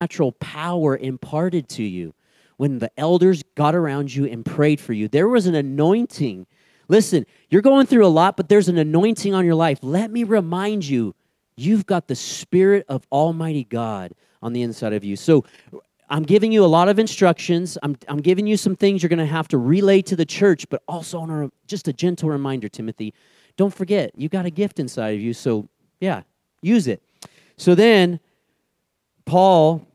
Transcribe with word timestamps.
supernatural 0.00 0.32
power 0.32 0.96
imparted 0.96 1.68
to 1.68 1.82
you 1.82 2.14
when 2.56 2.78
the 2.78 2.90
elders 2.96 3.42
got 3.54 3.74
around 3.74 4.14
you 4.14 4.24
and 4.24 4.44
prayed 4.44 4.80
for 4.80 4.94
you. 4.94 5.08
There 5.08 5.28
was 5.28 5.46
an 5.46 5.54
anointing. 5.54 6.46
Listen, 6.88 7.26
you're 7.50 7.60
going 7.60 7.86
through 7.86 8.06
a 8.06 8.08
lot, 8.08 8.36
but 8.36 8.48
there's 8.48 8.68
an 8.68 8.78
anointing 8.78 9.34
on 9.34 9.44
your 9.44 9.54
life. 9.54 9.78
Let 9.82 10.10
me 10.10 10.24
remind 10.24 10.86
you, 10.86 11.14
you've 11.56 11.84
got 11.84 12.08
the 12.08 12.14
Spirit 12.14 12.86
of 12.88 13.06
Almighty 13.12 13.64
God 13.64 14.12
on 14.42 14.54
the 14.54 14.62
inside 14.62 14.94
of 14.94 15.04
you. 15.04 15.16
So 15.16 15.44
I'm 16.08 16.22
giving 16.22 16.50
you 16.50 16.64
a 16.64 16.66
lot 16.66 16.88
of 16.88 16.98
instructions. 16.98 17.76
I'm, 17.82 17.94
I'm 18.08 18.22
giving 18.22 18.46
you 18.46 18.56
some 18.56 18.76
things 18.76 19.02
you're 19.02 19.10
going 19.10 19.18
to 19.18 19.26
have 19.26 19.48
to 19.48 19.58
relay 19.58 20.00
to 20.02 20.16
the 20.16 20.24
church, 20.24 20.66
but 20.70 20.82
also 20.88 21.18
on 21.20 21.30
a, 21.30 21.50
just 21.66 21.88
a 21.88 21.92
gentle 21.92 22.30
reminder, 22.30 22.70
Timothy. 22.70 23.12
Don't 23.58 23.74
forget, 23.74 24.12
you've 24.16 24.32
got 24.32 24.46
a 24.46 24.50
gift 24.50 24.80
inside 24.80 25.14
of 25.14 25.20
you. 25.20 25.34
So, 25.34 25.68
yeah, 26.00 26.22
use 26.62 26.86
it. 26.86 27.02
So 27.58 27.74
then, 27.74 28.18
Paul 29.26 29.86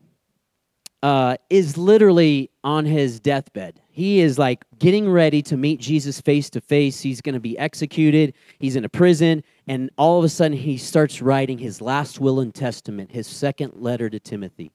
uh, 1.03 1.37
is 1.49 1.77
literally 1.77 2.49
on 2.63 2.85
his 2.85 3.19
deathbed. 3.19 3.79
He 3.91 4.21
is 4.21 4.39
like 4.39 4.65
getting 4.79 5.09
ready 5.09 5.41
to 5.43 5.55
meet 5.55 5.79
Jesus 5.79 6.19
face 6.19 6.49
to 6.51 6.61
face. 6.61 7.01
He's 7.01 7.21
going 7.21 7.33
to 7.33 7.39
be 7.39 7.57
executed. 7.57 8.33
He's 8.59 8.75
in 8.75 8.85
a 8.85 8.89
prison. 8.89 9.43
And 9.67 9.89
all 9.97 10.17
of 10.17 10.25
a 10.25 10.29
sudden, 10.29 10.57
he 10.57 10.77
starts 10.77 11.21
writing 11.21 11.57
his 11.57 11.81
last 11.81 12.19
will 12.19 12.39
and 12.39 12.53
testament, 12.53 13.11
his 13.11 13.27
second 13.27 13.73
letter 13.75 14.09
to 14.09 14.19
Timothy. 14.19 14.71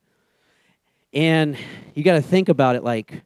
And 1.13 1.57
you 1.95 2.05
got 2.05 2.15
to 2.15 2.23
think 2.23 2.49
about 2.49 2.77
it 2.77 2.85
like 2.85 3.23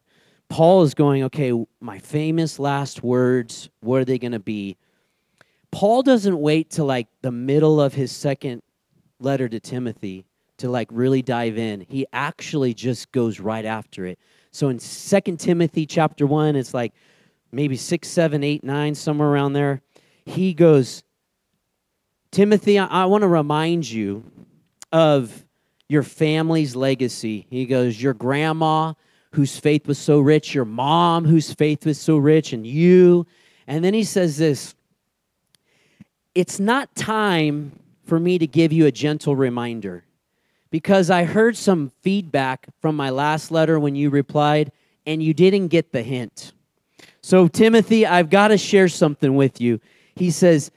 Paul 0.48 0.82
is 0.82 0.94
going, 0.94 1.24
okay, 1.24 1.52
my 1.80 1.98
famous 1.98 2.58
last 2.58 3.02
words, 3.02 3.68
what 3.80 4.00
are 4.00 4.04
they 4.04 4.18
going 4.18 4.32
to 4.32 4.38
be? 4.38 4.76
Paul 5.70 6.02
doesn't 6.02 6.38
wait 6.38 6.70
till 6.70 6.86
like 6.86 7.08
the 7.22 7.32
middle 7.32 7.80
of 7.80 7.92
his 7.92 8.12
second 8.12 8.62
letter 9.20 9.48
to 9.48 9.60
Timothy 9.60 10.24
to 10.58 10.68
like 10.68 10.88
really 10.90 11.22
dive 11.22 11.58
in. 11.58 11.86
He 11.88 12.06
actually 12.12 12.74
just 12.74 13.10
goes 13.12 13.40
right 13.40 13.64
after 13.64 14.06
it. 14.06 14.18
So 14.50 14.68
in 14.68 14.78
Second 14.78 15.40
Timothy 15.40 15.86
chapter 15.86 16.26
1, 16.26 16.56
it's 16.56 16.74
like 16.74 16.92
maybe 17.50 17.76
6, 17.76 18.06
7, 18.06 18.44
8, 18.44 18.64
9, 18.64 18.94
somewhere 18.94 19.28
around 19.28 19.54
there. 19.54 19.82
He 20.24 20.54
goes, 20.54 21.02
Timothy, 22.30 22.78
I, 22.78 22.86
I 22.86 23.04
want 23.06 23.22
to 23.22 23.28
remind 23.28 23.90
you 23.90 24.24
of 24.92 25.44
your 25.88 26.02
family's 26.02 26.76
legacy. 26.76 27.46
He 27.50 27.66
goes, 27.66 28.00
Your 28.00 28.14
grandma, 28.14 28.94
whose 29.32 29.58
faith 29.58 29.86
was 29.86 29.98
so 29.98 30.20
rich, 30.20 30.54
your 30.54 30.64
mom, 30.64 31.24
whose 31.24 31.52
faith 31.52 31.84
was 31.84 32.00
so 32.00 32.16
rich, 32.16 32.52
and 32.52 32.66
you. 32.66 33.26
And 33.66 33.84
then 33.84 33.94
he 33.94 34.04
says 34.04 34.36
this 34.36 34.74
It's 36.34 36.60
not 36.60 36.94
time 36.94 37.78
for 38.04 38.18
me 38.18 38.38
to 38.38 38.46
give 38.46 38.72
you 38.72 38.86
a 38.86 38.92
gentle 38.92 39.36
reminder 39.36 40.04
because 40.74 41.08
I 41.08 41.22
heard 41.22 41.56
some 41.56 41.92
feedback 42.02 42.66
from 42.80 42.96
my 42.96 43.10
last 43.10 43.52
letter 43.52 43.78
when 43.78 43.94
you 43.94 44.10
replied, 44.10 44.72
and 45.06 45.22
you 45.22 45.32
didn't 45.32 45.68
get 45.68 45.92
the 45.92 46.02
hint. 46.02 46.52
So, 47.22 47.46
Timothy, 47.46 48.04
I've 48.04 48.28
got 48.28 48.48
to 48.48 48.58
share 48.58 48.88
something 48.88 49.36
with 49.36 49.60
you. 49.60 49.78
He 50.16 50.32
says, 50.32 50.72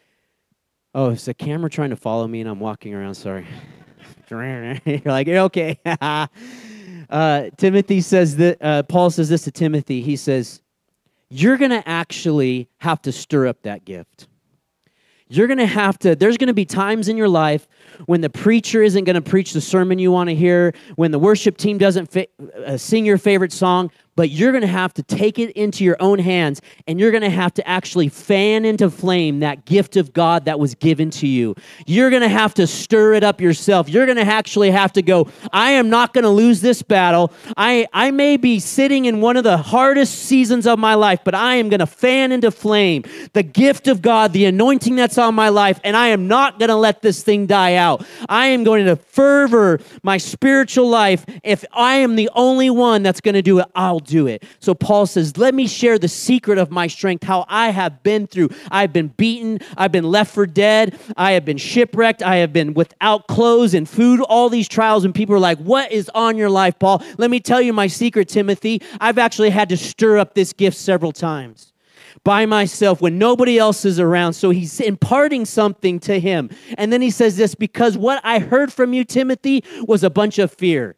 Oh, 0.94 1.10
is 1.10 1.26
the 1.26 1.34
camera 1.34 1.68
trying 1.72 1.90
to 1.90 1.96
follow 1.96 2.28
me 2.28 2.42
and 2.42 2.48
I'm 2.48 2.60
walking 2.60 2.94
around? 2.94 3.16
Sorry. 3.16 3.48
You're 4.30 5.02
like, 5.04 5.28
okay. 5.30 5.80
uh, 7.10 7.50
Timothy 7.58 8.02
says 8.02 8.36
that, 8.36 8.62
uh, 8.62 8.84
Paul 8.84 9.10
says 9.10 9.30
this 9.30 9.46
to 9.46 9.52
Timothy. 9.52 10.04
He 10.04 10.16
says, 10.16 10.62
You're 11.32 11.58
going 11.58 11.72
to 11.72 11.90
actually 11.90 12.70
have 12.78 13.02
to 13.02 13.12
stir 13.12 13.48
up 13.48 13.64
that 13.64 13.84
gift. 13.84 14.28
You're 15.30 15.48
going 15.48 15.60
to 15.60 15.66
have 15.66 16.00
to, 16.00 16.16
there's 16.16 16.38
going 16.38 16.48
to 16.48 16.54
be 16.54 16.66
times 16.66 17.10
in 17.10 17.18
your 17.18 17.28
life 17.28 17.68
when 18.06 18.22
the 18.22 18.30
preacher 18.30 18.82
isn't 18.82 19.04
going 19.04 19.16
to 19.16 19.22
preach 19.22 19.54
the 19.54 19.62
sermon 19.62 20.00
you 20.00 20.12
want 20.12 20.30
to 20.30 20.36
hear, 20.36 20.74
when 20.96 21.12
the 21.12 21.20
worship 21.20 21.58
team 21.58 21.78
doesn't 21.78 22.08
fit, 22.08 22.32
uh, 22.66 22.78
sing 22.78 23.06
your 23.06 23.18
favorite 23.18 23.52
song, 23.52 23.92
but 24.18 24.32
you're 24.32 24.52
going 24.52 24.64
to 24.64 24.68
have 24.68 24.94
to 24.96 25.04
take 25.04 25.38
it 25.38 25.52
into 25.52 25.86
your 25.86 25.96
own 26.00 26.18
hands 26.18 26.60
and 26.88 27.00
you're 27.00 27.12
going 27.12 27.22
to 27.22 27.30
have 27.30 27.54
to 27.54 27.66
actually 27.68 28.10
fan 28.10 28.66
into 28.66 28.90
flame 28.90 29.42
that 29.42 29.64
gift 29.64 29.96
of 29.96 30.12
God 30.12 30.46
that 30.46 30.60
was 30.60 30.74
given 30.74 31.12
to 31.12 31.28
you. 31.28 31.56
You're 31.86 32.10
going 32.10 32.24
to 32.24 32.28
have 32.28 32.56
to 32.56 32.66
stir 32.66 33.14
it 33.14 33.24
up 33.24 33.40
yourself. 33.40 33.88
You're 33.88 34.08
going 34.08 34.18
to 34.18 34.24
actually 34.24 34.72
have 34.72 34.92
to 34.94 35.04
go, 35.04 35.30
I 35.54 35.72
am 35.72 35.92
not 35.92 36.16
going 36.16 36.24
to 36.24 36.32
lose 36.32 36.62
this 36.62 36.82
battle. 36.82 37.32
I, 37.56 37.88
I 37.94 38.10
may 38.10 38.38
be 38.38 38.60
sitting 38.60 39.06
in 39.06 39.22
one 39.22 39.38
of 39.38 39.44
the 39.44 39.58
hardest 39.58 40.16
seasons 40.16 40.66
of 40.66 40.80
my 40.80 40.96
life, 40.96 41.20
but 41.24 41.36
I 41.36 41.56
am 41.56 41.70
going 41.70 41.80
to 41.80 41.86
fan 41.86 42.32
into 42.32 42.50
flame 42.50 43.04
the 43.34 43.44
gift 43.44 43.88
of 43.88 44.02
God, 44.02 44.34
the 44.34 44.46
anointing 44.46 44.96
that's 44.96 45.20
on 45.20 45.36
my 45.36 45.50
life, 45.50 45.80
and 45.84 45.96
I 45.96 46.08
am 46.08 46.28
not 46.28 46.58
going 46.58 46.70
to 46.70 46.76
let 46.76 47.04
this 47.04 47.22
thing 47.22 47.46
die 47.46 47.76
out. 47.76 48.04
I 48.28 48.48
am 48.48 48.64
going 48.64 48.86
to 48.86 48.96
fervor 48.96 49.80
my 50.02 50.18
spiritual 50.18 50.90
life. 50.90 51.24
If 51.44 51.64
I 51.72 51.98
am 51.98 52.16
the 52.16 52.32
only 52.34 52.72
one 52.72 53.04
that's 53.04 53.22
going 53.22 53.36
to 53.36 53.44
do 53.44 53.60
it, 53.60 53.68
I'll 53.76 54.07
do 54.08 54.26
it. 54.26 54.44
So 54.60 54.74
Paul 54.74 55.06
says, 55.06 55.38
Let 55.38 55.54
me 55.54 55.68
share 55.68 56.00
the 56.00 56.08
secret 56.08 56.58
of 56.58 56.72
my 56.72 56.88
strength, 56.88 57.24
how 57.24 57.46
I 57.48 57.70
have 57.70 58.02
been 58.02 58.26
through. 58.26 58.50
I've 58.72 58.92
been 58.92 59.10
beaten, 59.10 59.60
I've 59.78 59.92
been 59.92 60.06
left 60.06 60.34
for 60.34 60.48
dead, 60.48 60.98
I 61.16 61.34
have 61.34 61.46
been 61.46 61.58
shipwrecked, 61.58 62.24
I 62.24 62.38
have 62.38 62.52
been 62.52 62.74
without 62.74 63.28
clothes 63.28 63.74
and 63.74 63.88
food, 63.88 64.22
all 64.22 64.50
these 64.50 64.68
trials. 64.68 65.06
And 65.06 65.14
people 65.14 65.36
are 65.36 65.40
like, 65.40 65.60
What 65.60 65.92
is 65.92 66.10
on 66.16 66.38
your 66.38 66.50
life, 66.50 66.80
Paul? 66.80 67.04
Let 67.18 67.30
me 67.30 67.40
tell 67.40 67.62
you 67.62 67.74
my 67.74 67.88
secret, 67.88 68.30
Timothy. 68.30 68.82
I've 69.00 69.18
actually 69.18 69.52
had 69.52 69.70
to 69.70 69.78
stir 69.78 70.18
up 70.18 70.34
this 70.34 70.54
gift 70.54 70.78
several 70.78 71.12
times 71.12 71.74
by 72.24 72.46
myself 72.46 73.00
when 73.00 73.18
nobody 73.18 73.58
else 73.58 73.86
is 73.86 74.02
around. 74.02 74.34
So 74.34 74.50
he's 74.50 74.82
imparting 74.82 75.46
something 75.46 75.98
to 76.02 76.20
him. 76.20 76.50
And 76.78 76.92
then 76.92 77.02
he 77.02 77.10
says 77.10 77.38
this 77.38 77.56
because 77.56 77.98
what 77.98 78.20
I 78.22 78.40
heard 78.40 78.74
from 78.74 78.94
you, 78.94 79.06
Timothy, 79.06 79.64
was 79.84 80.04
a 80.04 80.10
bunch 80.10 80.38
of 80.38 80.52
fear. 80.52 80.97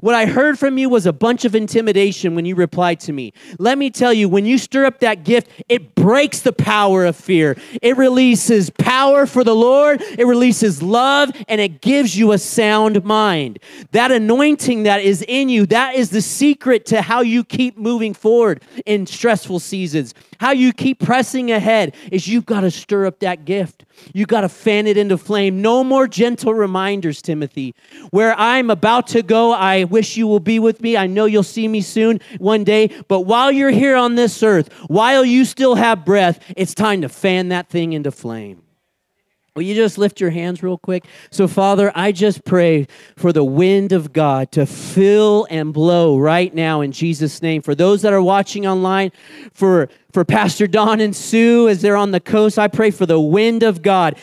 What 0.00 0.14
I 0.14 0.26
heard 0.26 0.58
from 0.58 0.78
you 0.78 0.88
was 0.88 1.06
a 1.06 1.12
bunch 1.12 1.44
of 1.44 1.54
intimidation 1.54 2.34
when 2.34 2.44
you 2.44 2.54
replied 2.54 3.00
to 3.00 3.12
me. 3.12 3.32
Let 3.58 3.78
me 3.78 3.90
tell 3.90 4.12
you, 4.12 4.28
when 4.28 4.44
you 4.44 4.58
stir 4.58 4.84
up 4.86 5.00
that 5.00 5.24
gift, 5.24 5.50
it 5.68 5.94
breaks 5.94 6.40
the 6.40 6.52
power 6.52 7.04
of 7.04 7.16
fear. 7.16 7.56
It 7.82 7.96
releases 7.96 8.70
power 8.70 9.26
for 9.26 9.44
the 9.44 9.54
Lord, 9.54 10.02
it 10.02 10.26
releases 10.26 10.82
love, 10.82 11.30
and 11.48 11.60
it 11.60 11.80
gives 11.80 12.16
you 12.16 12.32
a 12.32 12.38
sound 12.38 13.04
mind. 13.04 13.58
That 13.92 14.10
anointing 14.10 14.84
that 14.84 15.02
is 15.02 15.24
in 15.26 15.48
you, 15.48 15.66
that 15.66 15.94
is 15.94 16.10
the 16.10 16.22
secret 16.22 16.86
to 16.86 17.02
how 17.02 17.20
you 17.22 17.44
keep 17.44 17.76
moving 17.76 18.14
forward 18.14 18.62
in 18.84 19.06
stressful 19.06 19.60
seasons. 19.60 20.14
How 20.38 20.50
you 20.52 20.72
keep 20.72 21.00
pressing 21.00 21.50
ahead 21.50 21.94
is 22.12 22.28
you've 22.28 22.46
got 22.46 22.60
to 22.60 22.70
stir 22.70 23.06
up 23.06 23.20
that 23.20 23.44
gift. 23.44 23.84
You've 24.12 24.28
got 24.28 24.42
to 24.42 24.48
fan 24.48 24.86
it 24.86 24.96
into 24.96 25.16
flame. 25.16 25.62
No 25.62 25.82
more 25.82 26.06
gentle 26.06 26.52
reminders, 26.54 27.22
Timothy. 27.22 27.74
Where 28.10 28.38
I'm 28.38 28.70
about 28.70 29.06
to 29.08 29.22
go, 29.22 29.52
I 29.52 29.84
wish 29.90 30.16
you 30.16 30.26
will 30.26 30.40
be 30.40 30.58
with 30.58 30.80
me. 30.80 30.96
I 30.96 31.06
know 31.06 31.24
you'll 31.24 31.42
see 31.42 31.66
me 31.68 31.80
soon 31.80 32.20
one 32.38 32.64
day. 32.64 32.90
But 33.08 33.20
while 33.22 33.50
you're 33.50 33.70
here 33.70 33.96
on 33.96 34.14
this 34.14 34.42
earth, 34.42 34.72
while 34.88 35.24
you 35.24 35.44
still 35.44 35.74
have 35.74 36.04
breath, 36.04 36.42
it's 36.56 36.74
time 36.74 37.02
to 37.02 37.08
fan 37.08 37.48
that 37.48 37.68
thing 37.68 37.92
into 37.92 38.10
flame. 38.10 38.62
Will 39.56 39.62
you 39.62 39.74
just 39.74 39.96
lift 39.96 40.20
your 40.20 40.28
hands 40.28 40.62
real 40.62 40.76
quick? 40.76 41.06
So, 41.30 41.48
Father, 41.48 41.90
I 41.94 42.12
just 42.12 42.44
pray 42.44 42.86
for 43.16 43.32
the 43.32 43.42
wind 43.42 43.92
of 43.92 44.12
God 44.12 44.52
to 44.52 44.66
fill 44.66 45.46
and 45.48 45.72
blow 45.72 46.18
right 46.18 46.54
now 46.54 46.82
in 46.82 46.92
Jesus' 46.92 47.40
name. 47.40 47.62
For 47.62 47.74
those 47.74 48.02
that 48.02 48.12
are 48.12 48.20
watching 48.20 48.66
online, 48.66 49.12
for, 49.54 49.88
for 50.12 50.26
Pastor 50.26 50.66
Don 50.66 51.00
and 51.00 51.16
Sue 51.16 51.70
as 51.70 51.80
they're 51.80 51.96
on 51.96 52.10
the 52.10 52.20
coast, 52.20 52.58
I 52.58 52.68
pray 52.68 52.90
for 52.90 53.06
the 53.06 53.18
wind 53.18 53.62
of 53.62 53.80
God 53.80 54.18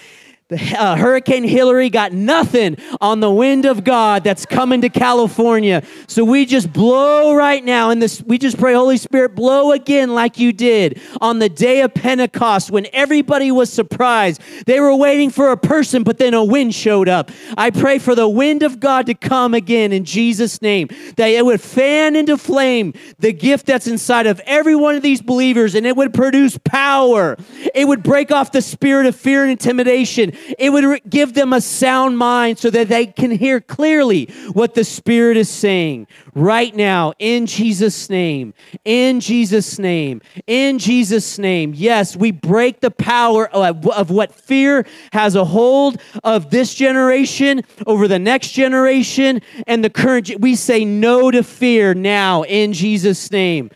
the, 0.50 0.58
uh, 0.78 0.96
Hurricane 0.98 1.46
Hilary 1.46 1.90
got 1.90 2.12
nothing 2.12 2.78
on 3.00 3.22
the 3.22 3.32
wind 3.32 3.66
of 3.66 3.86
God 3.86 4.26
that's 4.26 4.46
coming 4.46 4.82
to 4.82 4.90
California. 4.90 5.84
So 6.08 6.26
we 6.26 6.46
just 6.46 6.72
blow 6.74 7.34
right 7.34 7.64
now, 7.64 7.92
and 7.92 8.02
this 8.02 8.22
we 8.22 8.38
just 8.38 8.58
pray, 8.58 8.74
Holy 8.74 8.98
Spirit, 8.98 9.36
blow 9.36 9.72
again 9.72 10.14
like 10.14 10.38
you 10.38 10.52
did 10.52 11.00
on 11.22 11.40
the 11.40 11.48
day 11.48 11.82
of 11.82 11.94
Pentecost 11.94 12.72
when 12.72 12.88
everybody 12.92 13.52
was 13.52 13.72
surprised. 13.72 14.42
They 14.66 14.82
were 14.82 14.96
waiting 14.96 15.30
for 15.30 15.52
a 15.52 15.58
person, 15.58 16.04
but 16.04 16.18
then 16.18 16.34
a 16.34 16.44
wind 16.44 16.76
showed 16.76 17.08
up. 17.08 17.32
I 17.58 17.70
pray 17.70 17.98
for 17.98 18.14
the 18.14 18.28
wind 18.28 18.64
of 18.64 18.82
God 18.82 19.06
to 19.06 19.14
come 19.14 19.54
again 19.54 19.94
in 19.94 20.04
Jesus' 20.04 20.62
name, 20.62 20.90
that 21.16 21.28
it 21.28 21.46
would 21.46 21.62
fan 21.62 22.18
into 22.18 22.38
flame 22.38 22.94
the 23.18 23.32
gift 23.32 23.66
that's 23.66 23.88
inside 23.88 24.28
of 24.28 24.42
every 24.46 24.76
one 24.76 24.96
of 24.96 25.02
these 25.04 25.22
believers, 25.22 25.74
and 25.74 25.86
it 25.86 25.96
would 25.96 26.14
produce 26.14 26.58
power. 26.58 27.38
It 27.74 27.88
would 27.88 28.04
break 28.04 28.32
off 28.32 28.52
the 28.52 28.62
spirit 28.62 29.06
of 29.06 29.16
fear 29.16 29.44
and 29.44 29.52
intimidation 29.52 30.33
it 30.58 30.72
would 30.72 31.02
give 31.10 31.34
them 31.34 31.54
a 31.54 31.62
sound 31.62 32.18
mind 32.18 32.60
so 32.60 32.70
that 32.70 32.90
they 32.90 33.06
can 33.06 33.32
hear 33.32 33.62
clearly 33.62 34.26
what 34.54 34.74
the 34.74 34.84
Spirit 34.84 35.38
is 35.38 35.50
saying 35.50 36.08
right 36.34 36.76
now 36.76 37.14
in 37.20 37.46
Jesus' 37.46 38.10
name. 38.10 38.54
In 38.86 39.20
Jesus' 39.20 39.80
name. 39.80 40.22
In 40.48 40.80
Jesus' 40.80 41.38
name. 41.38 41.74
Yes, 41.76 42.16
we 42.16 42.32
break 42.32 42.80
the 42.82 42.92
power 42.92 43.48
of, 43.50 43.88
of 43.88 44.10
what 44.10 44.34
fear 44.34 44.86
has 45.12 45.36
a 45.36 45.46
hold 45.46 46.00
of 46.24 46.50
this 46.50 46.74
generation 46.74 47.62
over 47.86 48.08
the 48.08 48.20
next 48.20 48.52
generation 48.52 49.42
and 49.68 49.84
the 49.84 49.90
current. 49.90 50.32
We 50.40 50.56
say 50.56 50.86
no 50.86 51.32
to 51.32 51.44
fear 51.44 51.94
now 51.94 52.44
in 52.44 52.74
Jesus' 52.74 53.32
name. 53.32 53.72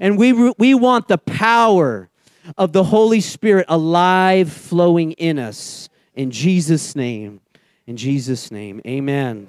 And 0.00 0.18
we, 0.18 0.32
we 0.32 0.74
want 0.74 1.08
the 1.08 1.18
power 1.18 2.10
of 2.56 2.72
the 2.72 2.84
Holy 2.84 3.20
Spirit 3.20 3.66
alive, 3.68 4.52
flowing 4.52 5.12
in 5.12 5.38
us. 5.38 5.88
In 6.16 6.30
Jesus' 6.30 6.96
name. 6.96 7.40
In 7.86 7.96
Jesus' 7.96 8.50
name. 8.50 8.80
Amen. 8.86 9.48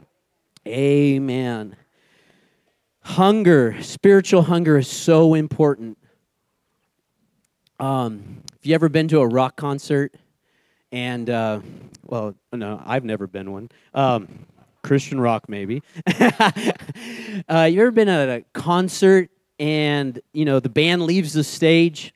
Amen. 0.67 1.75
Hunger, 3.01 3.81
spiritual 3.81 4.43
hunger 4.43 4.77
is 4.77 4.87
so 4.89 5.33
important. 5.33 5.97
Um, 7.79 8.43
have 8.51 8.65
you 8.65 8.75
ever 8.75 8.89
been 8.89 9.07
to 9.07 9.21
a 9.21 9.27
rock 9.27 9.55
concert? 9.55 10.13
And, 10.91 11.29
uh, 11.29 11.61
well, 12.05 12.35
no, 12.51 12.81
I've 12.85 13.05
never 13.05 13.27
been 13.27 13.51
one. 13.51 13.69
Um, 13.93 14.45
Christian 14.83 15.21
rock, 15.21 15.47
maybe. 15.47 15.83
uh, 16.19 17.69
you 17.71 17.81
ever 17.81 17.91
been 17.91 18.09
at 18.09 18.29
a 18.29 18.43
concert 18.53 19.29
and, 19.57 20.19
you 20.33 20.43
know, 20.43 20.59
the 20.59 20.69
band 20.69 21.03
leaves 21.03 21.33
the 21.33 21.43
stage? 21.43 22.13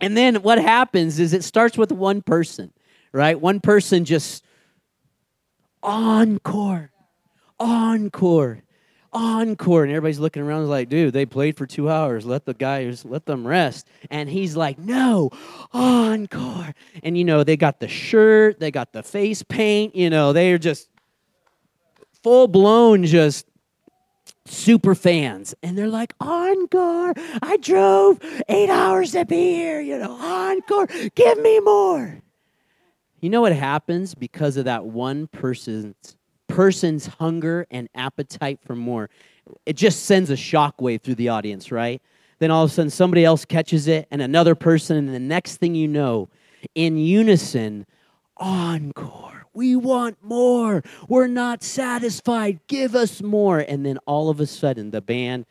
And 0.00 0.16
then 0.16 0.36
what 0.36 0.58
happens 0.58 1.18
is 1.18 1.32
it 1.32 1.42
starts 1.42 1.76
with 1.76 1.90
one 1.90 2.22
person, 2.22 2.72
right? 3.12 3.40
One 3.40 3.60
person 3.60 4.04
just 4.04 4.44
encore, 5.82 6.90
encore, 7.58 8.62
encore. 9.12 9.82
And 9.84 9.92
everybody's 9.92 10.18
looking 10.18 10.42
around 10.42 10.68
like, 10.68 10.88
dude, 10.88 11.14
they 11.14 11.26
played 11.26 11.56
for 11.56 11.66
two 11.66 11.88
hours. 11.88 12.26
Let 12.26 12.44
the 12.44 12.54
guys, 12.54 13.04
let 13.04 13.26
them 13.26 13.46
rest. 13.46 13.86
And 14.10 14.28
he's 14.28 14.56
like, 14.56 14.78
no, 14.78 15.30
encore. 15.72 16.74
And, 17.02 17.16
you 17.16 17.24
know, 17.24 17.44
they 17.44 17.56
got 17.56 17.80
the 17.80 17.88
shirt, 17.88 18.60
they 18.60 18.70
got 18.70 18.92
the 18.92 19.02
face 19.02 19.42
paint, 19.42 19.94
you 19.94 20.10
know, 20.10 20.32
they're 20.32 20.58
just 20.58 20.88
full 22.22 22.48
blown, 22.48 23.04
just 23.04 23.46
super 24.46 24.94
fans. 24.94 25.54
And 25.62 25.78
they're 25.78 25.88
like, 25.88 26.14
encore. 26.20 27.14
I 27.42 27.56
drove 27.58 28.18
eight 28.48 28.70
hours 28.70 29.12
to 29.12 29.24
be 29.24 29.54
here, 29.54 29.80
you 29.80 29.98
know, 29.98 30.12
encore. 30.12 30.88
Give 31.14 31.38
me 31.40 31.60
more. 31.60 32.22
You 33.26 33.30
know 33.30 33.40
what 33.40 33.54
happens 33.54 34.14
because 34.14 34.56
of 34.56 34.66
that 34.66 34.84
one 34.84 35.26
person's 35.26 36.16
person's 36.46 37.06
hunger 37.06 37.66
and 37.72 37.88
appetite 37.92 38.60
for 38.64 38.76
more? 38.76 39.10
It 39.66 39.74
just 39.74 40.04
sends 40.04 40.30
a 40.30 40.34
shockwave 40.34 41.02
through 41.02 41.16
the 41.16 41.30
audience, 41.30 41.72
right? 41.72 42.00
Then 42.38 42.52
all 42.52 42.62
of 42.62 42.70
a 42.70 42.72
sudden 42.72 42.88
somebody 42.88 43.24
else 43.24 43.44
catches 43.44 43.88
it 43.88 44.06
and 44.12 44.22
another 44.22 44.54
person, 44.54 44.96
and 44.96 45.08
the 45.08 45.18
next 45.18 45.56
thing 45.56 45.74
you 45.74 45.88
know, 45.88 46.28
in 46.76 46.98
unison, 46.98 47.86
encore. 48.36 49.46
We 49.52 49.74
want 49.74 50.18
more. 50.22 50.84
We're 51.08 51.26
not 51.26 51.64
satisfied. 51.64 52.60
Give 52.68 52.94
us 52.94 53.20
more. 53.20 53.58
And 53.58 53.84
then 53.84 53.98
all 54.06 54.30
of 54.30 54.38
a 54.38 54.46
sudden 54.46 54.92
the 54.92 55.00
band 55.00 55.46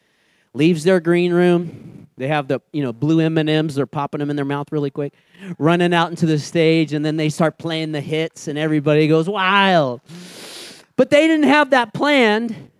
leaves 0.53 0.85
their 0.85 1.01
green 1.01 1.33
room. 1.33 2.04
They 2.17 2.27
have 2.27 2.47
the, 2.47 2.61
you 2.71 2.81
know, 2.81 2.93
blue 2.93 3.19
M&Ms. 3.19 3.75
They're 3.75 3.85
popping 3.85 4.19
them 4.19 4.29
in 4.29 4.35
their 4.35 4.45
mouth 4.45 4.71
really 4.71 4.89
quick, 4.89 5.13
running 5.57 5.93
out 5.93 6.09
into 6.09 6.25
the 6.25 6.39
stage, 6.39 6.93
and 6.93 7.05
then 7.05 7.17
they 7.17 7.29
start 7.29 7.57
playing 7.57 7.91
the 7.91 8.01
hits, 8.01 8.47
and 8.47 8.57
everybody 8.57 9.07
goes 9.07 9.27
wild. 9.27 10.01
But 10.95 11.09
they 11.09 11.27
didn't 11.27 11.47
have 11.47 11.71
that 11.71 11.93
planned. 11.93 12.71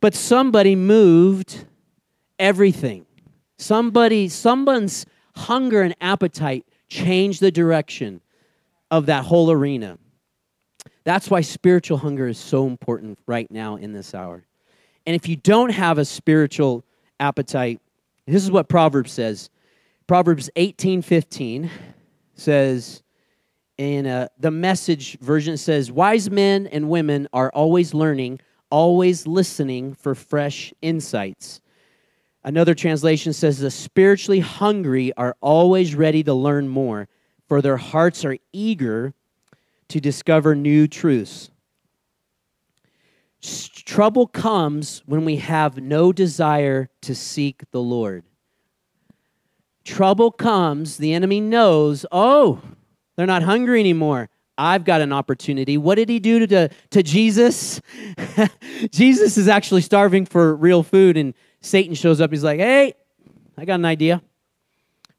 But 0.00 0.14
somebody 0.14 0.76
moved 0.76 1.64
everything. 2.38 3.06
Somebody, 3.58 4.28
someone's 4.28 5.06
hunger 5.34 5.82
and 5.82 5.94
appetite 6.00 6.66
changed 6.88 7.40
the 7.40 7.50
direction 7.50 8.20
of 8.90 9.06
that 9.06 9.24
whole 9.24 9.50
arena. 9.50 9.98
That's 11.04 11.30
why 11.30 11.40
spiritual 11.40 11.98
hunger 11.98 12.28
is 12.28 12.38
so 12.38 12.66
important 12.66 13.18
right 13.26 13.50
now 13.50 13.76
in 13.76 13.92
this 13.92 14.14
hour. 14.14 14.44
And 15.06 15.16
if 15.16 15.28
you 15.28 15.36
don't 15.36 15.70
have 15.70 15.98
a 15.98 16.04
spiritual 16.04 16.84
appetite, 17.18 17.80
this 18.28 18.44
is 18.44 18.50
what 18.50 18.68
Proverbs 18.68 19.12
says. 19.12 19.50
Proverbs 20.06 20.50
18 20.56 21.02
15 21.02 21.70
says, 22.34 23.02
in 23.78 24.06
uh, 24.06 24.28
the 24.38 24.50
message 24.50 25.18
version 25.20 25.56
says, 25.56 25.90
Wise 25.90 26.30
men 26.30 26.66
and 26.66 26.90
women 26.90 27.28
are 27.32 27.50
always 27.50 27.94
learning, 27.94 28.40
always 28.70 29.26
listening 29.26 29.94
for 29.94 30.14
fresh 30.14 30.74
insights. 30.82 31.60
Another 32.42 32.74
translation 32.74 33.32
says, 33.32 33.58
The 33.58 33.70
spiritually 33.70 34.40
hungry 34.40 35.12
are 35.16 35.36
always 35.40 35.94
ready 35.94 36.24
to 36.24 36.34
learn 36.34 36.68
more, 36.68 37.08
for 37.46 37.62
their 37.62 37.76
hearts 37.76 38.24
are 38.24 38.36
eager 38.52 39.14
to 39.88 40.00
discover 40.00 40.54
new 40.54 40.88
truths. 40.88 41.50
Trouble 43.40 44.26
comes 44.26 45.02
when 45.06 45.24
we 45.24 45.36
have 45.36 45.78
no 45.78 46.12
desire 46.12 46.88
to 47.02 47.14
seek 47.14 47.62
the 47.70 47.80
Lord. 47.80 48.24
Trouble 49.84 50.30
comes, 50.30 50.96
the 50.98 51.14
enemy 51.14 51.40
knows, 51.40 52.04
oh, 52.12 52.60
they're 53.16 53.26
not 53.26 53.42
hungry 53.42 53.80
anymore. 53.80 54.28
I've 54.58 54.84
got 54.84 55.00
an 55.00 55.12
opportunity. 55.12 55.78
What 55.78 55.94
did 55.94 56.08
he 56.08 56.18
do 56.18 56.44
to, 56.46 56.68
to 56.90 57.02
Jesus? 57.02 57.80
Jesus 58.90 59.38
is 59.38 59.46
actually 59.46 59.82
starving 59.82 60.26
for 60.26 60.54
real 60.56 60.82
food, 60.82 61.16
and 61.16 61.32
Satan 61.60 61.94
shows 61.94 62.20
up. 62.20 62.32
He's 62.32 62.42
like, 62.42 62.58
hey, 62.58 62.94
I 63.56 63.64
got 63.64 63.76
an 63.76 63.84
idea. 63.84 64.20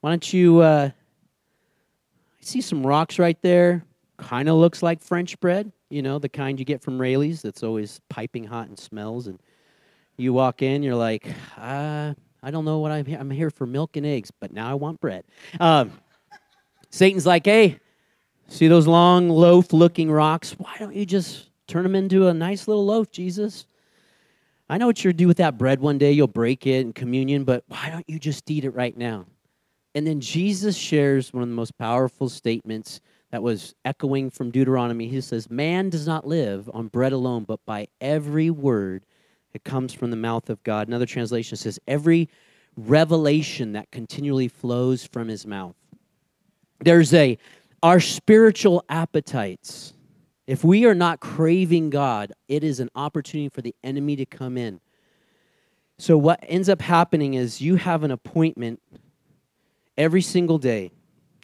Why 0.02 0.12
don't 0.12 0.34
you 0.34 0.60
uh, 0.60 0.92
I 0.92 2.44
see 2.44 2.62
some 2.62 2.86
rocks 2.86 3.18
right 3.18 3.42
there? 3.42 3.84
Kind 4.20 4.50
of 4.50 4.56
looks 4.56 4.84
like 4.84 5.02
French 5.02 5.40
bread 5.40 5.72
you 5.90 6.02
know, 6.02 6.20
the 6.20 6.30
kind 6.30 6.60
you 6.60 6.66
get 6.66 6.82
from 6.82 7.00
Raley's 7.00 7.42
that's 7.42 7.64
always 7.64 8.00
piping 8.10 8.44
hot 8.44 8.68
and 8.68 8.78
smells. 8.78 9.28
And 9.28 9.40
you 10.18 10.34
walk 10.34 10.62
in, 10.62 10.84
you're 10.84 10.96
like, 10.96 11.28
uh, 11.58 12.14
I 12.44 12.52
don't 12.52 12.66
know 12.66 12.80
what 12.80 12.92
I'm 12.92 13.06
here. 13.06 13.18
I'm 13.20 13.32
here 13.32 13.50
for 13.50 13.66
milk 13.66 13.98
and 13.98 14.06
eggs, 14.06 14.32
but 14.32 14.54
now 14.54 14.70
I 14.70 14.76
want 14.76 15.02
bread. 15.02 15.24
Um, 15.60 15.92
Satan's 16.92 17.26
like, 17.26 17.46
hey, 17.46 17.80
see 18.48 18.68
those 18.68 18.88
long 18.88 19.30
loaf 19.30 19.74
looking 19.74 20.12
rocks? 20.12 20.52
Why 20.58 20.76
don't 20.78 20.96
you 20.96 21.06
just 21.06 21.50
turn 21.68 21.84
them 21.84 21.96
into 21.96 22.28
a 22.28 22.34
nice 22.34 22.68
little 22.68 22.86
loaf, 22.86 23.12
Jesus? 23.12 23.66
I 24.70 24.78
know 24.78 24.86
what 24.86 25.04
you'll 25.04 25.14
do 25.14 25.28
with 25.28 25.38
that 25.38 25.58
bread 25.58 25.80
one 25.80 25.98
day. 25.98 26.12
You'll 26.12 26.28
break 26.28 26.68
it 26.68 26.82
in 26.82 26.94
communion, 26.94 27.44
but 27.44 27.64
why 27.68 27.90
don't 27.90 28.08
you 28.08 28.20
just 28.20 28.50
eat 28.52 28.66
it 28.66 28.72
right 28.72 28.96
now? 28.96 29.26
And 29.96 30.06
then 30.06 30.22
Jesus 30.22 30.78
shares 30.78 31.34
one 31.34 31.42
of 31.42 31.50
the 31.50 31.56
most 31.56 31.76
powerful 31.80 32.30
statements 32.30 33.02
that 33.32 33.44
was 33.44 33.76
echoing 33.86 34.30
from 34.30 34.52
Deuteronomy. 34.52 35.08
He 35.08 35.22
says, 35.22 35.50
Man 35.50 35.90
does 35.90 36.08
not 36.08 36.28
live 36.28 36.70
on 36.74 36.88
bread 36.88 37.14
alone, 37.14 37.44
but 37.44 37.64
by 37.66 37.88
every 38.02 38.50
word 38.50 39.06
that 39.54 39.64
comes 39.64 39.94
from 39.94 40.10
the 40.12 40.18
mouth 40.18 40.50
of 40.50 40.64
God. 40.64 40.88
Another 40.88 41.06
translation 41.06 41.58
says, 41.58 41.80
Every 41.88 42.30
revelation 42.76 43.74
that 43.74 43.92
continually 43.92 44.48
flows 44.48 45.06
from 45.06 45.28
his 45.28 45.46
mouth. 45.46 45.76
There's 46.80 47.14
a, 47.14 47.38
our 47.84 48.00
spiritual 48.00 48.84
appetites. 48.90 49.94
If 50.48 50.64
we 50.64 50.86
are 50.86 50.96
not 50.96 51.20
craving 51.20 51.92
God, 51.92 52.32
it 52.48 52.64
is 52.64 52.80
an 52.80 52.90
opportunity 52.96 53.50
for 53.50 53.62
the 53.62 53.76
enemy 53.84 54.16
to 54.16 54.26
come 54.26 54.58
in. 54.58 54.80
So, 56.00 56.18
what 56.18 56.40
ends 56.48 56.70
up 56.70 56.82
happening 56.82 57.34
is 57.36 57.62
you 57.62 57.76
have 57.76 58.04
an 58.04 58.12
appointment 58.12 58.82
every 59.98 60.22
single 60.22 60.58
day 60.58 60.92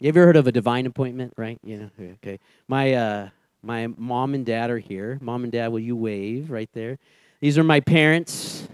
you 0.00 0.08
ever 0.08 0.24
heard 0.24 0.36
of 0.36 0.46
a 0.46 0.52
divine 0.52 0.86
appointment, 0.86 1.32
right? 1.36 1.58
Yeah, 1.62 1.86
okay. 2.00 2.38
My 2.68 2.92
uh 2.94 3.28
my 3.62 3.88
mom 3.88 4.34
and 4.34 4.46
dad 4.46 4.70
are 4.70 4.78
here. 4.78 5.18
Mom 5.20 5.42
and 5.42 5.52
dad, 5.52 5.68
will 5.68 5.80
you 5.80 5.96
wave 5.96 6.50
right 6.50 6.70
there? 6.72 6.98
These 7.40 7.58
are 7.58 7.64
my 7.64 7.80
parents. 7.80 8.68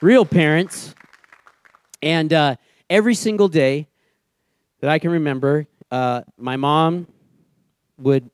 Real 0.00 0.24
parents. 0.24 0.94
And 2.02 2.32
uh, 2.32 2.56
every 2.88 3.14
single 3.14 3.48
day 3.48 3.86
that 4.80 4.90
I 4.90 4.98
can 4.98 5.10
remember, 5.10 5.66
uh, 5.90 6.22
my 6.36 6.56
mom 6.56 7.06
would 7.98 8.28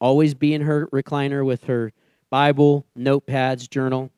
always 0.00 0.34
be 0.34 0.54
in 0.54 0.62
her 0.62 0.86
recliner 0.88 1.44
with 1.44 1.64
her 1.64 1.92
Bible, 2.30 2.84
notepads, 2.98 3.68
journal, 3.68 4.10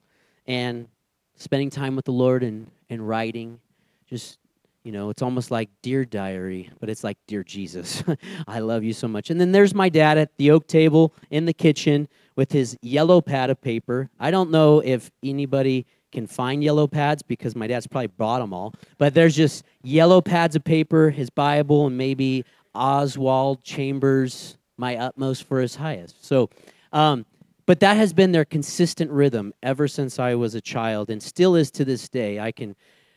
and 0.47 0.87
spending 1.35 1.69
time 1.69 1.95
with 1.95 2.05
the 2.05 2.11
Lord 2.11 2.41
and, 2.41 2.71
and 2.89 3.07
writing, 3.07 3.59
just 4.07 4.39
you 4.83 4.91
know, 4.91 5.09
it's 5.09 5.21
almost 5.21 5.49
like 5.49 5.69
Dear 5.81 6.03
Diary, 6.03 6.69
but 6.79 6.89
it's 6.89 7.03
like 7.03 7.17
Dear 7.27 7.43
Jesus. 7.43 8.03
I 8.47 8.59
love 8.59 8.83
you 8.83 8.93
so 8.93 9.07
much. 9.07 9.29
And 9.29 9.39
then 9.39 9.51
there's 9.51 9.73
my 9.73 9.89
dad 9.89 10.17
at 10.17 10.35
the 10.37 10.51
oak 10.51 10.67
table 10.67 11.13
in 11.29 11.45
the 11.45 11.53
kitchen 11.53 12.07
with 12.35 12.51
his 12.51 12.77
yellow 12.81 13.21
pad 13.21 13.49
of 13.49 13.61
paper. 13.61 14.09
I 14.19 14.31
don't 14.31 14.51
know 14.51 14.79
if 14.79 15.09
anybody 15.23 15.85
can 16.11 16.27
find 16.27 16.63
yellow 16.63 16.87
pads 16.87 17.23
because 17.23 17.55
my 17.55 17.67
dad's 17.67 17.87
probably 17.87 18.07
bought 18.07 18.39
them 18.39 18.53
all, 18.53 18.73
but 18.97 19.13
there's 19.13 19.35
just 19.35 19.63
yellow 19.83 20.21
pads 20.21 20.55
of 20.55 20.63
paper, 20.63 21.09
his 21.09 21.29
Bible, 21.29 21.87
and 21.87 21.97
maybe 21.97 22.45
Oswald 22.75 23.63
Chambers, 23.63 24.57
My 24.77 24.97
Utmost 24.97 25.43
for 25.45 25.59
His 25.59 25.75
Highest. 25.75 26.23
So, 26.25 26.49
um, 26.91 27.25
but 27.65 27.79
that 27.79 27.95
has 27.95 28.13
been 28.13 28.31
their 28.31 28.45
consistent 28.45 29.09
rhythm 29.09 29.53
ever 29.63 29.87
since 29.87 30.19
I 30.19 30.35
was 30.35 30.53
a 30.53 30.61
child 30.61 31.09
and 31.09 31.23
still 31.23 31.55
is 31.55 31.71
to 31.71 31.85
this 31.85 32.09
day. 32.09 32.39
I 32.39 32.51
can 32.51 32.75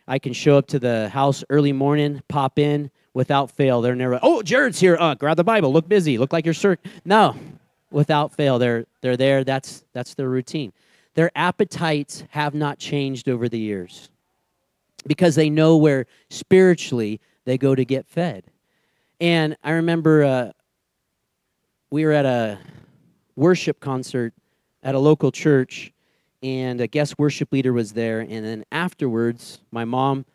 I 0.08 0.18
can 0.18 0.32
show 0.32 0.56
up 0.56 0.66
to 0.68 0.78
the 0.78 1.08
house 1.08 1.42
early 1.50 1.72
morning, 1.72 2.22
pop 2.28 2.58
in 2.58 2.90
without 3.14 3.50
fail. 3.50 3.80
They're 3.80 3.94
never, 3.94 4.20
oh, 4.22 4.42
Jarrod's 4.44 4.78
here. 4.78 4.96
Uh, 4.98 5.14
grab 5.14 5.36
the 5.36 5.44
Bible. 5.44 5.72
Look 5.72 5.88
busy. 5.88 6.18
Look 6.18 6.32
like 6.32 6.44
you're 6.44 6.54
sure. 6.54 6.78
No, 7.04 7.36
without 7.90 8.32
fail, 8.32 8.58
they're 8.58 8.86
they're 9.00 9.16
there. 9.16 9.42
That's 9.44 9.84
that's 9.92 10.14
their 10.14 10.28
routine. 10.28 10.72
Their 11.14 11.30
appetites 11.34 12.24
have 12.30 12.54
not 12.54 12.78
changed 12.78 13.28
over 13.28 13.48
the 13.48 13.58
years 13.58 14.10
because 15.06 15.34
they 15.34 15.48
know 15.48 15.76
where 15.76 16.06
spiritually 16.28 17.20
they 17.44 17.56
go 17.56 17.74
to 17.74 17.84
get 17.84 18.06
fed. 18.06 18.44
And 19.20 19.56
I 19.64 19.72
remember 19.72 20.24
uh, 20.24 20.52
we 21.90 22.04
were 22.04 22.12
at 22.12 22.26
a 22.26 22.58
worship 23.34 23.80
concert 23.80 24.34
at 24.82 24.94
a 24.94 24.98
local 24.98 25.32
church, 25.32 25.92
and 26.42 26.80
a 26.80 26.86
guest 26.86 27.18
worship 27.18 27.52
leader 27.52 27.72
was 27.72 27.92
there. 27.92 28.20
And 28.20 28.44
then 28.44 28.64
afterwards, 28.72 29.60
my 29.70 29.84
mom 29.84 30.26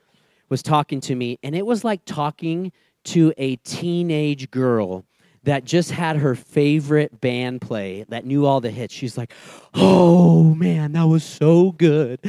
was 0.50 0.62
talking 0.62 1.00
to 1.02 1.16
me, 1.16 1.40
and 1.44 1.56
it 1.56 1.66
was 1.66 1.84
like 1.84 2.04
talking 2.06 2.72
to 3.06 3.34
a 3.38 3.56
teenage 3.58 4.52
girl 4.52 5.06
that 5.44 5.66
just 5.66 5.92
had 5.92 6.18
her 6.18 6.36
favorite 6.36 7.20
band 7.20 7.62
play 7.62 8.06
that 8.10 8.26
knew 8.26 8.46
all 8.46 8.62
the 8.62 8.70
hits. 8.70 8.94
She's 8.94 9.18
like, 9.18 9.34
Oh 9.74 10.54
man, 10.54 10.92
that 10.94 11.04
was 11.04 11.24
so 11.24 11.72
good. 11.72 12.20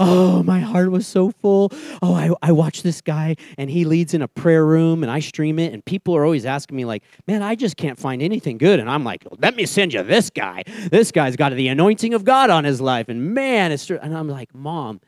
Oh, 0.00 0.42
my 0.42 0.60
heart 0.60 0.90
was 0.90 1.06
so 1.06 1.30
full. 1.30 1.72
Oh, 2.02 2.14
I, 2.14 2.30
I 2.42 2.52
watch 2.52 2.82
this 2.82 3.00
guy 3.00 3.36
and 3.56 3.70
he 3.70 3.84
leads 3.84 4.14
in 4.14 4.22
a 4.22 4.28
prayer 4.28 4.64
room 4.64 5.02
and 5.02 5.10
I 5.10 5.20
stream 5.20 5.58
it. 5.58 5.72
And 5.72 5.84
people 5.84 6.14
are 6.16 6.24
always 6.24 6.44
asking 6.44 6.76
me, 6.76 6.84
like, 6.84 7.02
man, 7.26 7.42
I 7.42 7.54
just 7.54 7.76
can't 7.76 7.98
find 7.98 8.22
anything 8.22 8.58
good. 8.58 8.80
And 8.80 8.90
I'm 8.90 9.04
like, 9.04 9.24
let 9.38 9.56
me 9.56 9.66
send 9.66 9.94
you 9.94 10.02
this 10.02 10.30
guy. 10.30 10.64
This 10.90 11.10
guy's 11.10 11.36
got 11.36 11.52
the 11.52 11.68
anointing 11.68 12.14
of 12.14 12.24
God 12.24 12.50
on 12.50 12.64
his 12.64 12.80
life. 12.80 13.08
And 13.08 13.34
man, 13.34 13.72
it's. 13.72 13.88
And 13.90 14.16
I'm 14.16 14.28
like, 14.28 14.54
Mom, 14.54 15.00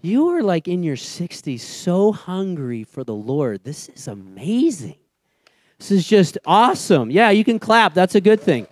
you 0.00 0.28
are 0.28 0.42
like 0.42 0.68
in 0.68 0.82
your 0.82 0.96
60s 0.96 1.60
so 1.60 2.12
hungry 2.12 2.84
for 2.84 3.04
the 3.04 3.14
Lord. 3.14 3.64
This 3.64 3.88
is 3.90 4.08
amazing. 4.08 4.99
This 5.80 5.90
is 5.90 6.06
just 6.06 6.36
awesome. 6.44 7.10
Yeah, 7.10 7.30
you 7.30 7.42
can 7.42 7.58
clap. 7.58 7.94
That's 7.94 8.14
a 8.14 8.20
good 8.20 8.38
thing. 8.38 8.66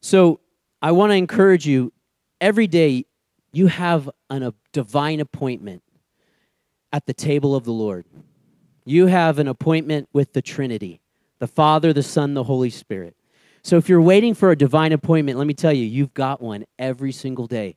So, 0.00 0.40
I 0.80 0.90
want 0.92 1.10
to 1.10 1.16
encourage 1.16 1.66
you 1.66 1.92
every 2.40 2.66
day 2.66 3.04
you 3.52 3.66
have 3.66 4.08
an, 4.30 4.42
a 4.42 4.54
divine 4.72 5.20
appointment 5.20 5.82
at 6.92 7.04
the 7.04 7.12
table 7.12 7.54
of 7.54 7.64
the 7.64 7.72
Lord. 7.72 8.06
You 8.86 9.06
have 9.06 9.38
an 9.38 9.48
appointment 9.48 10.08
with 10.12 10.32
the 10.32 10.42
Trinity 10.42 11.00
the 11.40 11.46
Father, 11.46 11.92
the 11.92 12.02
Son, 12.02 12.34
the 12.34 12.44
Holy 12.44 12.70
Spirit. 12.70 13.16
So, 13.62 13.76
if 13.76 13.88
you're 13.88 14.00
waiting 14.00 14.32
for 14.32 14.50
a 14.50 14.56
divine 14.56 14.92
appointment, 14.92 15.36
let 15.36 15.46
me 15.46 15.54
tell 15.54 15.74
you, 15.74 15.84
you've 15.84 16.14
got 16.14 16.40
one 16.40 16.64
every 16.78 17.12
single 17.12 17.46
day. 17.46 17.76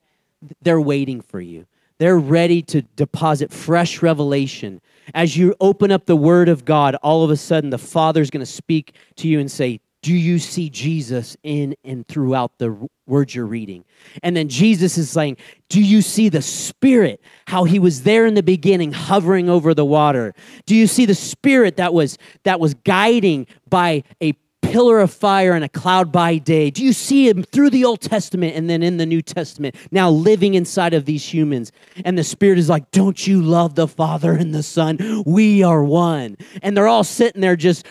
They're 0.61 0.79
waiting 0.79 1.19
for 1.19 1.41
you. 1.41 1.65
They're 1.97 2.19
ready 2.19 2.61
to 2.63 2.81
deposit 2.81 3.51
fresh 3.53 4.01
revelation. 4.01 4.81
As 5.13 5.37
you 5.37 5.55
open 5.61 5.91
up 5.91 6.05
the 6.05 6.15
Word 6.15 6.49
of 6.49 6.65
God, 6.65 6.95
all 6.95 7.23
of 7.23 7.29
a 7.29 7.37
sudden 7.37 7.69
the 7.69 7.77
Father's 7.77 8.29
going 8.29 8.45
to 8.45 8.51
speak 8.51 8.95
to 9.17 9.27
you 9.27 9.39
and 9.39 9.49
say, 9.49 9.79
Do 10.01 10.13
you 10.13 10.39
see 10.39 10.69
Jesus 10.69 11.37
in 11.43 11.75
and 11.85 12.05
throughout 12.07 12.57
the 12.57 12.89
words 13.07 13.33
you're 13.33 13.45
reading? 13.45 13.85
And 14.23 14.35
then 14.35 14.49
Jesus 14.49 14.97
is 14.97 15.09
saying, 15.09 15.37
Do 15.69 15.81
you 15.81 16.01
see 16.01 16.27
the 16.27 16.41
Spirit, 16.41 17.21
how 17.47 17.63
He 17.63 17.79
was 17.79 18.03
there 18.03 18.25
in 18.25 18.33
the 18.33 18.43
beginning, 18.43 18.91
hovering 18.91 19.49
over 19.49 19.73
the 19.73 19.85
water? 19.85 20.33
Do 20.65 20.75
you 20.75 20.87
see 20.87 21.05
the 21.05 21.15
Spirit 21.15 21.77
that 21.77 21.93
was 21.93 22.17
that 22.43 22.59
was 22.59 22.73
guiding 22.73 23.47
by 23.69 24.03
a 24.21 24.33
pillar 24.67 24.99
of 24.99 25.11
fire 25.11 25.53
and 25.53 25.63
a 25.63 25.69
cloud 25.69 26.11
by 26.11 26.37
day. 26.37 26.69
Do 26.69 26.83
you 26.83 26.93
see 26.93 27.27
him 27.27 27.43
through 27.43 27.69
the 27.69 27.85
Old 27.85 28.01
Testament 28.01 28.55
and 28.55 28.69
then 28.69 28.83
in 28.83 28.97
the 28.97 29.05
New 29.05 29.21
Testament, 29.21 29.75
now 29.91 30.09
living 30.09 30.53
inside 30.53 30.93
of 30.93 31.05
these 31.05 31.33
humans? 31.33 31.71
And 32.03 32.17
the 32.17 32.23
Spirit 32.23 32.57
is 32.57 32.69
like, 32.69 32.91
Don't 32.91 33.25
you 33.25 33.41
love 33.41 33.75
the 33.75 33.87
Father 33.87 34.33
and 34.33 34.53
the 34.53 34.63
Son? 34.63 35.23
We 35.25 35.63
are 35.63 35.83
one. 35.83 36.37
And 36.61 36.75
they're 36.75 36.87
all 36.87 37.03
sitting 37.03 37.41
there 37.41 37.55
just 37.55 37.85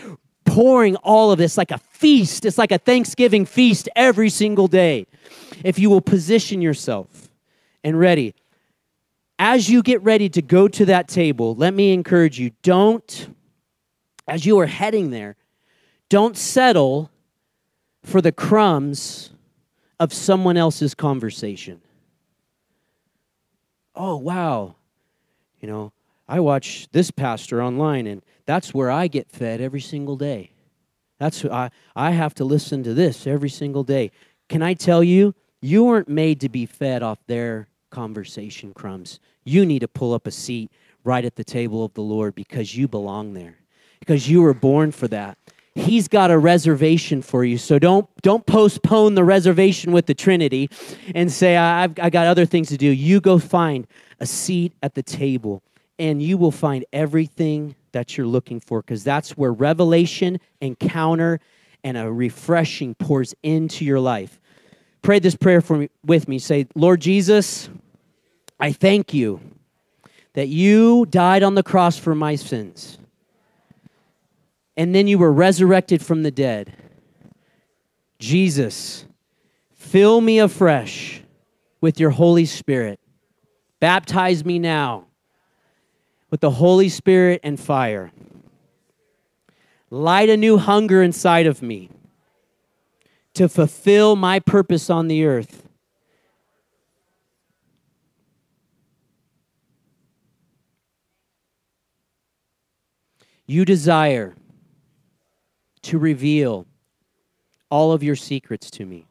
pouring 0.44 0.96
all 0.96 1.32
of 1.32 1.38
this 1.38 1.56
like 1.56 1.70
a 1.70 1.78
feast. 1.78 2.44
It's 2.44 2.58
like 2.58 2.72
a 2.72 2.78
Thanksgiving 2.78 3.46
feast 3.46 3.88
every 3.96 4.30
single 4.30 4.68
day. 4.68 5.06
If 5.64 5.78
you 5.78 5.90
will 5.90 6.00
position 6.00 6.60
yourself 6.60 7.28
and 7.82 7.98
ready, 7.98 8.34
as 9.38 9.68
you 9.68 9.82
get 9.82 10.02
ready 10.02 10.28
to 10.30 10.42
go 10.42 10.68
to 10.68 10.84
that 10.86 11.08
table, 11.08 11.54
let 11.54 11.74
me 11.74 11.92
encourage 11.92 12.38
you 12.38 12.50
don't, 12.62 13.34
as 14.28 14.46
you 14.46 14.58
are 14.60 14.66
heading 14.66 15.10
there, 15.10 15.36
don't 16.14 16.36
settle 16.36 17.10
for 18.04 18.20
the 18.20 18.30
crumbs 18.30 19.30
of 19.98 20.12
someone 20.12 20.56
else's 20.56 20.94
conversation. 20.94 21.80
Oh, 23.96 24.18
wow. 24.18 24.76
You 25.60 25.66
know, 25.66 25.92
I 26.28 26.38
watch 26.38 26.86
this 26.92 27.10
pastor 27.10 27.60
online, 27.60 28.06
and 28.06 28.22
that's 28.46 28.72
where 28.72 28.92
I 28.92 29.08
get 29.08 29.28
fed 29.28 29.60
every 29.60 29.80
single 29.80 30.14
day. 30.14 30.52
That's 31.18 31.44
I, 31.46 31.72
I 31.96 32.12
have 32.12 32.32
to 32.34 32.44
listen 32.44 32.84
to 32.84 32.94
this 32.94 33.26
every 33.26 33.50
single 33.50 33.82
day. 33.82 34.12
Can 34.48 34.62
I 34.62 34.74
tell 34.74 35.02
you, 35.02 35.34
you 35.60 35.82
weren't 35.82 36.08
made 36.08 36.40
to 36.42 36.48
be 36.48 36.64
fed 36.64 37.02
off 37.02 37.18
their 37.26 37.66
conversation 37.90 38.72
crumbs. 38.72 39.18
You 39.42 39.66
need 39.66 39.80
to 39.80 39.88
pull 39.88 40.14
up 40.14 40.28
a 40.28 40.30
seat 40.30 40.70
right 41.02 41.24
at 41.24 41.34
the 41.34 41.42
table 41.42 41.84
of 41.84 41.92
the 41.94 42.02
Lord 42.02 42.36
because 42.36 42.76
you 42.76 42.86
belong 42.86 43.34
there, 43.34 43.56
because 43.98 44.30
you 44.30 44.42
were 44.42 44.54
born 44.54 44.92
for 44.92 45.08
that 45.08 45.38
he's 45.74 46.08
got 46.08 46.30
a 46.30 46.38
reservation 46.38 47.22
for 47.22 47.44
you. 47.44 47.58
So 47.58 47.78
don't 47.78 48.08
don't 48.22 48.46
postpone 48.46 49.14
the 49.14 49.24
reservation 49.24 49.92
with 49.92 50.06
the 50.06 50.14
Trinity 50.14 50.70
and 51.14 51.30
say 51.30 51.56
I've 51.56 51.98
I 51.98 52.10
got 52.10 52.26
other 52.26 52.46
things 52.46 52.68
to 52.68 52.76
do. 52.76 52.86
You 52.86 53.20
go 53.20 53.38
find 53.38 53.86
a 54.20 54.26
seat 54.26 54.72
at 54.82 54.94
the 54.94 55.02
table 55.02 55.62
and 55.98 56.22
you 56.22 56.38
will 56.38 56.50
find 56.50 56.84
everything 56.92 57.74
that 57.92 58.16
you're 58.16 58.26
looking 58.26 58.60
for 58.60 58.80
because 58.80 59.04
that's 59.04 59.36
where 59.36 59.52
revelation, 59.52 60.40
encounter, 60.60 61.40
and 61.82 61.96
a 61.96 62.10
refreshing 62.10 62.94
pours 62.94 63.34
into 63.42 63.84
your 63.84 64.00
life. 64.00 64.40
Pray 65.02 65.18
this 65.18 65.36
prayer 65.36 65.60
for 65.60 65.76
me 65.76 65.90
with 66.04 66.28
me. 66.28 66.38
Say, 66.38 66.66
Lord 66.74 67.00
Jesus, 67.00 67.68
I 68.58 68.72
thank 68.72 69.12
you 69.12 69.40
that 70.32 70.48
you 70.48 71.06
died 71.06 71.42
on 71.42 71.54
the 71.54 71.62
cross 71.62 71.98
for 71.98 72.14
my 72.14 72.36
sins 72.36 72.98
and 74.76 74.94
then 74.94 75.06
you 75.06 75.18
were 75.18 75.32
resurrected 75.32 76.04
from 76.04 76.22
the 76.22 76.30
dead. 76.30 76.76
Jesus, 78.18 79.04
fill 79.74 80.20
me 80.20 80.38
afresh 80.38 81.22
with 81.80 82.00
your 82.00 82.10
Holy 82.10 82.46
Spirit. 82.46 82.98
Baptize 83.80 84.44
me 84.44 84.58
now 84.58 85.06
with 86.30 86.40
the 86.40 86.50
Holy 86.50 86.88
Spirit 86.88 87.40
and 87.44 87.60
fire. 87.60 88.10
Light 89.90 90.28
a 90.28 90.36
new 90.36 90.58
hunger 90.58 91.02
inside 91.02 91.46
of 91.46 91.62
me 91.62 91.90
to 93.34 93.48
fulfill 93.48 94.16
my 94.16 94.40
purpose 94.40 94.88
on 94.88 95.08
the 95.08 95.24
earth. 95.24 95.68
You 103.46 103.64
desire 103.64 104.34
to 105.84 105.98
reveal 105.98 106.66
all 107.70 107.92
of 107.92 108.02
your 108.02 108.16
secrets 108.16 108.70
to 108.72 108.84
me. 108.84 109.06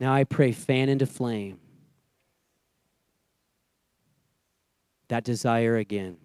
Now 0.00 0.12
I 0.12 0.24
pray, 0.24 0.52
fan 0.52 0.88
into 0.88 1.06
flame 1.06 1.58
that 5.08 5.24
desire 5.24 5.76
again. 5.76 6.16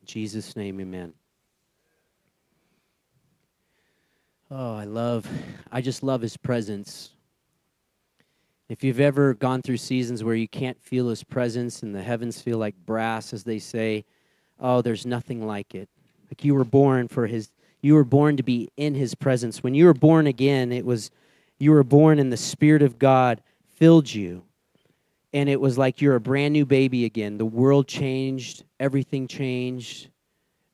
In 0.00 0.06
Jesus' 0.06 0.56
name, 0.56 0.80
amen. 0.80 1.12
Oh, 4.50 4.74
I 4.74 4.84
love, 4.84 5.28
I 5.70 5.80
just 5.80 6.02
love 6.02 6.22
his 6.22 6.36
presence. 6.36 7.10
If 8.68 8.82
you've 8.82 9.00
ever 9.00 9.34
gone 9.34 9.62
through 9.62 9.76
seasons 9.76 10.24
where 10.24 10.34
you 10.34 10.48
can't 10.48 10.80
feel 10.82 11.08
his 11.08 11.22
presence 11.22 11.82
and 11.82 11.94
the 11.94 12.02
heavens 12.02 12.40
feel 12.40 12.58
like 12.58 12.74
brass, 12.86 13.32
as 13.32 13.44
they 13.44 13.58
say, 13.58 14.04
oh, 14.58 14.80
there's 14.80 15.04
nothing 15.04 15.46
like 15.46 15.74
it. 15.74 15.88
Like 16.30 16.44
you 16.44 16.54
were 16.54 16.64
born 16.64 17.08
for 17.08 17.26
his 17.26 17.50
you 17.80 17.94
were 17.94 18.04
born 18.04 18.36
to 18.36 18.42
be 18.42 18.68
in 18.76 18.94
his 18.94 19.14
presence. 19.14 19.62
When 19.62 19.74
you 19.74 19.84
were 19.86 19.94
born 19.94 20.26
again, 20.26 20.72
it 20.72 20.84
was 20.84 21.10
you 21.58 21.70
were 21.70 21.84
born 21.84 22.18
and 22.18 22.32
the 22.32 22.36
spirit 22.36 22.82
of 22.82 22.98
God 22.98 23.40
filled 23.76 24.12
you. 24.12 24.42
And 25.32 25.48
it 25.48 25.60
was 25.60 25.78
like 25.78 26.00
you're 26.00 26.16
a 26.16 26.20
brand 26.20 26.54
new 26.54 26.64
baby 26.64 27.04
again. 27.04 27.38
The 27.38 27.44
world 27.46 27.86
changed, 27.86 28.64
everything 28.80 29.28
changed. 29.28 30.08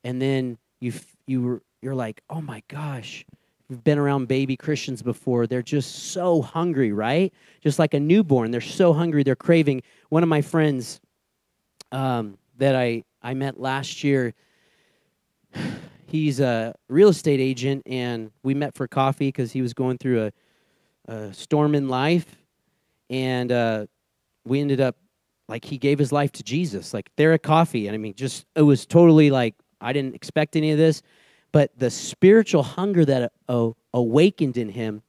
And 0.03 0.21
then 0.21 0.57
you 0.79 0.93
you 1.27 1.41
were 1.41 1.61
you're 1.81 1.95
like, 1.95 2.21
"Oh 2.29 2.41
my 2.41 2.63
gosh, 2.67 3.25
you've 3.69 3.83
been 3.83 3.97
around 3.97 4.27
baby 4.27 4.55
Christians 4.55 5.01
before. 5.01 5.47
They're 5.47 5.61
just 5.61 6.11
so 6.11 6.41
hungry, 6.41 6.91
right? 6.91 7.33
Just 7.61 7.79
like 7.79 7.93
a 7.93 7.99
newborn. 7.99 8.51
They're 8.51 8.61
so 8.61 8.93
hungry. 8.93 9.23
They're 9.23 9.35
craving. 9.35 9.83
One 10.09 10.23
of 10.23 10.29
my 10.29 10.41
friends 10.41 10.99
um, 11.91 12.37
that 12.57 12.75
I, 12.75 13.03
I 13.21 13.33
met 13.33 13.59
last 13.59 14.03
year, 14.03 14.33
he's 16.07 16.39
a 16.39 16.73
real 16.87 17.09
estate 17.09 17.39
agent, 17.39 17.83
and 17.85 18.31
we 18.43 18.53
met 18.53 18.75
for 18.75 18.87
coffee 18.87 19.27
because 19.27 19.51
he 19.51 19.61
was 19.61 19.73
going 19.73 19.97
through 19.97 20.31
a, 21.07 21.11
a 21.11 21.33
storm 21.33 21.75
in 21.75 21.89
life, 21.89 22.37
and 23.09 23.51
uh, 23.51 23.85
we 24.45 24.61
ended 24.61 24.81
up 24.81 24.95
like 25.47 25.65
he 25.65 25.77
gave 25.77 25.99
his 25.99 26.11
life 26.11 26.31
to 26.33 26.43
Jesus, 26.43 26.93
like 26.93 27.09
there 27.17 27.33
at 27.33 27.43
coffee, 27.43 27.87
and 27.87 27.95
I 27.95 27.97
mean, 27.97 28.15
just 28.15 28.45
it 28.55 28.63
was 28.63 28.85
totally 28.85 29.29
like 29.29 29.55
I 29.81 29.93
didn't 29.93 30.15
expect 30.15 30.55
any 30.55 30.71
of 30.71 30.77
this, 30.77 31.01
but 31.51 31.71
the 31.77 31.89
spiritual 31.89 32.63
hunger 32.63 33.05
that 33.05 33.31
uh, 33.47 33.69
awakened 33.93 34.57
in 34.57 34.69
him. 34.69 35.01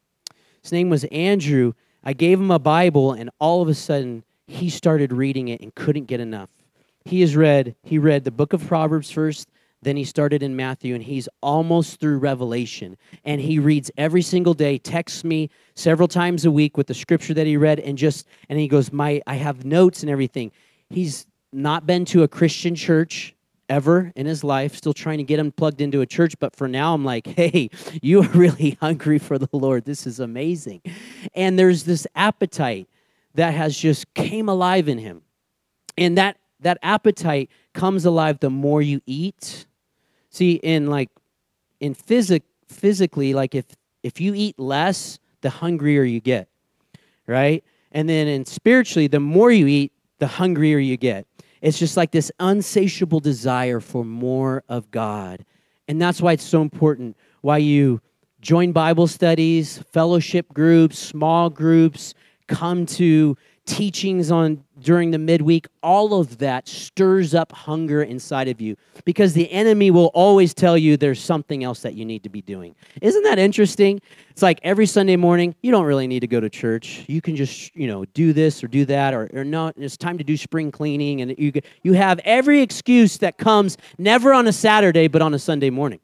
His 0.62 0.72
name 0.72 0.90
was 0.90 1.04
Andrew. 1.04 1.72
I 2.02 2.12
gave 2.12 2.40
him 2.40 2.50
a 2.50 2.58
Bible, 2.58 3.12
and 3.12 3.30
all 3.38 3.62
of 3.62 3.68
a 3.68 3.74
sudden 3.74 4.24
he 4.46 4.70
started 4.70 5.12
reading 5.12 5.48
it 5.48 5.60
and 5.60 5.74
couldn't 5.74 6.04
get 6.04 6.20
enough. 6.20 6.50
He 7.04 7.20
has 7.20 7.36
read. 7.36 7.76
He 7.82 7.98
read 7.98 8.24
the 8.24 8.30
book 8.30 8.52
of 8.52 8.66
Proverbs 8.66 9.10
first, 9.10 9.48
Then 9.82 9.96
he 9.96 10.04
started 10.04 10.42
in 10.42 10.56
Matthew 10.56 10.94
and 10.94 11.04
he's 11.04 11.28
almost 11.42 12.00
through 12.00 12.18
Revelation. 12.18 12.96
And 13.24 13.40
he 13.40 13.58
reads 13.58 13.90
every 13.96 14.22
single 14.22 14.54
day, 14.54 14.78
texts 14.78 15.22
me 15.22 15.50
several 15.74 16.08
times 16.08 16.44
a 16.44 16.50
week 16.50 16.76
with 16.76 16.86
the 16.86 16.94
scripture 16.94 17.34
that 17.34 17.46
he 17.46 17.56
read 17.56 17.80
and 17.80 17.96
just 17.96 18.26
and 18.48 18.58
he 18.58 18.68
goes, 18.68 18.92
"My 18.92 19.20
I 19.26 19.34
have 19.36 19.64
notes 19.64 20.02
and 20.02 20.10
everything." 20.10 20.52
He's 20.90 21.26
not 21.52 21.86
been 21.86 22.04
to 22.06 22.22
a 22.22 22.28
Christian 22.28 22.74
church 22.74 23.34
ever 23.68 24.12
in 24.14 24.26
his 24.26 24.44
life, 24.44 24.74
still 24.76 24.92
trying 24.92 25.18
to 25.18 25.24
get 25.24 25.38
him 25.38 25.52
plugged 25.52 25.80
into 25.80 26.00
a 26.00 26.06
church. 26.06 26.38
But 26.38 26.54
for 26.54 26.68
now, 26.68 26.94
I'm 26.94 27.04
like, 27.04 27.26
hey, 27.36 27.70
you 28.02 28.22
are 28.22 28.28
really 28.28 28.76
hungry 28.80 29.18
for 29.18 29.38
the 29.38 29.48
Lord. 29.52 29.84
This 29.84 30.06
is 30.06 30.20
amazing. 30.20 30.82
And 31.34 31.58
there's 31.58 31.84
this 31.84 32.06
appetite 32.14 32.88
that 33.34 33.54
has 33.54 33.76
just 33.76 34.12
came 34.14 34.48
alive 34.48 34.88
in 34.88 34.98
him. 34.98 35.22
And 35.98 36.18
that 36.18 36.38
that 36.66 36.78
appetite 36.82 37.48
comes 37.74 38.04
alive 38.04 38.40
the 38.40 38.50
more 38.50 38.82
you 38.82 39.00
eat. 39.06 39.66
See, 40.30 40.54
in 40.54 40.88
like 40.88 41.10
in 41.80 41.94
physic 41.94 42.42
physically, 42.66 43.34
like 43.34 43.54
if 43.54 43.66
if 44.02 44.20
you 44.20 44.34
eat 44.34 44.58
less, 44.58 45.18
the 45.42 45.50
hungrier 45.50 46.02
you 46.02 46.20
get. 46.20 46.48
Right? 47.26 47.64
And 47.92 48.08
then 48.08 48.26
in 48.26 48.44
spiritually, 48.44 49.06
the 49.06 49.20
more 49.20 49.50
you 49.50 49.66
eat, 49.66 49.92
the 50.18 50.26
hungrier 50.26 50.78
you 50.78 50.96
get. 50.96 51.26
It's 51.62 51.78
just 51.78 51.96
like 51.96 52.10
this 52.10 52.30
unsatiable 52.40 53.20
desire 53.20 53.80
for 53.80 54.04
more 54.04 54.62
of 54.68 54.90
God. 54.90 55.44
And 55.88 56.02
that's 56.02 56.20
why 56.20 56.32
it's 56.32 56.44
so 56.44 56.62
important 56.62 57.16
why 57.42 57.58
you 57.58 58.00
join 58.40 58.72
Bible 58.72 59.06
studies, 59.06 59.78
fellowship 59.92 60.52
groups, 60.52 60.98
small 60.98 61.48
groups, 61.48 62.14
come 62.48 62.86
to 62.86 63.36
teachings 63.66 64.30
on 64.30 64.62
during 64.80 65.10
the 65.10 65.18
midweek, 65.18 65.66
all 65.82 66.20
of 66.20 66.38
that 66.38 66.68
stirs 66.68 67.34
up 67.34 67.52
hunger 67.52 68.02
inside 68.02 68.48
of 68.48 68.60
you 68.60 68.76
because 69.04 69.32
the 69.32 69.50
enemy 69.50 69.90
will 69.90 70.10
always 70.14 70.52
tell 70.52 70.76
you 70.76 70.96
there's 70.96 71.22
something 71.22 71.64
else 71.64 71.80
that 71.80 71.94
you 71.94 72.04
need 72.04 72.22
to 72.22 72.28
be 72.28 72.42
doing. 72.42 72.74
Isn't 73.00 73.22
that 73.22 73.38
interesting? 73.38 74.00
It's 74.30 74.42
like 74.42 74.60
every 74.62 74.86
Sunday 74.86 75.16
morning, 75.16 75.54
you 75.62 75.70
don't 75.70 75.86
really 75.86 76.06
need 76.06 76.20
to 76.20 76.26
go 76.26 76.40
to 76.40 76.50
church. 76.50 77.04
You 77.06 77.22
can 77.22 77.36
just, 77.36 77.74
you 77.74 77.86
know, 77.86 78.04
do 78.06 78.32
this 78.32 78.62
or 78.62 78.68
do 78.68 78.84
that 78.86 79.14
or, 79.14 79.30
or 79.32 79.44
no, 79.44 79.72
it's 79.76 79.96
time 79.96 80.18
to 80.18 80.24
do 80.24 80.36
spring 80.36 80.70
cleaning 80.70 81.22
and 81.22 81.34
you 81.38 81.52
you 81.82 81.94
have 81.94 82.20
every 82.24 82.60
excuse 82.60 83.18
that 83.18 83.38
comes 83.38 83.78
never 83.98 84.34
on 84.34 84.46
a 84.46 84.52
Saturday 84.52 85.08
but 85.08 85.22
on 85.22 85.32
a 85.32 85.38
Sunday 85.38 85.70
morning. 85.70 86.00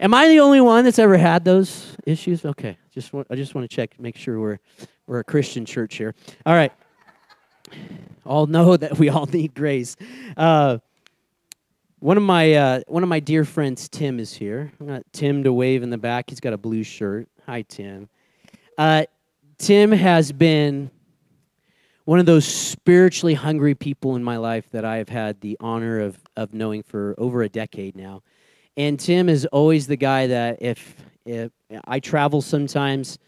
Am 0.00 0.14
I 0.14 0.28
the 0.28 0.40
only 0.40 0.60
one 0.60 0.84
that's 0.84 0.98
ever 0.98 1.16
had 1.16 1.44
those 1.44 1.96
issues? 2.06 2.44
Okay. 2.44 2.76
Just 2.92 3.12
want, 3.12 3.26
I 3.30 3.34
just 3.34 3.54
want 3.54 3.68
to 3.68 3.74
check 3.74 3.98
make 4.00 4.16
sure 4.16 4.40
we're 4.40 4.58
we're 5.06 5.20
a 5.20 5.24
Christian 5.24 5.64
church 5.64 5.96
here. 5.96 6.14
All 6.44 6.54
right 6.54 6.72
all 8.24 8.46
know 8.46 8.76
that 8.78 8.98
we 8.98 9.08
all 9.08 9.26
need 9.26 9.54
grace. 9.54 9.96
Uh, 10.36 10.78
one 11.98 12.16
of 12.16 12.22
my 12.22 12.54
uh, 12.54 12.80
one 12.86 13.02
of 13.02 13.08
my 13.08 13.20
dear 13.20 13.44
friends, 13.44 13.88
Tim, 13.88 14.18
is 14.18 14.32
here. 14.32 14.72
I 14.80 14.84
got 14.84 15.02
Tim 15.12 15.44
to 15.44 15.52
wave 15.52 15.82
in 15.82 15.90
the 15.90 15.98
back. 15.98 16.30
He's 16.30 16.40
got 16.40 16.52
a 16.52 16.58
blue 16.58 16.82
shirt. 16.82 17.28
Hi, 17.46 17.62
Tim. 17.62 18.08
Uh, 18.78 19.04
Tim 19.58 19.92
has 19.92 20.32
been 20.32 20.90
one 22.06 22.18
of 22.18 22.26
those 22.26 22.46
spiritually 22.46 23.34
hungry 23.34 23.74
people 23.74 24.16
in 24.16 24.24
my 24.24 24.38
life 24.38 24.70
that 24.70 24.84
I 24.84 24.96
have 24.96 25.10
had 25.10 25.40
the 25.42 25.56
honor 25.60 26.00
of 26.00 26.18
of 26.36 26.54
knowing 26.54 26.82
for 26.82 27.14
over 27.18 27.42
a 27.42 27.48
decade 27.48 27.96
now. 27.96 28.22
And 28.76 28.98
Tim 28.98 29.28
is 29.28 29.44
always 29.46 29.86
the 29.86 29.96
guy 29.96 30.26
that 30.28 30.62
if 30.62 30.96
if 31.26 31.52
I 31.84 32.00
travel 32.00 32.40
sometimes, 32.40 33.18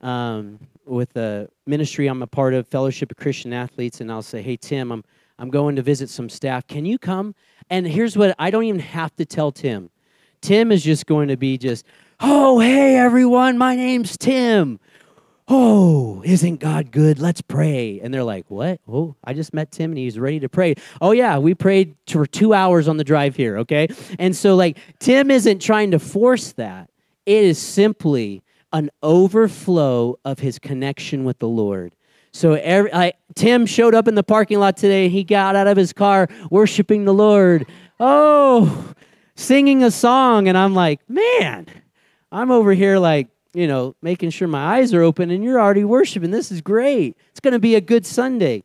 um, 0.00 0.60
with 0.90 1.16
a 1.16 1.48
ministry 1.66 2.08
I'm 2.08 2.22
a 2.22 2.26
part 2.26 2.52
of, 2.52 2.66
Fellowship 2.66 3.10
of 3.10 3.16
Christian 3.16 3.52
Athletes, 3.52 4.00
and 4.00 4.10
I'll 4.10 4.22
say, 4.22 4.42
"Hey 4.42 4.56
Tim, 4.56 4.92
I'm 4.92 5.04
I'm 5.38 5.48
going 5.48 5.76
to 5.76 5.82
visit 5.82 6.10
some 6.10 6.28
staff. 6.28 6.66
Can 6.66 6.84
you 6.84 6.98
come?" 6.98 7.34
And 7.70 7.86
here's 7.86 8.16
what 8.16 8.34
I 8.38 8.50
don't 8.50 8.64
even 8.64 8.80
have 8.80 9.14
to 9.16 9.24
tell 9.24 9.52
Tim. 9.52 9.90
Tim 10.40 10.72
is 10.72 10.82
just 10.82 11.06
going 11.06 11.28
to 11.28 11.36
be 11.36 11.56
just, 11.56 11.86
"Oh, 12.18 12.58
hey 12.58 12.96
everyone, 12.96 13.56
my 13.56 13.76
name's 13.76 14.18
Tim." 14.18 14.80
Oh, 15.52 16.22
isn't 16.24 16.60
God 16.60 16.92
good? 16.92 17.18
Let's 17.18 17.40
pray. 17.40 17.98
And 18.00 18.14
they're 18.14 18.22
like, 18.22 18.44
What? 18.48 18.80
Oh, 18.86 19.16
I 19.24 19.34
just 19.34 19.52
met 19.52 19.72
Tim 19.72 19.90
and 19.90 19.98
he's 19.98 20.16
ready 20.16 20.38
to 20.38 20.48
pray. 20.48 20.76
Oh, 21.00 21.10
yeah, 21.10 21.38
we 21.38 21.56
prayed 21.56 21.96
for 22.06 22.24
two 22.24 22.54
hours 22.54 22.86
on 22.86 22.98
the 22.98 23.04
drive 23.04 23.34
here, 23.34 23.58
okay? 23.58 23.88
And 24.20 24.36
so, 24.36 24.54
like, 24.54 24.78
Tim 25.00 25.28
isn't 25.28 25.58
trying 25.58 25.90
to 25.90 25.98
force 25.98 26.52
that. 26.52 26.88
It 27.26 27.42
is 27.44 27.58
simply 27.58 28.42
an 28.72 28.90
overflow 29.02 30.18
of 30.24 30.38
his 30.38 30.58
connection 30.58 31.24
with 31.24 31.38
the 31.38 31.48
Lord. 31.48 31.94
So 32.32 32.54
every, 32.54 32.92
I, 32.94 33.14
Tim 33.34 33.66
showed 33.66 33.94
up 33.94 34.06
in 34.06 34.14
the 34.14 34.22
parking 34.22 34.60
lot 34.60 34.76
today 34.76 35.08
he 35.08 35.24
got 35.24 35.56
out 35.56 35.66
of 35.66 35.76
his 35.76 35.92
car 35.92 36.28
worshiping 36.50 37.04
the 37.04 37.14
Lord. 37.14 37.66
Oh, 37.98 38.94
singing 39.34 39.82
a 39.82 39.90
song. 39.90 40.48
And 40.48 40.56
I'm 40.56 40.74
like, 40.74 41.00
man, 41.08 41.66
I'm 42.30 42.50
over 42.50 42.72
here 42.72 42.98
like, 42.98 43.28
you 43.52 43.66
know, 43.66 43.96
making 44.00 44.30
sure 44.30 44.46
my 44.46 44.78
eyes 44.78 44.94
are 44.94 45.02
open 45.02 45.30
and 45.30 45.42
you're 45.42 45.60
already 45.60 45.84
worshiping. 45.84 46.30
This 46.30 46.52
is 46.52 46.60
great. 46.60 47.16
It's 47.30 47.40
going 47.40 47.52
to 47.52 47.58
be 47.58 47.74
a 47.74 47.80
good 47.80 48.06
Sunday. 48.06 48.62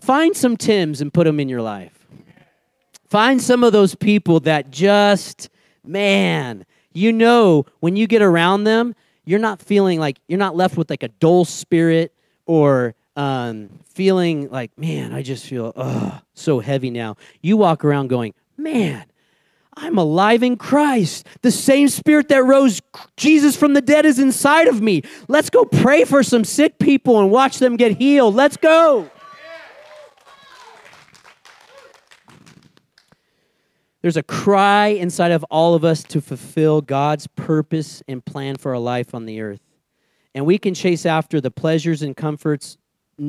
Find 0.00 0.36
some 0.36 0.58
Tims 0.58 1.00
and 1.00 1.12
put 1.12 1.24
them 1.24 1.40
in 1.40 1.48
your 1.48 1.62
life. 1.62 2.06
Find 3.08 3.40
some 3.40 3.64
of 3.64 3.72
those 3.72 3.94
people 3.94 4.40
that 4.40 4.70
just, 4.70 5.48
man, 5.84 6.66
you 6.92 7.12
know, 7.12 7.64
when 7.80 7.96
you 7.96 8.06
get 8.06 8.20
around 8.20 8.64
them, 8.64 8.94
you're 9.24 9.38
not 9.38 9.60
feeling 9.60 9.98
like 10.00 10.18
you're 10.28 10.38
not 10.38 10.56
left 10.56 10.76
with 10.76 10.90
like 10.90 11.02
a 11.02 11.08
dull 11.08 11.44
spirit 11.44 12.12
or 12.46 12.94
um, 13.16 13.70
feeling 13.86 14.50
like, 14.50 14.76
man, 14.78 15.12
I 15.12 15.22
just 15.22 15.46
feel 15.46 15.72
ugh, 15.76 16.20
so 16.34 16.60
heavy 16.60 16.90
now. 16.90 17.16
You 17.42 17.56
walk 17.56 17.84
around 17.84 18.08
going, 18.08 18.34
man, 18.56 19.04
I'm 19.76 19.98
alive 19.98 20.42
in 20.42 20.56
Christ. 20.56 21.26
The 21.42 21.50
same 21.50 21.88
spirit 21.88 22.28
that 22.28 22.44
rose 22.44 22.80
Jesus 23.16 23.56
from 23.56 23.74
the 23.74 23.80
dead 23.80 24.06
is 24.06 24.18
inside 24.18 24.68
of 24.68 24.80
me. 24.80 25.02
Let's 25.28 25.50
go 25.50 25.64
pray 25.64 26.04
for 26.04 26.22
some 26.22 26.44
sick 26.44 26.78
people 26.78 27.20
and 27.20 27.30
watch 27.30 27.58
them 27.58 27.76
get 27.76 27.98
healed. 27.98 28.34
Let's 28.34 28.56
go. 28.56 29.10
There's 34.04 34.18
a 34.18 34.22
cry 34.22 34.88
inside 34.88 35.30
of 35.30 35.44
all 35.44 35.74
of 35.74 35.82
us 35.82 36.02
to 36.02 36.20
fulfill 36.20 36.82
God's 36.82 37.26
purpose 37.26 38.02
and 38.06 38.22
plan 38.22 38.56
for 38.56 38.74
our 38.74 38.78
life 38.78 39.14
on 39.14 39.24
the 39.24 39.40
earth. 39.40 39.62
And 40.34 40.44
we 40.44 40.58
can 40.58 40.74
chase 40.74 41.06
after 41.06 41.40
the 41.40 41.50
pleasures 41.50 42.02
and 42.02 42.14
comforts 42.14 42.76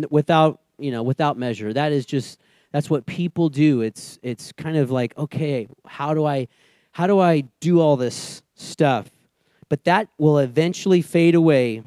without, 0.09 0.59
you 0.77 0.91
know, 0.91 1.01
without 1.01 1.37
measure. 1.37 1.71
That 1.71 1.93
is 1.93 2.05
just 2.05 2.41
that's 2.73 2.89
what 2.89 3.05
people 3.05 3.47
do. 3.47 3.79
It's 3.79 4.19
it's 4.21 4.51
kind 4.51 4.75
of 4.75 4.91
like, 4.91 5.17
okay, 5.17 5.69
how 5.87 6.13
do 6.13 6.25
I 6.25 6.49
how 6.91 7.07
do 7.07 7.21
I 7.21 7.45
do 7.61 7.79
all 7.79 7.95
this 7.95 8.41
stuff? 8.55 9.09
But 9.69 9.85
that 9.85 10.09
will 10.17 10.39
eventually 10.39 11.01
fade 11.01 11.35
away, 11.35 11.83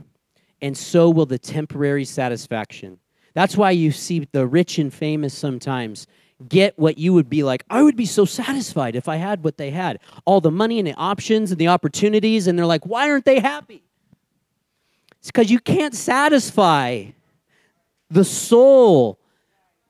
and 0.62 0.74
so 0.74 1.10
will 1.10 1.26
the 1.26 1.38
temporary 1.38 2.06
satisfaction. 2.06 3.00
That's 3.34 3.54
why 3.54 3.72
you 3.72 3.92
see 3.92 4.26
the 4.32 4.46
rich 4.46 4.78
and 4.78 4.90
famous 4.90 5.34
sometimes 5.34 6.06
get 6.46 6.78
what 6.78 6.98
you 6.98 7.12
would 7.12 7.28
be 7.28 7.42
like. 7.42 7.64
I 7.68 7.82
would 7.82 7.96
be 7.96 8.06
so 8.06 8.24
satisfied 8.24 8.94
if 8.94 9.08
I 9.08 9.16
had 9.16 9.42
what 9.42 9.56
they 9.56 9.70
had 9.70 9.98
all 10.24 10.40
the 10.40 10.50
money 10.50 10.78
and 10.78 10.86
the 10.86 10.94
options 10.94 11.50
and 11.50 11.58
the 11.58 11.68
opportunities. 11.68 12.46
And 12.46 12.58
they're 12.58 12.66
like, 12.66 12.86
why 12.86 13.10
aren't 13.10 13.24
they 13.24 13.40
happy? 13.40 13.82
It's 15.18 15.28
because 15.28 15.50
you 15.50 15.58
can't 15.58 15.94
satisfy 15.94 17.06
the 18.10 18.24
soul. 18.24 19.18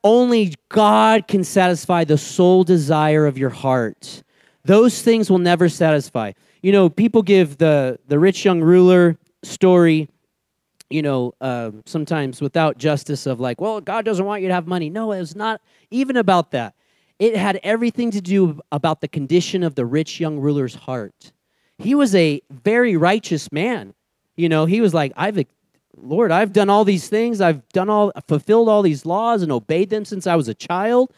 Only 0.03 0.55
God 0.69 1.27
can 1.27 1.43
satisfy 1.43 2.03
the 2.03 2.17
soul 2.17 2.63
desire 2.63 3.27
of 3.27 3.37
your 3.37 3.49
heart. 3.49 4.23
Those 4.65 5.01
things 5.01 5.29
will 5.29 5.39
never 5.39 5.69
satisfy. 5.69 6.31
You 6.61 6.71
know, 6.71 6.89
people 6.89 7.21
give 7.21 7.57
the, 7.57 7.99
the 8.07 8.17
rich 8.17 8.43
young 8.43 8.61
ruler 8.61 9.17
story 9.43 10.09
you 10.89 11.01
know, 11.01 11.33
uh, 11.39 11.71
sometimes 11.85 12.41
without 12.41 12.77
justice 12.77 13.25
of 13.25 13.39
like, 13.39 13.61
well, 13.61 13.79
God 13.79 14.05
doesn't 14.05 14.25
want 14.25 14.41
you 14.41 14.47
to 14.47 14.53
have 14.53 14.67
money. 14.67 14.89
No, 14.89 15.11
it 15.11 15.19
was 15.19 15.35
not 15.35 15.61
even 15.91 16.17
about 16.17 16.51
that. 16.51 16.73
It 17.19 17.35
had 17.35 17.59
everything 17.63 18.11
to 18.11 18.21
do 18.21 18.59
about 18.71 19.01
the 19.01 19.07
condition 19.07 19.63
of 19.63 19.75
the 19.75 19.85
rich 19.85 20.19
young 20.19 20.39
ruler's 20.39 20.73
heart. 20.73 21.31
He 21.77 21.93
was 21.93 22.15
a 22.15 22.41
very 22.49 22.97
righteous 22.97 23.51
man. 23.51 23.93
You 24.35 24.49
know, 24.49 24.65
he 24.65 24.81
was 24.81 24.93
like, 24.93 25.11
I've, 25.15 25.45
Lord, 25.97 26.31
I've 26.31 26.53
done 26.53 26.69
all 26.69 26.85
these 26.85 27.07
things. 27.07 27.41
I've 27.41 27.67
done 27.69 27.89
all, 27.89 28.11
fulfilled 28.27 28.69
all 28.69 28.81
these 28.81 29.05
laws 29.05 29.43
and 29.43 29.51
obeyed 29.51 29.89
them 29.89 30.05
since 30.05 30.27
I 30.27 30.35
was 30.35 30.47
a 30.47 30.53
child. 30.53 31.13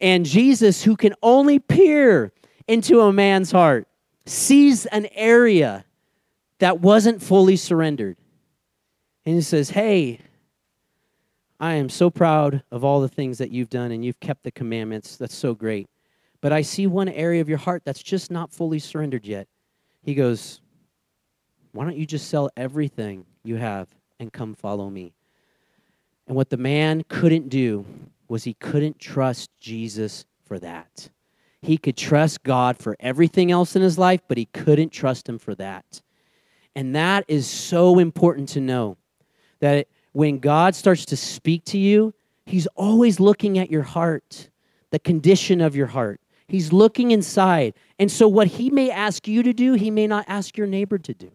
And 0.00 0.24
Jesus, 0.24 0.82
who 0.82 0.96
can 0.96 1.14
only 1.22 1.58
peer 1.58 2.32
into 2.66 3.00
a 3.00 3.12
man's 3.12 3.52
heart, 3.52 3.86
sees 4.26 4.86
an 4.86 5.08
area 5.12 5.84
that 6.58 6.80
wasn't 6.80 7.22
fully 7.22 7.56
surrendered 7.56 8.16
and 9.28 9.36
he 9.36 9.42
says, 9.42 9.68
Hey, 9.68 10.20
I 11.60 11.74
am 11.74 11.90
so 11.90 12.08
proud 12.08 12.62
of 12.70 12.82
all 12.82 13.02
the 13.02 13.10
things 13.10 13.36
that 13.36 13.50
you've 13.50 13.68
done 13.68 13.92
and 13.92 14.02
you've 14.02 14.20
kept 14.20 14.42
the 14.42 14.50
commandments. 14.50 15.18
That's 15.18 15.36
so 15.36 15.54
great. 15.54 15.86
But 16.40 16.54
I 16.54 16.62
see 16.62 16.86
one 16.86 17.10
area 17.10 17.42
of 17.42 17.48
your 17.48 17.58
heart 17.58 17.82
that's 17.84 18.02
just 18.02 18.30
not 18.30 18.54
fully 18.54 18.78
surrendered 18.78 19.26
yet. 19.26 19.46
He 20.02 20.14
goes, 20.14 20.62
Why 21.72 21.84
don't 21.84 21.98
you 21.98 22.06
just 22.06 22.30
sell 22.30 22.48
everything 22.56 23.26
you 23.44 23.56
have 23.56 23.90
and 24.18 24.32
come 24.32 24.54
follow 24.54 24.88
me? 24.88 25.12
And 26.26 26.34
what 26.34 26.48
the 26.48 26.56
man 26.56 27.04
couldn't 27.10 27.50
do 27.50 27.84
was 28.28 28.44
he 28.44 28.54
couldn't 28.54 28.98
trust 28.98 29.50
Jesus 29.60 30.24
for 30.46 30.58
that. 30.60 31.10
He 31.60 31.76
could 31.76 31.98
trust 31.98 32.44
God 32.44 32.78
for 32.78 32.96
everything 32.98 33.50
else 33.50 33.76
in 33.76 33.82
his 33.82 33.98
life, 33.98 34.22
but 34.26 34.38
he 34.38 34.46
couldn't 34.46 34.88
trust 34.88 35.28
him 35.28 35.38
for 35.38 35.54
that. 35.56 36.00
And 36.74 36.96
that 36.96 37.26
is 37.28 37.46
so 37.46 37.98
important 37.98 38.48
to 38.50 38.60
know 38.60 38.96
that 39.60 39.88
when 40.12 40.38
God 40.38 40.74
starts 40.74 41.04
to 41.06 41.16
speak 41.16 41.64
to 41.66 41.78
you, 41.78 42.14
he's 42.46 42.66
always 42.68 43.20
looking 43.20 43.58
at 43.58 43.70
your 43.70 43.82
heart, 43.82 44.48
the 44.90 44.98
condition 44.98 45.60
of 45.60 45.76
your 45.76 45.86
heart. 45.86 46.20
He's 46.48 46.72
looking 46.72 47.10
inside. 47.10 47.74
And 47.98 48.10
so, 48.10 48.26
what 48.26 48.46
he 48.48 48.70
may 48.70 48.90
ask 48.90 49.28
you 49.28 49.42
to 49.42 49.52
do, 49.52 49.74
he 49.74 49.90
may 49.90 50.06
not 50.06 50.24
ask 50.28 50.56
your 50.56 50.66
neighbor 50.66 50.98
to 50.98 51.12
do. 51.12 51.30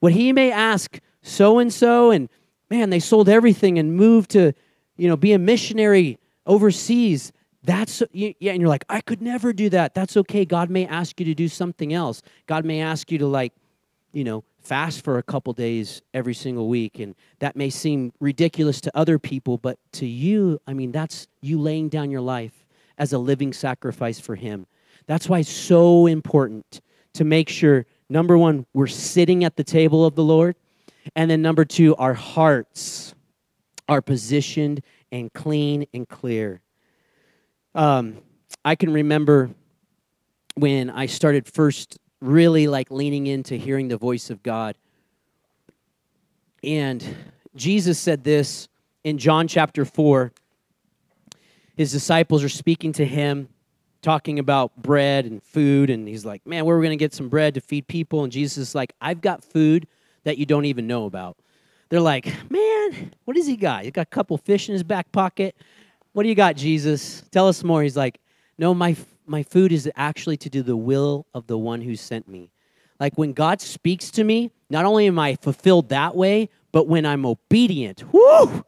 What 0.00 0.12
he 0.12 0.32
may 0.32 0.52
ask 0.52 1.00
so 1.22 1.58
and 1.58 1.72
so, 1.72 2.10
and 2.10 2.28
man, 2.70 2.90
they 2.90 3.00
sold 3.00 3.28
everything 3.28 3.78
and 3.78 3.96
moved 3.96 4.30
to, 4.32 4.52
you 4.96 5.08
know, 5.08 5.16
be 5.16 5.32
a 5.32 5.38
missionary 5.38 6.18
overseas. 6.46 7.32
That's 7.62 8.02
yeah, 8.12 8.52
and 8.52 8.60
you're 8.60 8.68
like, 8.68 8.84
I 8.88 9.00
could 9.00 9.22
never 9.22 9.52
do 9.52 9.70
that. 9.70 9.94
That's 9.94 10.16
okay. 10.18 10.44
God 10.44 10.70
may 10.70 10.86
ask 10.86 11.18
you 11.18 11.26
to 11.26 11.34
do 11.34 11.48
something 11.48 11.92
else. 11.92 12.22
God 12.46 12.64
may 12.64 12.80
ask 12.80 13.10
you 13.10 13.18
to 13.18 13.26
like, 13.26 13.54
you 14.12 14.24
know, 14.24 14.44
fast 14.60 15.04
for 15.04 15.18
a 15.18 15.22
couple 15.22 15.52
days 15.52 16.02
every 16.14 16.34
single 16.34 16.68
week, 16.68 16.98
and 16.98 17.14
that 17.38 17.56
may 17.56 17.70
seem 17.70 18.12
ridiculous 18.20 18.80
to 18.80 18.96
other 18.96 19.18
people, 19.18 19.58
but 19.58 19.78
to 19.92 20.06
you, 20.06 20.60
I 20.66 20.74
mean, 20.74 20.92
that's 20.92 21.28
you 21.40 21.60
laying 21.60 21.88
down 21.88 22.10
your 22.10 22.20
life 22.20 22.66
as 22.98 23.12
a 23.12 23.18
living 23.18 23.52
sacrifice 23.52 24.18
for 24.18 24.34
Him. 24.34 24.66
That's 25.06 25.28
why 25.28 25.40
it's 25.40 25.50
so 25.50 26.06
important 26.06 26.80
to 27.14 27.24
make 27.24 27.48
sure 27.48 27.86
number 28.08 28.36
one, 28.36 28.66
we're 28.74 28.86
sitting 28.86 29.44
at 29.44 29.56
the 29.56 29.64
table 29.64 30.04
of 30.04 30.14
the 30.14 30.24
Lord, 30.24 30.56
and 31.14 31.30
then 31.30 31.42
number 31.42 31.64
two, 31.64 31.94
our 31.96 32.14
hearts 32.14 33.14
are 33.88 34.02
positioned 34.02 34.82
and 35.12 35.32
clean 35.32 35.86
and 35.94 36.08
clear. 36.08 36.60
Um, 37.74 38.18
I 38.64 38.74
can 38.74 38.92
remember 38.92 39.50
when 40.54 40.90
I 40.90 41.06
started 41.06 41.46
first 41.46 41.98
really 42.20 42.66
like 42.68 42.90
leaning 42.90 43.26
into 43.26 43.56
hearing 43.56 43.88
the 43.88 43.96
voice 43.96 44.30
of 44.30 44.42
God. 44.42 44.76
And 46.62 47.04
Jesus 47.54 47.98
said 47.98 48.24
this 48.24 48.68
in 49.04 49.18
John 49.18 49.48
chapter 49.48 49.84
4. 49.84 50.32
His 51.76 51.92
disciples 51.92 52.42
are 52.42 52.48
speaking 52.48 52.92
to 52.94 53.04
him, 53.04 53.48
talking 54.02 54.38
about 54.38 54.76
bread 54.76 55.26
and 55.26 55.42
food. 55.42 55.90
And 55.90 56.08
he's 56.08 56.24
like, 56.24 56.46
Man, 56.46 56.64
where 56.64 56.76
are 56.76 56.78
we 56.78 56.86
going 56.86 56.98
to 56.98 57.02
get 57.02 57.14
some 57.14 57.28
bread 57.28 57.54
to 57.54 57.60
feed 57.60 57.86
people? 57.86 58.24
And 58.24 58.32
Jesus 58.32 58.58
is 58.58 58.74
like, 58.74 58.94
I've 59.00 59.20
got 59.20 59.44
food 59.44 59.86
that 60.24 60.38
you 60.38 60.46
don't 60.46 60.64
even 60.64 60.86
know 60.86 61.04
about. 61.04 61.36
They're 61.88 62.00
like, 62.00 62.26
Man, 62.50 63.12
what 63.24 63.36
does 63.36 63.46
he 63.46 63.56
got? 63.56 63.82
He's 63.84 63.92
got 63.92 64.02
a 64.02 64.06
couple 64.06 64.36
fish 64.38 64.68
in 64.68 64.72
his 64.72 64.82
back 64.82 65.12
pocket. 65.12 65.54
What 66.12 66.22
do 66.22 66.28
you 66.30 66.34
got, 66.34 66.56
Jesus? 66.56 67.22
Tell 67.30 67.46
us 67.46 67.62
more. 67.62 67.82
He's 67.82 67.96
like, 67.96 68.18
No, 68.58 68.74
my, 68.74 68.96
my 69.26 69.42
food 69.42 69.72
is 69.72 69.90
actually 69.96 70.36
to 70.38 70.50
do 70.50 70.62
the 70.62 70.76
will 70.76 71.26
of 71.34 71.46
the 71.46 71.58
one 71.58 71.80
who 71.80 71.96
sent 71.96 72.28
me. 72.28 72.50
Like 72.98 73.18
when 73.18 73.32
God 73.32 73.60
speaks 73.60 74.10
to 74.12 74.24
me, 74.24 74.50
not 74.70 74.84
only 74.84 75.06
am 75.06 75.18
I 75.18 75.36
fulfilled 75.36 75.90
that 75.90 76.16
way, 76.16 76.48
but 76.72 76.88
when 76.88 77.04
I'm 77.06 77.26
obedient, 77.26 78.04
whoo, 78.12 78.64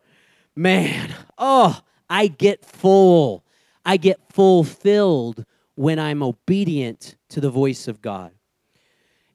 man, 0.54 1.14
oh, 1.36 1.80
I 2.10 2.28
get 2.28 2.64
full. 2.64 3.44
I 3.84 3.96
get 3.96 4.20
fulfilled 4.32 5.44
when 5.74 5.98
I'm 5.98 6.22
obedient 6.22 7.16
to 7.30 7.40
the 7.40 7.50
voice 7.50 7.88
of 7.88 8.02
God. 8.02 8.32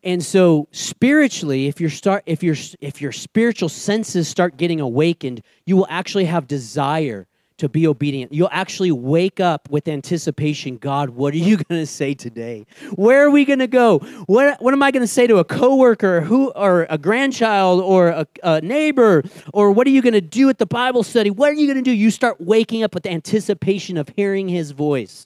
And 0.03 0.23
so 0.23 0.67
spiritually, 0.71 1.67
if 1.67 1.79
your 1.79 1.89
start 1.89 2.23
if 2.25 2.43
your 2.43 2.57
if 2.81 3.01
your 3.01 3.13
spiritual 3.13 3.69
senses 3.69 4.27
start 4.27 4.57
getting 4.57 4.81
awakened, 4.81 5.41
you 5.65 5.77
will 5.77 5.87
actually 5.89 6.25
have 6.25 6.45
desire 6.45 7.25
to 7.63 7.69
be 7.69 7.87
obedient. 7.87 8.33
You'll 8.33 8.49
actually 8.51 8.91
wake 8.91 9.39
up 9.39 9.69
with 9.69 9.87
anticipation 9.87 10.75
God, 10.75 11.11
what 11.11 11.33
are 11.33 11.37
you 11.37 11.55
going 11.69 11.79
to 11.79 11.85
say 11.85 12.13
today? 12.13 12.65
Where 12.95 13.25
are 13.25 13.29
we 13.29 13.45
going 13.45 13.59
to 13.59 13.67
go? 13.67 13.99
What, 14.25 14.61
what 14.61 14.73
am 14.73 14.83
I 14.83 14.91
going 14.91 15.01
to 15.01 15.07
say 15.07 15.27
to 15.27 15.37
a 15.37 15.45
coworker 15.45 16.19
who, 16.19 16.51
or 16.51 16.85
a 16.89 16.97
grandchild 16.97 17.81
or 17.81 18.09
a, 18.09 18.27
a 18.43 18.59
neighbor? 18.59 19.23
Or 19.53 19.71
what 19.71 19.87
are 19.87 19.91
you 19.91 20.01
going 20.01 20.13
to 20.13 20.19
do 20.19 20.49
at 20.49 20.57
the 20.57 20.65
Bible 20.65 21.03
study? 21.03 21.29
What 21.29 21.51
are 21.51 21.53
you 21.53 21.65
going 21.65 21.81
to 21.81 21.89
do? 21.89 21.95
You 21.95 22.11
start 22.11 22.41
waking 22.41 22.83
up 22.83 22.93
with 22.93 23.03
the 23.03 23.11
anticipation 23.11 23.95
of 23.95 24.09
hearing 24.09 24.49
his 24.49 24.71
voice. 24.71 25.25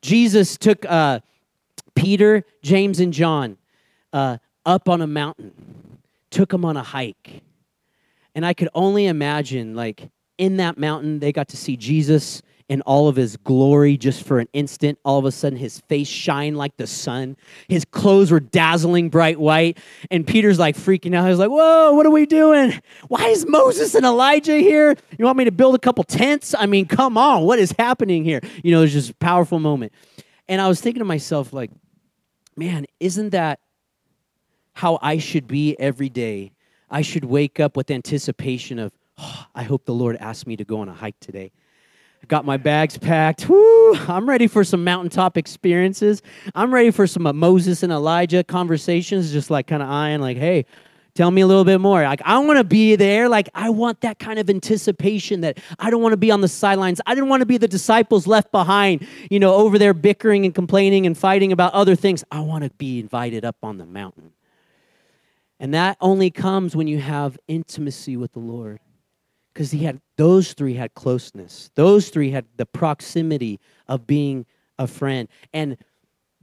Jesus 0.00 0.56
took 0.56 0.86
uh, 0.86 1.20
Peter, 1.94 2.46
James, 2.62 2.98
and 2.98 3.12
John 3.12 3.58
uh, 4.14 4.38
up 4.64 4.88
on 4.88 5.02
a 5.02 5.06
mountain, 5.06 5.52
took 6.30 6.48
them 6.48 6.64
on 6.64 6.78
a 6.78 6.82
hike. 6.82 7.42
And 8.34 8.46
I 8.46 8.54
could 8.54 8.70
only 8.74 9.06
imagine, 9.06 9.76
like, 9.76 10.08
in 10.42 10.56
that 10.56 10.76
mountain, 10.76 11.20
they 11.20 11.30
got 11.30 11.46
to 11.50 11.56
see 11.56 11.76
Jesus 11.76 12.42
in 12.68 12.80
all 12.80 13.06
of 13.06 13.14
his 13.14 13.36
glory 13.36 13.96
just 13.96 14.26
for 14.26 14.40
an 14.40 14.48
instant. 14.52 14.98
All 15.04 15.16
of 15.16 15.24
a 15.24 15.30
sudden, 15.30 15.56
his 15.56 15.78
face 15.82 16.08
shined 16.08 16.58
like 16.58 16.76
the 16.78 16.88
sun. 16.88 17.36
His 17.68 17.84
clothes 17.84 18.32
were 18.32 18.40
dazzling 18.40 19.08
bright 19.08 19.38
white. 19.38 19.78
And 20.10 20.26
Peter's 20.26 20.58
like 20.58 20.74
freaking 20.74 21.14
out. 21.14 21.28
He's 21.28 21.38
like, 21.38 21.48
Whoa, 21.48 21.92
what 21.92 22.06
are 22.06 22.10
we 22.10 22.26
doing? 22.26 22.72
Why 23.06 23.28
is 23.28 23.46
Moses 23.46 23.94
and 23.94 24.04
Elijah 24.04 24.56
here? 24.56 24.96
You 25.16 25.24
want 25.24 25.38
me 25.38 25.44
to 25.44 25.52
build 25.52 25.76
a 25.76 25.78
couple 25.78 26.02
tents? 26.02 26.56
I 26.58 26.66
mean, 26.66 26.86
come 26.86 27.16
on, 27.16 27.44
what 27.44 27.60
is 27.60 27.72
happening 27.78 28.24
here? 28.24 28.40
You 28.64 28.72
know, 28.72 28.82
it's 28.82 28.92
just 28.92 29.10
a 29.10 29.14
powerful 29.14 29.60
moment. 29.60 29.92
And 30.48 30.60
I 30.60 30.66
was 30.66 30.80
thinking 30.80 31.02
to 31.02 31.04
myself, 31.04 31.52
like, 31.52 31.70
man, 32.56 32.86
isn't 32.98 33.30
that 33.30 33.60
how 34.72 34.98
I 35.00 35.18
should 35.18 35.46
be 35.46 35.78
every 35.78 36.08
day? 36.08 36.50
I 36.90 37.02
should 37.02 37.24
wake 37.24 37.60
up 37.60 37.76
with 37.76 37.92
anticipation 37.92 38.80
of, 38.80 38.92
oh, 39.22 39.46
I 39.54 39.62
hope 39.62 39.84
the 39.84 39.94
Lord 39.94 40.16
asked 40.16 40.46
me 40.46 40.56
to 40.56 40.64
go 40.64 40.80
on 40.80 40.88
a 40.88 40.94
hike 40.94 41.18
today. 41.20 41.52
I 42.22 42.26
got 42.26 42.44
my 42.44 42.56
bags 42.56 42.96
packed. 42.98 43.48
Woo, 43.48 43.94
I'm 43.96 44.28
ready 44.28 44.46
for 44.46 44.62
some 44.62 44.84
mountaintop 44.84 45.36
experiences. 45.36 46.22
I'm 46.54 46.72
ready 46.72 46.92
for 46.92 47.06
some 47.06 47.22
Moses 47.36 47.82
and 47.82 47.92
Elijah 47.92 48.44
conversations, 48.44 49.32
just 49.32 49.50
like 49.50 49.66
kind 49.66 49.82
of 49.82 49.88
eyeing, 49.88 50.20
like, 50.20 50.36
hey, 50.36 50.66
tell 51.14 51.32
me 51.32 51.40
a 51.40 51.46
little 51.48 51.64
bit 51.64 51.80
more. 51.80 52.04
Like, 52.04 52.22
I 52.24 52.38
want 52.38 52.58
to 52.58 52.64
be 52.64 52.94
there. 52.94 53.28
Like, 53.28 53.48
I 53.54 53.70
want 53.70 54.02
that 54.02 54.20
kind 54.20 54.38
of 54.38 54.48
anticipation 54.48 55.40
that 55.40 55.58
I 55.80 55.90
don't 55.90 56.00
want 56.00 56.12
to 56.12 56.16
be 56.16 56.30
on 56.30 56.42
the 56.42 56.48
sidelines. 56.48 57.00
I 57.06 57.16
didn't 57.16 57.28
want 57.28 57.40
to 57.40 57.46
be 57.46 57.58
the 57.58 57.66
disciples 57.66 58.28
left 58.28 58.52
behind, 58.52 59.04
you 59.28 59.40
know, 59.40 59.54
over 59.54 59.76
there 59.76 59.92
bickering 59.92 60.44
and 60.44 60.54
complaining 60.54 61.06
and 61.06 61.18
fighting 61.18 61.50
about 61.50 61.72
other 61.72 61.96
things. 61.96 62.22
I 62.30 62.38
want 62.40 62.62
to 62.62 62.70
be 62.70 63.00
invited 63.00 63.44
up 63.44 63.56
on 63.64 63.78
the 63.78 63.86
mountain. 63.86 64.30
And 65.58 65.74
that 65.74 65.96
only 66.00 66.30
comes 66.30 66.76
when 66.76 66.86
you 66.86 66.98
have 66.98 67.36
intimacy 67.48 68.16
with 68.16 68.32
the 68.32 68.40
Lord 68.40 68.78
because 69.52 69.70
he 69.70 69.84
had 69.84 70.00
those 70.16 70.52
three 70.52 70.74
had 70.74 70.94
closeness. 70.94 71.70
Those 71.74 72.08
three 72.08 72.30
had 72.30 72.46
the 72.56 72.66
proximity 72.66 73.60
of 73.88 74.06
being 74.06 74.46
a 74.78 74.86
friend. 74.86 75.28
And 75.52 75.76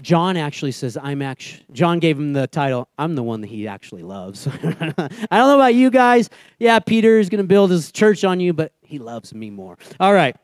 john 0.02 0.38
actually 0.38 0.72
says 0.72 0.98
i'm 1.02 1.22
actually 1.22 1.62
john 1.74 2.00
gave 2.00 2.17
him 2.17 2.32
the 2.32 2.48
title 2.48 2.88
i'm 2.98 3.15
the 3.15 3.24
one 3.24 3.41
that 3.41 3.48
he 3.48 3.67
actually 3.67 4.04
loves. 4.04 4.48
I 4.63 4.93
don't 4.98 5.30
know 5.30 5.56
about 5.56 5.76
you 5.76 5.89
guys. 5.89 6.30
Yeah 6.58 6.80
peter 6.80 7.19
is 7.19 7.30
going 7.30 7.43
to 7.43 7.48
build 7.48 7.69
his 7.72 7.91
church 7.91 8.24
on 8.24 8.39
you 8.39 8.54
but 8.54 8.72
he 8.82 8.98
loves 8.98 9.34
me 9.34 9.50
more. 9.50 9.78
All 10.00 10.13
right. 10.13 10.36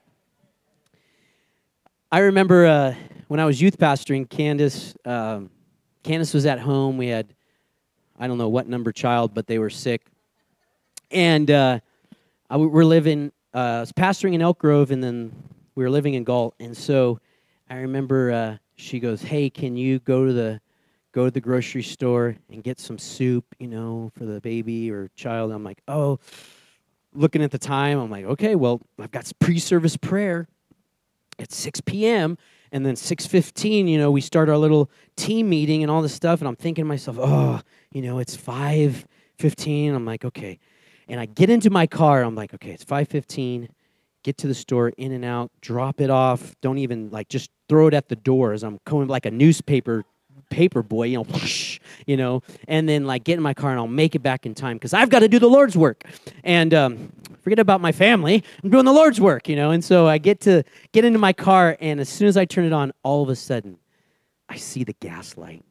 I 2.12 2.20
remember 2.20 2.66
uh, 2.66 2.96
when 3.28 3.40
i 3.40 3.46
was 3.46 3.62
youth 3.62 3.78
pastoring 3.78 4.30
candace 4.30 4.94
um, 5.06 5.50
candace 6.04 6.34
was 6.34 6.46
at 6.46 6.60
home. 6.60 6.98
We 6.98 7.08
had 7.08 7.34
i 8.20 8.28
don't 8.28 8.38
know 8.38 8.50
what 8.50 8.68
number 8.68 8.92
child 8.92 9.34
but 9.34 9.48
they 9.48 9.60
were 9.60 9.70
sick. 9.70 10.02
And 11.12 11.50
uh, 11.50 11.80
I, 12.50 12.58
we're 12.58 12.86
living, 12.86 13.32
uh, 13.54 13.58
I 13.58 13.80
was 13.82 13.92
pastoring 13.92 14.34
in 14.34 14.42
Elk 14.42 14.60
Grove, 14.60 14.92
and 14.92 15.04
then 15.04 15.32
we 15.76 15.84
were 15.84 15.90
living 15.90 16.14
in 16.14 16.24
Galt. 16.24 16.56
And 16.60 16.76
so 16.76 17.20
I 17.70 17.78
remember 17.78 18.32
uh, 18.32 18.58
she 18.76 19.00
goes, 19.00 19.22
"Hey, 19.22 19.50
can 19.50 19.76
you 19.76 20.00
go 20.00 20.26
to 20.26 20.34
the 20.34 20.62
go 21.12 21.26
to 21.26 21.32
the 21.32 21.42
grocery 21.42 21.84
store 21.84 22.36
and 22.50 22.64
get 22.64 22.80
some 22.80 22.98
soup, 22.98 23.46
you 23.60 23.68
know, 23.68 24.12
for 24.18 24.26
the 24.26 24.42
baby 24.42 24.92
or 24.92 25.10
child?" 25.16 25.52
I'm 25.52 25.64
like, 25.64 25.82
"Oh." 25.88 26.20
Looking 27.18 27.42
at 27.42 27.52
the 27.52 27.58
time, 27.58 27.98
I'm 27.98 28.12
like, 28.12 28.26
"Okay, 28.26 28.56
well, 28.56 28.82
I've 29.00 29.12
got 29.12 29.32
pre-service 29.40 29.96
prayer 29.96 30.50
at 31.40 31.52
6 31.52 31.82
p.m." 31.82 32.38
and 32.72 32.86
then 32.86 32.96
6.15 32.96 33.88
you 33.88 33.98
know 33.98 34.12
we 34.12 34.20
start 34.20 34.50
our 34.50 34.58
little 34.58 34.90
team 35.16 35.48
meeting 35.50 35.82
and 35.82 35.90
all 35.92 36.02
this 36.02 36.14
stuff 36.14 36.42
and 36.42 36.48
i'm 36.48 36.56
thinking 36.56 36.84
to 36.84 36.88
myself 36.88 37.18
oh 37.20 37.62
you 37.92 38.02
know 38.02 38.20
it's 38.20 38.36
5.15 38.36 39.96
i'm 39.96 40.04
like 40.04 40.26
okay 40.26 40.60
and 41.08 41.20
I 41.20 41.26
get 41.26 41.50
into 41.50 41.70
my 41.70 41.88
car. 41.88 42.24
I'm 42.24 42.36
like, 42.36 42.54
okay, 42.54 42.72
it's 42.72 42.86
5:15. 42.86 43.70
Get 44.24 44.38
to 44.40 44.48
the 44.48 44.56
store, 44.56 44.90
in 44.90 45.12
and 45.12 45.24
out, 45.24 45.52
drop 45.62 46.02
it 46.02 46.10
off. 46.10 46.56
Don't 46.62 46.80
even 46.80 47.12
like 47.12 47.30
just 47.30 47.52
throw 47.70 47.88
it 47.88 47.94
at 47.94 48.10
the 48.10 48.16
door 48.16 48.54
as 48.54 48.64
I'm 48.64 48.80
going 48.86 49.08
like 49.08 49.28
a 49.28 49.32
newspaper 49.32 50.04
paper 50.50 50.82
boy, 50.84 51.04
you 51.08 51.18
know, 51.18 51.24
whoosh, 51.24 51.80
you 52.06 52.18
know, 52.18 52.42
and 52.68 52.88
then 52.88 53.06
like 53.06 53.24
get 53.24 53.38
in 53.38 53.44
my 53.44 53.54
car 53.54 53.72
and 53.72 53.80
I'll 53.80 53.88
make 53.88 54.16
it 54.16 54.20
back 54.20 54.46
in 54.46 54.56
time 54.56 54.78
because 54.78 54.94
I've 54.94 55.10
got 55.10 55.20
to 55.20 55.28
do 55.28 55.40
the 55.40 55.50
Lord's 55.50 55.78
work. 55.78 56.04
And 56.44 56.74
um, 56.74 57.12
forget 57.42 57.60
about 57.60 57.82
my 57.82 57.92
family. 57.92 58.44
I'm 58.64 58.70
doing 58.70 58.86
the 58.86 58.94
Lord's 58.94 59.20
work, 59.22 59.48
you 59.48 59.56
know. 59.56 59.72
And 59.72 59.84
so 59.84 60.08
I 60.08 60.18
get 60.18 60.40
to 60.42 60.64
get 60.92 61.06
into 61.06 61.20
my 61.20 61.34
car, 61.34 61.78
and 61.80 62.00
as 62.00 62.10
soon 62.10 62.28
as 62.28 62.38
I 62.38 62.46
turn 62.46 62.66
it 62.66 62.74
on, 62.74 62.92
all 63.04 63.24
of 63.24 63.30
a 63.30 63.36
sudden, 63.36 63.78
I 64.50 64.58
see 64.58 64.84
the 64.84 64.94
gas 64.94 65.38
light. 65.38 65.64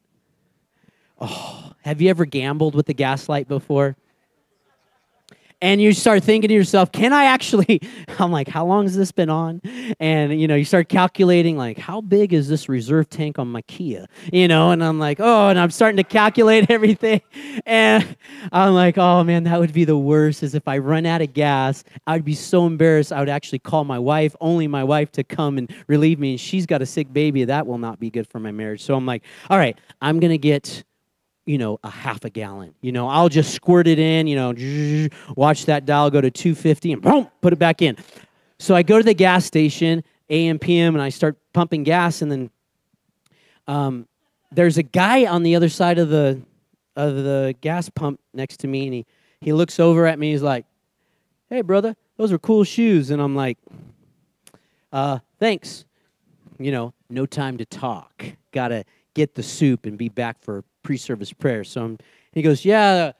Oh, 1.19 1.73
have 1.81 2.01
you 2.01 2.09
ever 2.09 2.25
gambled 2.25 2.75
with 2.75 2.87
the 2.87 2.93
gas 2.93 3.29
light 3.29 3.47
before? 3.47 3.95
And 5.65 5.81
you 5.81 5.93
start 5.93 6.23
thinking 6.23 6.49
to 6.49 6.53
yourself, 6.53 6.91
can 6.91 7.11
I 7.11 7.25
actually? 7.25 7.81
I'm 8.19 8.31
like, 8.31 8.47
how 8.47 8.67
long 8.67 8.83
has 8.83 8.95
this 8.95 9.11
been 9.11 9.31
on? 9.31 9.63
And 9.99 10.39
you 10.39 10.47
know, 10.47 10.53
you 10.53 10.63
start 10.63 10.89
calculating 10.89 11.57
like, 11.57 11.79
how 11.79 12.01
big 12.01 12.33
is 12.33 12.47
this 12.47 12.69
reserve 12.69 13.09
tank 13.09 13.39
on 13.39 13.47
my 13.47 13.63
Kia? 13.63 14.05
You 14.31 14.47
know, 14.47 14.69
and 14.69 14.83
I'm 14.83 14.99
like, 14.99 15.19
oh, 15.19 15.49
and 15.49 15.57
I'm 15.57 15.71
starting 15.71 15.97
to 15.97 16.03
calculate 16.03 16.69
everything, 16.69 17.21
and 17.65 18.15
I'm 18.51 18.75
like, 18.75 18.99
oh 18.99 19.23
man, 19.23 19.45
that 19.45 19.59
would 19.59 19.73
be 19.73 19.85
the 19.85 19.97
worst. 19.97 20.43
Is 20.43 20.53
if 20.53 20.67
I 20.67 20.77
run 20.77 21.07
out 21.07 21.23
of 21.23 21.33
gas, 21.33 21.83
I'd 22.05 22.23
be 22.23 22.35
so 22.35 22.67
embarrassed. 22.67 23.11
I 23.11 23.19
would 23.19 23.29
actually 23.29 23.59
call 23.59 23.85
my 23.85 23.97
wife, 23.97 24.35
only 24.41 24.67
my 24.67 24.83
wife, 24.83 25.11
to 25.13 25.23
come 25.23 25.57
and 25.57 25.73
relieve 25.87 26.19
me, 26.19 26.31
and 26.31 26.39
she's 26.39 26.67
got 26.67 26.83
a 26.83 26.85
sick 26.85 27.11
baby. 27.11 27.43
That 27.43 27.65
will 27.65 27.79
not 27.79 27.99
be 27.99 28.11
good 28.11 28.27
for 28.27 28.39
my 28.39 28.51
marriage. 28.51 28.83
So 28.83 28.93
I'm 28.93 29.07
like, 29.07 29.23
all 29.49 29.57
right, 29.57 29.75
I'm 29.99 30.19
gonna 30.19 30.37
get 30.37 30.83
you 31.45 31.57
know, 31.57 31.79
a 31.83 31.89
half 31.89 32.25
a 32.25 32.29
gallon. 32.29 32.73
You 32.81 32.91
know, 32.91 33.07
I'll 33.07 33.29
just 33.29 33.53
squirt 33.53 33.87
it 33.87 33.99
in, 33.99 34.27
you 34.27 34.35
know, 34.35 35.09
watch 35.35 35.65
that 35.65 35.85
dial 35.85 36.09
go 36.09 36.21
to 36.21 36.31
250 36.31 36.93
and 36.93 37.01
boom, 37.01 37.27
put 37.41 37.53
it 37.53 37.59
back 37.59 37.81
in. 37.81 37.97
So 38.59 38.75
I 38.75 38.83
go 38.83 38.97
to 38.97 39.03
the 39.03 39.13
gas 39.13 39.45
station, 39.45 40.03
AM, 40.29 40.59
PM, 40.59 40.95
and 40.95 41.01
I 41.01 41.09
start 41.09 41.37
pumping 41.53 41.83
gas, 41.83 42.21
and 42.21 42.31
then 42.31 42.49
um, 43.67 44.07
there's 44.51 44.77
a 44.77 44.83
guy 44.83 45.25
on 45.25 45.43
the 45.43 45.55
other 45.55 45.69
side 45.69 45.99
of 45.99 46.09
the 46.09 46.41
of 46.95 47.15
the 47.15 47.53
gas 47.59 47.89
pump 47.89 48.21
next 48.33 48.61
to 48.61 48.67
me, 48.67 48.85
and 48.85 48.93
he, 48.93 49.05
he 49.41 49.53
looks 49.53 49.79
over 49.79 50.07
at 50.07 50.17
me. 50.17 50.31
He's 50.31 50.41
like, 50.41 50.65
"Hey, 51.49 51.61
brother, 51.61 51.95
those 52.17 52.31
are 52.31 52.39
cool 52.39 52.63
shoes." 52.63 53.11
And 53.11 53.21
I'm 53.21 53.35
like, 53.35 53.57
uh, 54.93 55.19
"Thanks." 55.39 55.85
You 56.57 56.71
know, 56.71 56.93
no 57.09 57.25
time 57.25 57.57
to 57.57 57.65
talk. 57.65 58.23
Gotta 58.53 58.85
get 59.13 59.35
the 59.35 59.43
soup 59.43 59.85
and 59.85 59.97
be 59.97 60.07
back 60.07 60.41
for 60.41 60.63
pre-service 60.85 61.33
prayer. 61.33 61.63
So 61.63 61.83
I'm, 61.83 61.97
he 62.31 62.41
goes, 62.41 62.63
yeah, 62.63 63.11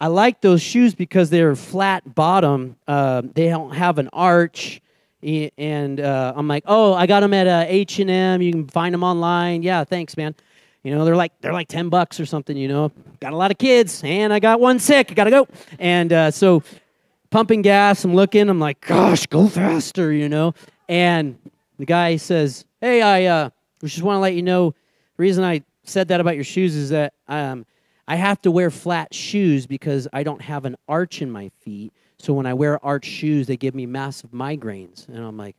I 0.00 0.08
like 0.08 0.40
those 0.40 0.60
shoes 0.60 0.94
because 0.94 1.30
they're 1.30 1.54
flat 1.54 2.14
bottom. 2.14 2.76
Uh, 2.88 3.22
they 3.34 3.48
don't 3.48 3.72
have 3.72 3.98
an 3.98 4.10
arch. 4.12 4.82
And 5.22 6.00
uh, 6.00 6.32
I'm 6.34 6.48
like, 6.48 6.64
oh, 6.66 6.92
I 6.92 7.06
got 7.06 7.20
them 7.20 7.32
at 7.32 7.46
H&M. 7.70 8.42
You 8.42 8.52
can 8.52 8.66
find 8.66 8.92
them 8.92 9.04
online. 9.04 9.62
Yeah, 9.62 9.84
thanks, 9.84 10.16
man. 10.16 10.34
You 10.82 10.92
know, 10.92 11.04
they're 11.04 11.14
like 11.14 11.32
they're 11.40 11.52
like 11.52 11.68
ten 11.68 11.88
bucks 11.90 12.18
or 12.18 12.26
something. 12.26 12.56
You 12.56 12.66
know, 12.66 12.90
got 13.20 13.32
a 13.32 13.36
lot 13.36 13.52
of 13.52 13.58
kids, 13.58 14.02
and 14.04 14.32
I 14.32 14.40
got 14.40 14.58
one 14.58 14.80
sick. 14.80 15.12
I 15.12 15.14
gotta 15.14 15.30
go. 15.30 15.46
And 15.78 16.12
uh, 16.12 16.32
so, 16.32 16.64
pumping 17.30 17.62
gas. 17.62 18.04
I'm 18.04 18.16
looking. 18.16 18.48
I'm 18.48 18.58
like, 18.58 18.80
gosh, 18.80 19.28
go 19.28 19.46
faster. 19.46 20.12
You 20.12 20.28
know. 20.28 20.54
And 20.88 21.38
the 21.78 21.86
guy 21.86 22.16
says, 22.16 22.64
hey, 22.80 23.00
I 23.00 23.26
uh, 23.26 23.50
just 23.84 24.02
want 24.02 24.16
to 24.16 24.20
let 24.20 24.34
you 24.34 24.42
know. 24.42 24.70
The 24.70 25.22
reason 25.22 25.44
I 25.44 25.62
said 25.84 26.08
that 26.08 26.20
about 26.20 26.34
your 26.34 26.44
shoes 26.44 26.74
is 26.74 26.90
that 26.90 27.14
um, 27.28 27.66
I 28.06 28.16
have 28.16 28.40
to 28.42 28.50
wear 28.50 28.70
flat 28.70 29.14
shoes 29.14 29.66
because 29.66 30.08
I 30.12 30.22
don't 30.22 30.42
have 30.42 30.64
an 30.64 30.76
arch 30.88 31.22
in 31.22 31.30
my 31.30 31.50
feet. 31.60 31.92
So 32.18 32.32
when 32.32 32.46
I 32.46 32.54
wear 32.54 32.84
arch 32.84 33.04
shoes, 33.04 33.46
they 33.46 33.56
give 33.56 33.74
me 33.74 33.86
massive 33.86 34.30
migraines. 34.30 35.08
And 35.08 35.18
I'm 35.18 35.36
like, 35.36 35.56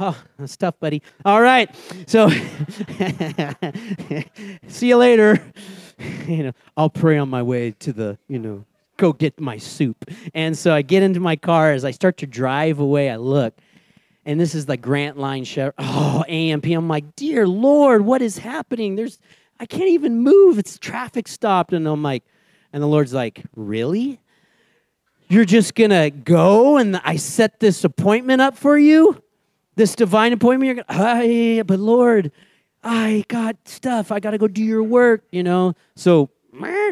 oh, 0.00 0.22
that's 0.38 0.56
tough, 0.56 0.78
buddy. 0.80 1.02
All 1.24 1.40
right. 1.40 1.74
So 2.06 2.28
see 4.68 4.88
you 4.88 4.96
later. 4.96 5.42
you 6.26 6.44
know, 6.44 6.52
I'll 6.76 6.90
pray 6.90 7.18
on 7.18 7.28
my 7.28 7.42
way 7.42 7.72
to 7.72 7.92
the, 7.92 8.18
you 8.28 8.38
know, 8.38 8.64
go 8.96 9.12
get 9.12 9.38
my 9.40 9.58
soup. 9.58 10.04
And 10.34 10.56
so 10.56 10.74
I 10.74 10.82
get 10.82 11.02
into 11.02 11.20
my 11.20 11.36
car 11.36 11.72
as 11.72 11.84
I 11.84 11.90
start 11.90 12.18
to 12.18 12.26
drive 12.26 12.78
away, 12.78 13.10
I 13.10 13.16
look 13.16 13.54
and 14.26 14.40
this 14.40 14.56
is 14.56 14.66
the 14.66 14.76
Grant 14.76 15.16
Line 15.16 15.44
show. 15.44 15.72
Oh, 15.78 16.24
AMP. 16.28 16.66
I'm 16.66 16.88
like, 16.88 17.14
dear 17.14 17.46
Lord, 17.46 18.02
what 18.02 18.20
is 18.20 18.38
happening? 18.38 18.96
There's, 18.96 19.20
I 19.60 19.66
can't 19.66 19.88
even 19.88 20.18
move. 20.18 20.58
It's 20.58 20.78
traffic 20.78 21.28
stopped. 21.28 21.72
And 21.72 21.86
I'm 21.86 22.02
like, 22.02 22.24
and 22.72 22.82
the 22.82 22.88
Lord's 22.88 23.14
like, 23.14 23.44
really? 23.54 24.20
You're 25.28 25.44
just 25.44 25.76
gonna 25.76 26.10
go 26.10 26.76
and 26.76 27.00
I 27.04 27.16
set 27.16 27.60
this 27.60 27.84
appointment 27.84 28.40
up 28.42 28.56
for 28.58 28.76
you? 28.76 29.22
This 29.76 29.94
divine 29.94 30.32
appointment? 30.32 30.66
You're 30.74 30.84
gonna, 30.84 31.20
hey, 31.20 31.62
but 31.62 31.78
Lord, 31.78 32.32
I 32.82 33.24
got 33.28 33.56
stuff. 33.64 34.10
I 34.10 34.18
gotta 34.18 34.38
go 34.38 34.48
do 34.48 34.62
your 34.62 34.82
work, 34.82 35.22
you 35.30 35.44
know? 35.44 35.74
So, 35.94 36.30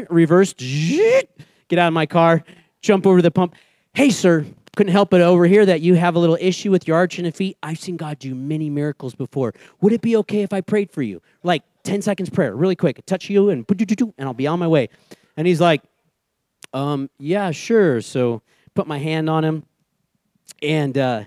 reverse, 0.08 0.52
get 0.52 1.78
out 1.78 1.88
of 1.88 1.92
my 1.92 2.06
car, 2.06 2.44
jump 2.80 3.06
over 3.06 3.20
the 3.22 3.30
pump. 3.30 3.54
Hey, 3.92 4.10
sir, 4.10 4.46
couldn't 4.74 4.92
help 4.92 5.10
but 5.10 5.20
overhear 5.20 5.66
that 5.66 5.80
you 5.80 5.94
have 5.94 6.14
a 6.14 6.18
little 6.18 6.38
issue 6.40 6.70
with 6.70 6.86
your 6.88 6.96
arch 6.96 7.18
in 7.18 7.24
the 7.24 7.32
feet. 7.32 7.56
I've 7.62 7.78
seen 7.78 7.96
God 7.96 8.18
do 8.18 8.34
many 8.34 8.70
miracles 8.70 9.14
before. 9.14 9.54
Would 9.80 9.92
it 9.92 10.00
be 10.00 10.16
okay 10.18 10.42
if 10.42 10.52
I 10.52 10.60
prayed 10.60 10.90
for 10.90 11.02
you? 11.02 11.20
Like 11.42 11.62
10 11.84 12.02
seconds 12.02 12.30
prayer, 12.30 12.54
really 12.54 12.76
quick. 12.76 13.04
touch 13.06 13.28
you 13.30 13.50
and 13.50 13.66
and 13.68 14.12
I'll 14.18 14.34
be 14.34 14.46
on 14.46 14.58
my 14.58 14.68
way. 14.68 14.88
And 15.36 15.46
he's 15.46 15.60
like, 15.60 15.82
um, 16.72 17.08
yeah, 17.18 17.50
sure. 17.50 18.00
So 18.00 18.42
put 18.74 18.86
my 18.86 18.98
hand 18.98 19.30
on 19.30 19.44
him 19.44 19.64
and 20.62 20.96
uh, 20.98 21.24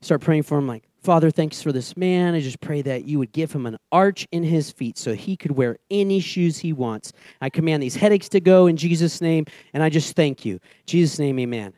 start 0.00 0.20
praying 0.20 0.44
for 0.44 0.58
him 0.58 0.66
like, 0.66 0.84
Father, 1.02 1.30
thanks 1.30 1.62
for 1.62 1.70
this 1.70 1.96
man. 1.96 2.34
I 2.34 2.40
just 2.40 2.60
pray 2.60 2.82
that 2.82 3.04
you 3.04 3.20
would 3.20 3.30
give 3.30 3.52
him 3.52 3.64
an 3.64 3.78
arch 3.92 4.26
in 4.32 4.42
his 4.42 4.72
feet 4.72 4.98
so 4.98 5.14
he 5.14 5.36
could 5.36 5.52
wear 5.52 5.78
any 5.88 6.18
shoes 6.18 6.58
he 6.58 6.72
wants. 6.72 7.12
I 7.40 7.48
command 7.48 7.80
these 7.80 7.94
headaches 7.94 8.28
to 8.30 8.40
go 8.40 8.66
in 8.66 8.76
Jesus' 8.76 9.20
name, 9.20 9.46
and 9.72 9.84
I 9.84 9.88
just 9.88 10.16
thank 10.16 10.44
you. 10.44 10.58
Jesus' 10.84 11.20
name, 11.20 11.38
amen. 11.38 11.72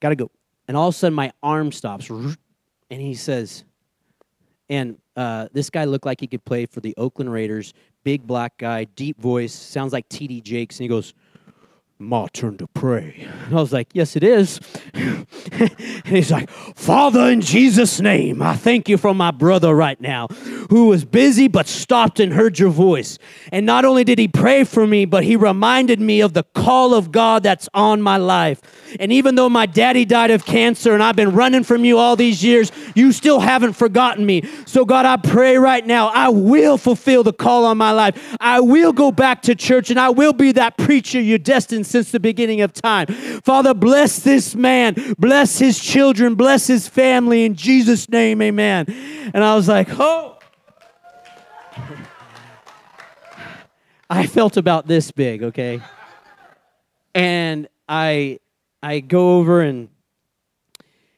Got 0.00 0.10
to 0.10 0.16
go. 0.16 0.30
And 0.66 0.76
all 0.76 0.88
of 0.88 0.94
a 0.94 0.98
sudden, 0.98 1.14
my 1.14 1.32
arm 1.42 1.72
stops. 1.72 2.08
And 2.10 2.36
he 2.90 3.14
says, 3.14 3.64
and 4.70 4.98
uh, 5.16 5.48
this 5.52 5.70
guy 5.70 5.84
looked 5.84 6.06
like 6.06 6.20
he 6.20 6.26
could 6.26 6.44
play 6.44 6.66
for 6.66 6.80
the 6.80 6.94
Oakland 6.96 7.32
Raiders. 7.32 7.72
Big 8.04 8.26
black 8.26 8.56
guy, 8.58 8.84
deep 8.84 9.20
voice, 9.20 9.52
sounds 9.52 9.92
like 9.92 10.08
TD 10.08 10.42
Jakes. 10.42 10.76
And 10.76 10.84
he 10.84 10.88
goes, 10.88 11.14
my 12.00 12.28
turn 12.32 12.56
to 12.56 12.66
pray. 12.68 13.26
And 13.44 13.56
I 13.56 13.60
was 13.60 13.72
like, 13.72 13.88
Yes, 13.92 14.14
it 14.14 14.22
is. 14.22 14.60
and 14.94 15.26
he's 16.06 16.30
like, 16.30 16.48
Father, 16.48 17.28
in 17.28 17.40
Jesus' 17.40 18.00
name, 18.00 18.40
I 18.40 18.54
thank 18.54 18.88
you 18.88 18.96
for 18.96 19.12
my 19.12 19.32
brother 19.32 19.74
right 19.74 20.00
now 20.00 20.28
who 20.70 20.86
was 20.86 21.04
busy 21.04 21.48
but 21.48 21.66
stopped 21.66 22.20
and 22.20 22.32
heard 22.32 22.58
your 22.58 22.70
voice. 22.70 23.18
And 23.50 23.66
not 23.66 23.84
only 23.84 24.04
did 24.04 24.18
he 24.18 24.28
pray 24.28 24.62
for 24.62 24.86
me, 24.86 25.06
but 25.06 25.24
he 25.24 25.34
reminded 25.34 26.00
me 26.00 26.20
of 26.20 26.34
the 26.34 26.44
call 26.44 26.94
of 26.94 27.10
God 27.10 27.42
that's 27.42 27.68
on 27.74 28.00
my 28.00 28.16
life. 28.16 28.60
And 29.00 29.12
even 29.12 29.34
though 29.34 29.48
my 29.48 29.66
daddy 29.66 30.04
died 30.04 30.30
of 30.30 30.44
cancer 30.44 30.94
and 30.94 31.02
I've 31.02 31.16
been 31.16 31.32
running 31.32 31.64
from 31.64 31.84
you 31.84 31.98
all 31.98 32.14
these 32.14 32.44
years, 32.44 32.70
you 32.94 33.10
still 33.10 33.40
haven't 33.40 33.72
forgotten 33.72 34.24
me. 34.24 34.42
So, 34.66 34.84
God, 34.84 35.04
I 35.04 35.16
pray 35.16 35.56
right 35.56 35.84
now, 35.84 36.08
I 36.08 36.28
will 36.28 36.78
fulfill 36.78 37.24
the 37.24 37.32
call 37.32 37.64
on 37.64 37.76
my 37.76 37.90
life. 37.90 38.36
I 38.40 38.60
will 38.60 38.92
go 38.92 39.10
back 39.10 39.42
to 39.42 39.54
church 39.56 39.90
and 39.90 39.98
I 39.98 40.10
will 40.10 40.32
be 40.32 40.52
that 40.52 40.76
preacher 40.76 41.20
you're 41.20 41.38
destined 41.38 41.87
since 41.88 42.10
the 42.10 42.20
beginning 42.20 42.60
of 42.60 42.72
time. 42.72 43.06
Father, 43.42 43.74
bless 43.74 44.20
this 44.20 44.54
man, 44.54 44.94
bless 45.18 45.58
his 45.58 45.78
children, 45.78 46.34
bless 46.34 46.66
his 46.66 46.88
family 46.88 47.44
in 47.44 47.54
Jesus' 47.54 48.08
name, 48.08 48.42
amen. 48.42 48.86
And 49.34 49.42
I 49.42 49.54
was 49.54 49.68
like, 49.68 49.88
oh. 49.92 50.38
I 54.10 54.26
felt 54.26 54.56
about 54.56 54.86
this 54.86 55.10
big, 55.10 55.42
okay? 55.42 55.80
And 57.14 57.68
I 57.88 58.40
I 58.82 59.00
go 59.00 59.36
over 59.38 59.60
and 59.60 59.88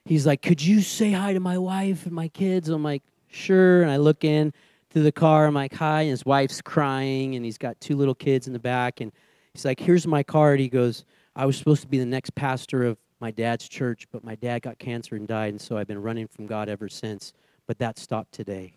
he's 0.05 0.27
like, 0.27 0.43
"Could 0.43 0.63
you 0.63 0.81
say 0.81 1.13
hi 1.13 1.33
to 1.33 1.41
my 1.41 1.59
wife 1.59 2.07
and 2.07 2.15
my 2.15 2.29
kids?" 2.29 2.69
I'm 2.69 2.83
like, 2.83 3.03
"Sure." 3.29 3.83
And 3.83 3.91
I 3.91 3.99
look 3.99 4.25
in 4.25 4.53
to 4.91 5.03
the 5.03 5.13
car. 5.13 5.47
I'm 5.47 5.55
like, 5.55 5.75
"Hi." 5.75 6.03
And 6.03 6.11
his 6.11 6.25
wife's 6.25 6.61
crying, 6.61 7.37
and 7.37 7.45
he's 7.45 7.59
got 7.59 7.81
two 7.81 7.97
little 7.97 8.15
kids 8.15 8.47
in 8.47 8.53
the 8.53 8.59
back. 8.59 9.01
And 9.01 9.13
he's 9.55 9.65
like, 9.65 9.81
"Here's 9.81 10.07
my 10.07 10.23
card." 10.23 10.61
He 10.61 10.69
goes, 10.69 11.05
"I 11.37 11.47
was 11.47 11.57
supposed 11.57 11.83
to 11.83 11.89
be 11.89 11.99
the 11.99 12.07
next 12.07 12.35
pastor 12.35 12.85
of 12.85 12.99
my 13.21 13.31
dad's 13.31 13.69
church, 13.69 14.07
but 14.11 14.25
my 14.25 14.35
dad 14.35 14.63
got 14.63 14.79
cancer 14.79 15.17
and 15.17 15.29
died, 15.29 15.51
and 15.51 15.61
so 15.61 15.77
I've 15.77 15.87
been 15.87 16.03
running 16.03 16.27
from 16.29 16.47
God 16.47 16.69
ever 16.69 16.89
since. 16.89 17.33
But 17.67 17.79
that 17.79 17.99
stopped 17.99 18.33
today. 18.33 18.75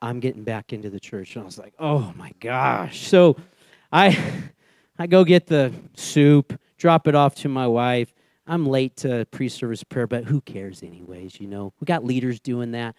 I'm 0.00 0.20
getting 0.20 0.44
back 0.44 0.72
into 0.72 0.90
the 0.90 1.00
church." 1.00 1.36
And 1.36 1.42
I 1.42 1.46
was 1.46 1.58
like, 1.58 1.74
"Oh 1.78 2.12
my 2.16 2.32
gosh!" 2.40 3.06
So 3.06 3.36
I 3.92 4.16
I 4.98 5.06
go 5.06 5.24
get 5.24 5.46
the 5.46 5.72
soup, 5.94 6.58
drop 6.76 7.08
it 7.08 7.14
off 7.14 7.34
to 7.36 7.48
my 7.48 7.66
wife. 7.66 8.12
I'm 8.46 8.66
late 8.66 8.96
to 8.98 9.24
pre-service 9.30 9.84
prayer, 9.84 10.06
but 10.06 10.24
who 10.24 10.40
cares 10.40 10.82
anyways, 10.82 11.40
you 11.40 11.46
know? 11.46 11.72
We 11.80 11.84
got 11.84 12.04
leaders 12.04 12.40
doing 12.40 12.72
that. 12.72 12.96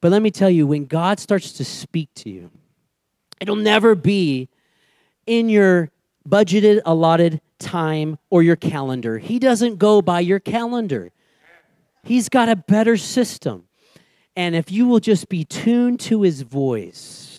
But 0.00 0.10
let 0.10 0.22
me 0.22 0.30
tell 0.32 0.50
you, 0.50 0.66
when 0.66 0.86
God 0.86 1.20
starts 1.20 1.52
to 1.52 1.64
speak 1.64 2.12
to 2.16 2.30
you, 2.30 2.50
it'll 3.40 3.54
never 3.54 3.94
be 3.94 4.48
in 5.26 5.48
your 5.48 5.90
budgeted 6.28 6.80
allotted 6.84 7.40
time 7.58 8.18
or 8.30 8.42
your 8.42 8.56
calendar. 8.56 9.18
He 9.18 9.38
doesn't 9.38 9.78
go 9.78 10.02
by 10.02 10.20
your 10.20 10.40
calendar. 10.40 11.12
He's 12.04 12.28
got 12.28 12.48
a 12.48 12.56
better 12.56 12.96
system. 12.96 13.64
And 14.34 14.56
if 14.56 14.70
you 14.72 14.86
will 14.86 15.00
just 15.00 15.28
be 15.28 15.44
tuned 15.44 16.00
to 16.00 16.22
his 16.22 16.42
voice, 16.42 17.32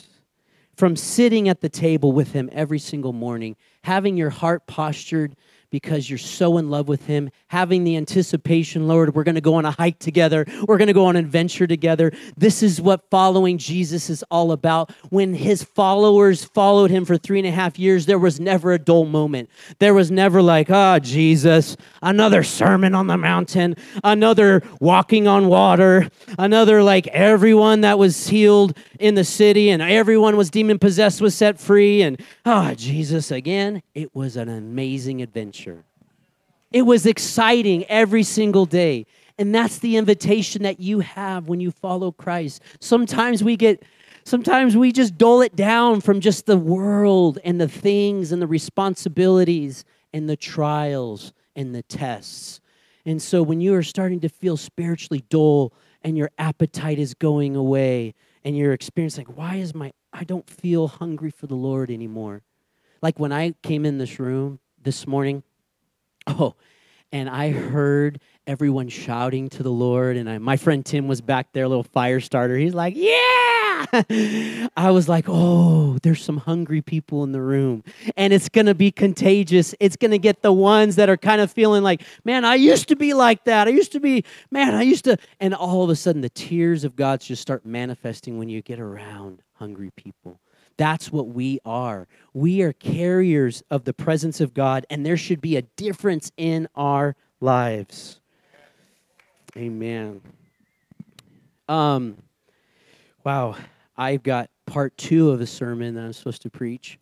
from 0.76 0.96
sitting 0.96 1.48
at 1.48 1.62
the 1.62 1.70
table 1.70 2.12
with 2.12 2.34
him 2.34 2.50
every 2.52 2.80
single 2.80 3.14
morning, 3.14 3.56
having 3.84 4.18
your 4.18 4.32
heart 4.32 4.66
postured 4.68 5.36
because 5.74 6.08
you're 6.08 6.20
so 6.20 6.60
in 6.60 6.70
love 6.70 6.88
with 6.88 7.08
Him, 7.08 7.32
having 7.48 7.84
the 7.84 7.98
anticipation, 7.98 8.88
Lord, 8.88 9.16
we're 9.16 9.24
going 9.24 9.34
to 9.34 9.42
go 9.42 9.56
on 9.56 9.66
a 9.66 9.72
hike 9.72 9.98
together, 9.98 10.46
we're 10.68 10.78
going 10.78 10.88
to 10.88 10.94
go 10.94 11.08
on 11.08 11.16
an 11.16 11.26
adventure 11.26 11.66
together. 11.66 12.12
This 12.38 12.62
is 12.62 12.80
what 12.80 13.10
following 13.10 13.58
Jesus 13.58 14.08
is 14.12 14.24
all 14.30 14.52
about. 14.52 14.92
When 15.10 15.34
His 15.34 15.64
followers 15.64 16.44
followed 16.44 16.92
Him 16.92 17.06
for 17.06 17.18
three 17.18 17.40
and 17.40 17.48
a 17.48 17.52
half 17.52 17.80
years, 17.80 18.06
there 18.06 18.20
was 18.20 18.40
never 18.40 18.72
a 18.72 18.78
dull 18.78 19.06
moment. 19.06 19.50
There 19.80 19.96
was 19.96 20.12
never 20.12 20.44
like, 20.44 20.70
ah, 20.70 20.98
oh, 20.98 21.00
Jesus, 21.00 21.76
another 22.04 22.44
sermon 22.44 22.94
on 22.94 23.08
the 23.08 23.18
mountain, 23.18 23.76
another 24.04 24.62
walking 24.80 25.28
on 25.28 25.48
water, 25.48 26.08
another 26.38 26.84
like 26.84 27.08
everyone 27.08 27.82
that 27.82 27.98
was 27.98 28.28
healed 28.28 28.78
in 29.00 29.16
the 29.16 29.24
city 29.24 29.72
and 29.72 29.82
everyone 29.82 30.38
was 30.38 30.52
demon 30.52 30.78
possessed 30.78 31.20
was 31.20 31.34
set 31.34 31.60
free. 31.60 32.04
And 32.04 32.22
ah, 32.46 32.70
oh, 32.70 32.76
Jesus 32.76 33.32
again. 33.32 33.82
It 33.96 34.16
was 34.16 34.36
an 34.36 34.50
amazing 34.50 35.24
adventure. 35.24 35.63
It 36.72 36.84
was 36.84 37.06
exciting 37.06 37.86
every 37.86 38.24
single 38.24 38.66
day. 38.66 39.06
And 39.38 39.54
that's 39.54 39.80
the 39.80 39.98
invitation 39.98 40.64
that 40.64 40.80
you 40.80 41.00
have 41.00 41.48
when 41.48 41.60
you 41.60 41.72
follow 41.72 42.12
Christ. 42.12 42.62
Sometimes 42.80 43.44
we 43.44 43.56
get 43.56 43.84
sometimes 44.24 44.78
we 44.78 44.92
just 44.92 45.18
dull 45.18 45.42
it 45.42 45.56
down 45.56 46.02
from 46.02 46.20
just 46.20 46.46
the 46.46 46.58
world 46.58 47.40
and 47.44 47.60
the 47.60 47.68
things 47.68 48.32
and 48.32 48.42
the 48.42 48.48
responsibilities 48.48 49.86
and 50.14 50.30
the 50.30 50.38
trials 50.38 51.34
and 51.56 51.74
the 51.74 51.84
tests. 51.84 52.62
And 53.06 53.22
so 53.22 53.44
when 53.44 53.60
you 53.60 53.76
are 53.76 53.84
starting 53.84 54.20
to 54.22 54.30
feel 54.30 54.56
spiritually 54.56 55.24
dull 55.30 55.74
and 56.04 56.18
your 56.18 56.32
appetite 56.38 57.00
is 57.00 57.14
going 57.14 57.56
away 57.56 58.14
and 58.44 58.58
you're 58.58 58.74
experiencing 58.74 59.26
why 59.26 59.56
is 59.56 59.74
my 59.74 59.94
I 60.12 60.24
don't 60.24 60.48
feel 60.48 60.88
hungry 60.88 61.32
for 61.32 61.48
the 61.48 61.56
Lord 61.56 61.90
anymore. 61.90 62.44
Like 63.02 63.20
when 63.20 63.32
I 63.32 63.56
came 63.64 63.86
in 63.86 63.98
this 63.98 64.20
room 64.20 64.60
this 64.82 65.08
morning, 65.08 65.44
Oh, 66.28 66.56
and 67.12 67.30
I 67.30 67.52
heard 67.52 68.20
everyone 68.48 68.90
shouting 68.90 69.50
to 69.50 69.64
the 69.64 69.72
Lord. 69.72 70.18
And 70.18 70.30
I, 70.30 70.40
my 70.40 70.58
friend 70.58 70.86
Tim 70.86 71.08
was 71.08 71.22
back 71.22 71.54
there, 71.54 71.64
a 71.64 71.70
little 71.70 71.84
fire 71.84 72.20
starter. 72.20 72.58
He's 72.58 72.74
like, 72.74 72.96
Yeah. 72.98 74.70
I 74.76 74.92
was 74.92 75.08
like, 75.08 75.26
Oh, 75.28 76.00
there's 76.02 76.24
some 76.24 76.38
hungry 76.38 76.82
people 76.82 77.24
in 77.24 77.32
the 77.32 77.42
room. 77.42 77.84
And 78.18 78.34
it's 78.34 78.50
going 78.50 78.66
to 78.66 78.76
be 78.76 78.92
contagious. 78.92 79.76
It's 79.80 79.96
going 79.96 80.12
to 80.12 80.18
get 80.18 80.42
the 80.42 80.52
ones 80.54 80.96
that 80.96 81.10
are 81.10 81.18
kind 81.18 81.40
of 81.40 81.52
feeling 81.52 81.84
like, 81.84 82.02
Man, 82.24 82.46
I 82.46 82.56
used 82.56 82.88
to 82.90 82.96
be 82.96 83.14
like 83.14 83.44
that. 83.46 83.68
I 83.68 83.72
used 83.72 83.92
to 83.92 84.00
be, 84.00 84.24
man, 84.50 84.74
I 84.74 84.82
used 84.82 85.06
to. 85.06 85.18
And 85.40 85.54
all 85.54 85.84
of 85.84 85.90
a 85.90 85.96
sudden, 85.96 86.22
the 86.22 86.30
tears 86.30 86.84
of 86.84 86.96
God 86.96 87.22
just 87.22 87.42
start 87.42 87.66
manifesting 87.66 88.38
when 88.38 88.50
you 88.50 88.62
get 88.62 88.80
around 88.80 89.42
hungry 89.54 89.92
people. 89.96 90.40
That's 90.78 91.12
what 91.12 91.30
we 91.30 91.60
are. 91.66 92.08
We 92.34 92.62
are 92.62 92.74
carriers 92.74 93.64
of 93.70 93.84
the 93.84 93.94
presence 93.94 94.42
of 94.42 94.54
God, 94.54 94.86
and 94.90 95.06
there 95.06 95.18
should 95.18 95.42
be 95.42 95.58
a 95.58 95.62
difference 95.62 96.32
in 96.38 96.68
our 96.76 97.16
lives. 97.40 98.20
Amen. 99.56 100.22
Um, 101.70 102.18
wow, 103.24 103.56
I've 103.96 104.24
got 104.24 104.50
part 104.66 104.98
two 104.98 105.32
of 105.32 105.42
a 105.42 105.48
sermon 105.48 105.96
that 105.96 106.02
I'm 106.04 106.14
supposed 106.14 106.42
to 106.44 106.50
preach. 106.50 106.98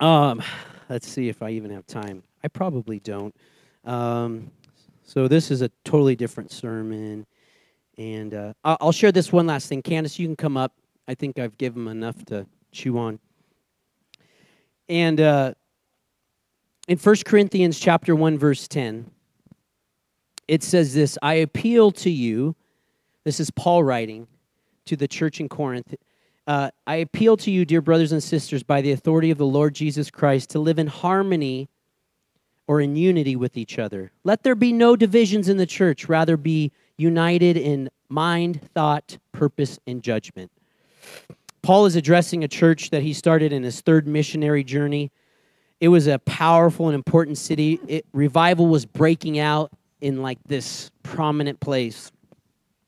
Um, 0.00 0.42
let's 0.88 1.08
see 1.08 1.28
if 1.28 1.42
I 1.42 1.50
even 1.50 1.70
have 1.70 1.86
time. 1.86 2.22
I 2.44 2.48
probably 2.48 3.00
don't. 3.00 3.34
Um, 3.84 4.50
so 5.02 5.28
this 5.28 5.50
is 5.50 5.62
a 5.62 5.70
totally 5.84 6.14
different 6.14 6.52
sermon, 6.52 7.26
and 7.98 8.34
uh, 8.34 8.52
I'll 8.64 8.92
share 8.92 9.12
this 9.12 9.32
one 9.32 9.46
last 9.46 9.68
thing. 9.68 9.82
Candace, 9.82 10.18
you 10.18 10.26
can 10.26 10.36
come 10.36 10.56
up. 10.56 10.72
I 11.10 11.14
think 11.14 11.40
I've 11.40 11.58
given 11.58 11.86
them 11.86 11.90
enough 11.90 12.24
to 12.26 12.46
chew 12.70 12.96
on. 12.96 13.18
And 14.88 15.20
uh, 15.20 15.54
in 16.86 16.98
1 16.98 17.16
Corinthians 17.26 17.80
chapter 17.80 18.14
1, 18.14 18.38
verse 18.38 18.68
10, 18.68 19.10
it 20.46 20.62
says 20.62 20.94
this 20.94 21.18
I 21.20 21.34
appeal 21.34 21.90
to 21.90 22.10
you, 22.10 22.54
this 23.24 23.40
is 23.40 23.50
Paul 23.50 23.82
writing 23.82 24.28
to 24.84 24.94
the 24.94 25.08
church 25.08 25.40
in 25.40 25.48
Corinth. 25.48 25.96
Uh, 26.46 26.70
I 26.86 26.96
appeal 26.96 27.36
to 27.38 27.50
you, 27.50 27.64
dear 27.64 27.80
brothers 27.80 28.12
and 28.12 28.22
sisters, 28.22 28.62
by 28.62 28.80
the 28.80 28.92
authority 28.92 29.32
of 29.32 29.38
the 29.38 29.44
Lord 29.44 29.74
Jesus 29.74 30.12
Christ, 30.12 30.50
to 30.50 30.60
live 30.60 30.78
in 30.78 30.86
harmony 30.86 31.68
or 32.68 32.80
in 32.80 32.94
unity 32.94 33.34
with 33.34 33.56
each 33.56 33.80
other. 33.80 34.12
Let 34.22 34.44
there 34.44 34.54
be 34.54 34.72
no 34.72 34.94
divisions 34.94 35.48
in 35.48 35.56
the 35.56 35.66
church, 35.66 36.08
rather, 36.08 36.36
be 36.36 36.70
united 36.96 37.56
in 37.56 37.90
mind, 38.08 38.60
thought, 38.74 39.18
purpose, 39.32 39.80
and 39.88 40.04
judgment. 40.04 40.52
Paul 41.62 41.86
is 41.86 41.96
addressing 41.96 42.42
a 42.42 42.48
church 42.48 42.90
that 42.90 43.02
he 43.02 43.12
started 43.12 43.52
in 43.52 43.62
his 43.62 43.80
third 43.80 44.06
missionary 44.06 44.64
journey. 44.64 45.10
It 45.80 45.88
was 45.88 46.06
a 46.06 46.18
powerful 46.20 46.88
and 46.88 46.94
important 46.94 47.38
city. 47.38 47.80
It, 47.86 48.06
revival 48.12 48.66
was 48.66 48.86
breaking 48.86 49.38
out 49.38 49.72
in 50.00 50.22
like 50.22 50.38
this 50.46 50.90
prominent 51.02 51.60
place. 51.60 52.10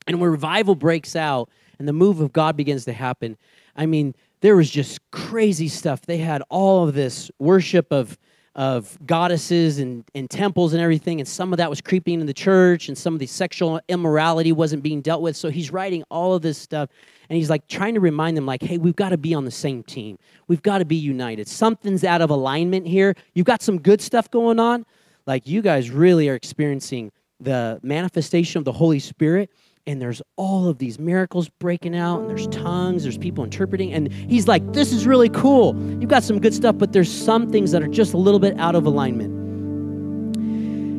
And 0.07 0.21
when 0.21 0.31
revival 0.31 0.75
breaks 0.75 1.15
out 1.15 1.49
and 1.79 1.87
the 1.87 1.93
move 1.93 2.21
of 2.21 2.33
God 2.33 2.57
begins 2.57 2.85
to 2.87 2.93
happen, 2.93 3.37
I 3.77 3.87
mean, 3.87 4.15
there 4.41 4.57
was 4.57 4.71
just 4.71 4.99
crazy 5.11 5.69
stuff. 5.69 6.03
They 6.03 6.19
had 6.19 6.43
all 6.49 6.89
of 6.89 6.95
this 6.95 7.31
worship 7.39 7.93
of 7.93 8.19
of 8.55 8.99
goddesses 9.07 9.79
and, 9.79 10.05
and 10.15 10.29
temples 10.29 10.75
and 10.75 10.83
everything, 10.83 11.21
and 11.21 11.29
some 11.29 11.53
of 11.53 11.57
that 11.57 11.71
was 11.71 11.81
creeping 11.81 12.15
into 12.15 12.27
the 12.27 12.35
church, 12.35 12.89
and 12.89 12.99
some 12.99 13.15
of 13.15 13.21
the 13.21 13.27
sexual 13.27 13.81
immorality 13.89 14.53
wasn't 14.53 14.83
being 14.83 15.01
dealt 15.01 15.23
with. 15.23 15.37
So 15.37 15.49
he's 15.49 15.71
writing 15.71 16.05
all 16.11 16.35
of 16.35 16.43
this 16.43 16.59
stuff, 16.59 16.91
and 17.31 17.37
he's 17.37 17.49
like 17.49 17.67
trying 17.67 17.95
to 17.95 18.01
remind 18.01 18.37
them, 18.37 18.45
like, 18.45 18.63
hey, 18.63 18.77
we've 18.77 18.97
got 18.97 19.09
to 19.09 19.17
be 19.17 19.33
on 19.33 19.47
the 19.47 19.51
same 19.51 19.83
team. 19.83 20.19
We've 20.49 20.63
got 20.63 20.79
to 20.79 20.85
be 20.85 20.97
united. 20.97 21.49
Something's 21.49 22.05
out 22.05 22.21
of 22.21 22.29
alignment 22.29 22.87
here. 22.87 23.15
You've 23.33 23.47
got 23.47 23.63
some 23.63 23.81
good 23.81 24.03
stuff 24.03 24.31
going 24.31 24.61
on. 24.61 24.85
Like, 25.27 25.47
you 25.47 25.63
guys 25.63 25.91
really 25.91 26.29
are 26.29 26.35
experiencing 26.35 27.11
the 27.41 27.81
manifestation 27.83 28.59
of 28.59 28.65
the 28.65 28.73
Holy 28.73 28.99
Spirit 28.99 29.51
and 29.87 30.01
there's 30.01 30.23
all 30.37 30.69
of 30.69 30.79
these 30.79 30.99
miracles 30.99 31.49
breaking 31.59 31.97
out 31.97 32.21
and 32.21 32.31
there's 32.31 32.47
tongues 32.49 33.03
there's 33.03 33.19
people 33.19 33.43
interpreting 33.43 33.93
and 33.93 34.13
he's 34.13 34.47
like 34.47 34.73
this 34.73 34.93
is 34.93 35.07
really 35.07 35.29
cool. 35.29 35.77
You've 36.01 36.09
got 36.09 36.23
some 36.23 36.41
good 36.41 36.55
stuff 36.55 36.79
but 36.79 36.93
there's 36.93 37.13
some 37.13 37.51
things 37.51 37.73
that 37.73 37.83
are 37.83 37.89
just 37.89 38.15
a 38.15 38.17
little 38.17 38.41
bit 38.41 38.59
out 38.59 38.75
of 38.75 38.87
alignment. 38.87 39.41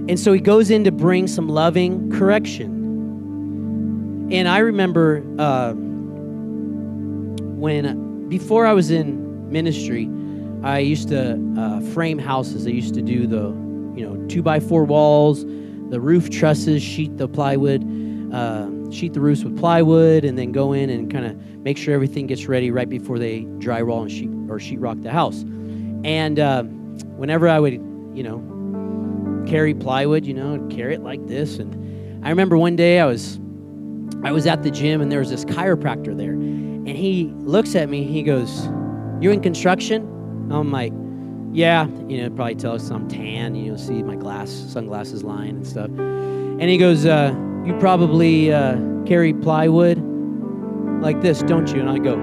And 0.10 0.20
so 0.20 0.34
he 0.34 0.42
goes 0.42 0.70
in 0.70 0.84
to 0.84 0.92
bring 0.92 1.28
some 1.28 1.48
loving 1.48 2.12
correction. 2.12 2.82
And 4.32 4.50
i 4.50 4.58
remember 4.58 5.24
uh, 5.40 5.74
when 7.56 8.28
before 8.28 8.66
i 8.66 8.74
was 8.74 8.92
in 8.92 9.50
ministry 9.50 10.10
i 10.64 10.80
used 10.80 11.10
to 11.10 11.40
uh, 11.58 11.82
frame 11.94 12.18
houses. 12.18 12.68
I 12.68 12.72
used 12.72 12.96
to 12.96 13.02
do 13.02 13.28
the 13.28 13.48
you 13.98 14.06
know 14.06 14.28
two 14.28 14.42
by 14.42 14.60
four 14.60 14.84
walls 14.84 15.46
the 15.90 16.02
roof 16.02 16.30
trusses 16.30 16.82
sheet 16.82 17.18
the 17.18 17.28
plywood 17.28 17.84
uh, 18.34 18.68
sheet 18.92 19.14
the 19.14 19.22
roofs 19.22 19.44
with 19.44 19.58
plywood 19.58 20.26
and 20.26 20.38
then 20.38 20.52
go 20.52 20.74
in 20.74 20.90
and 20.90 21.12
kind 21.12 21.26
of 21.26 21.38
make 21.60 21.78
sure 21.78 21.94
everything 21.94 22.26
gets 22.26 22.48
ready 22.48 22.72
right 22.72 22.90
before 22.90 23.20
they 23.20 23.42
drywall 23.60 24.02
and 24.02 24.12
sheet 24.12 24.30
or 24.50 24.58
sheetrock 24.58 25.02
the 25.04 25.12
house. 25.12 25.44
And 26.04 26.40
uh, 26.40 26.64
whenever 26.64 27.48
I 27.48 27.60
would, 27.60 27.74
you 27.74 28.24
know, 28.24 29.46
carry 29.48 29.74
plywood, 29.76 30.26
you 30.26 30.34
know, 30.34 30.66
carry 30.70 30.96
it 30.96 31.02
like 31.02 31.26
this. 31.28 31.60
And 31.60 32.26
I 32.26 32.30
remember 32.30 32.58
one 32.58 32.76
day 32.76 33.00
I 33.00 33.06
was 33.06 33.40
I 34.24 34.32
was 34.32 34.48
at 34.48 34.64
the 34.64 34.72
gym 34.72 35.02
and 35.02 35.12
there 35.12 35.20
was 35.20 35.30
this 35.30 35.46
chiropractor 35.46 36.18
there, 36.18 36.32
and 36.32 36.90
he 36.90 37.32
looks 37.40 37.76
at 37.76 37.90
me. 37.90 38.04
He 38.04 38.24
goes, 38.24 38.68
"You 39.22 39.32
in 39.32 39.42
construction?" 39.42 40.04
I'm 40.50 40.72
like, 40.72 40.94
"Yeah." 41.52 41.88
You 42.08 42.24
know, 42.24 42.30
probably 42.36 42.56
tell 42.56 42.74
us 42.74 42.90
I'm 42.90 43.08
tan. 43.08 43.56
You 43.56 43.72
know, 43.72 43.78
see 43.78 44.02
my 44.02 44.16
glass 44.16 44.50
sunglasses 44.50 45.24
line 45.24 45.58
and 45.58 45.68
stuff. 45.68 45.90
And 45.90 46.64
he 46.64 46.78
goes. 46.78 47.06
Uh, 47.06 47.36
you 47.66 47.74
probably 47.80 48.52
uh, 48.52 48.78
carry 49.06 49.34
plywood 49.34 49.98
like 51.02 51.22
this, 51.22 51.42
don't 51.44 51.68
you? 51.74 51.80
And 51.80 51.90
I 51.90 51.98
go, 51.98 52.16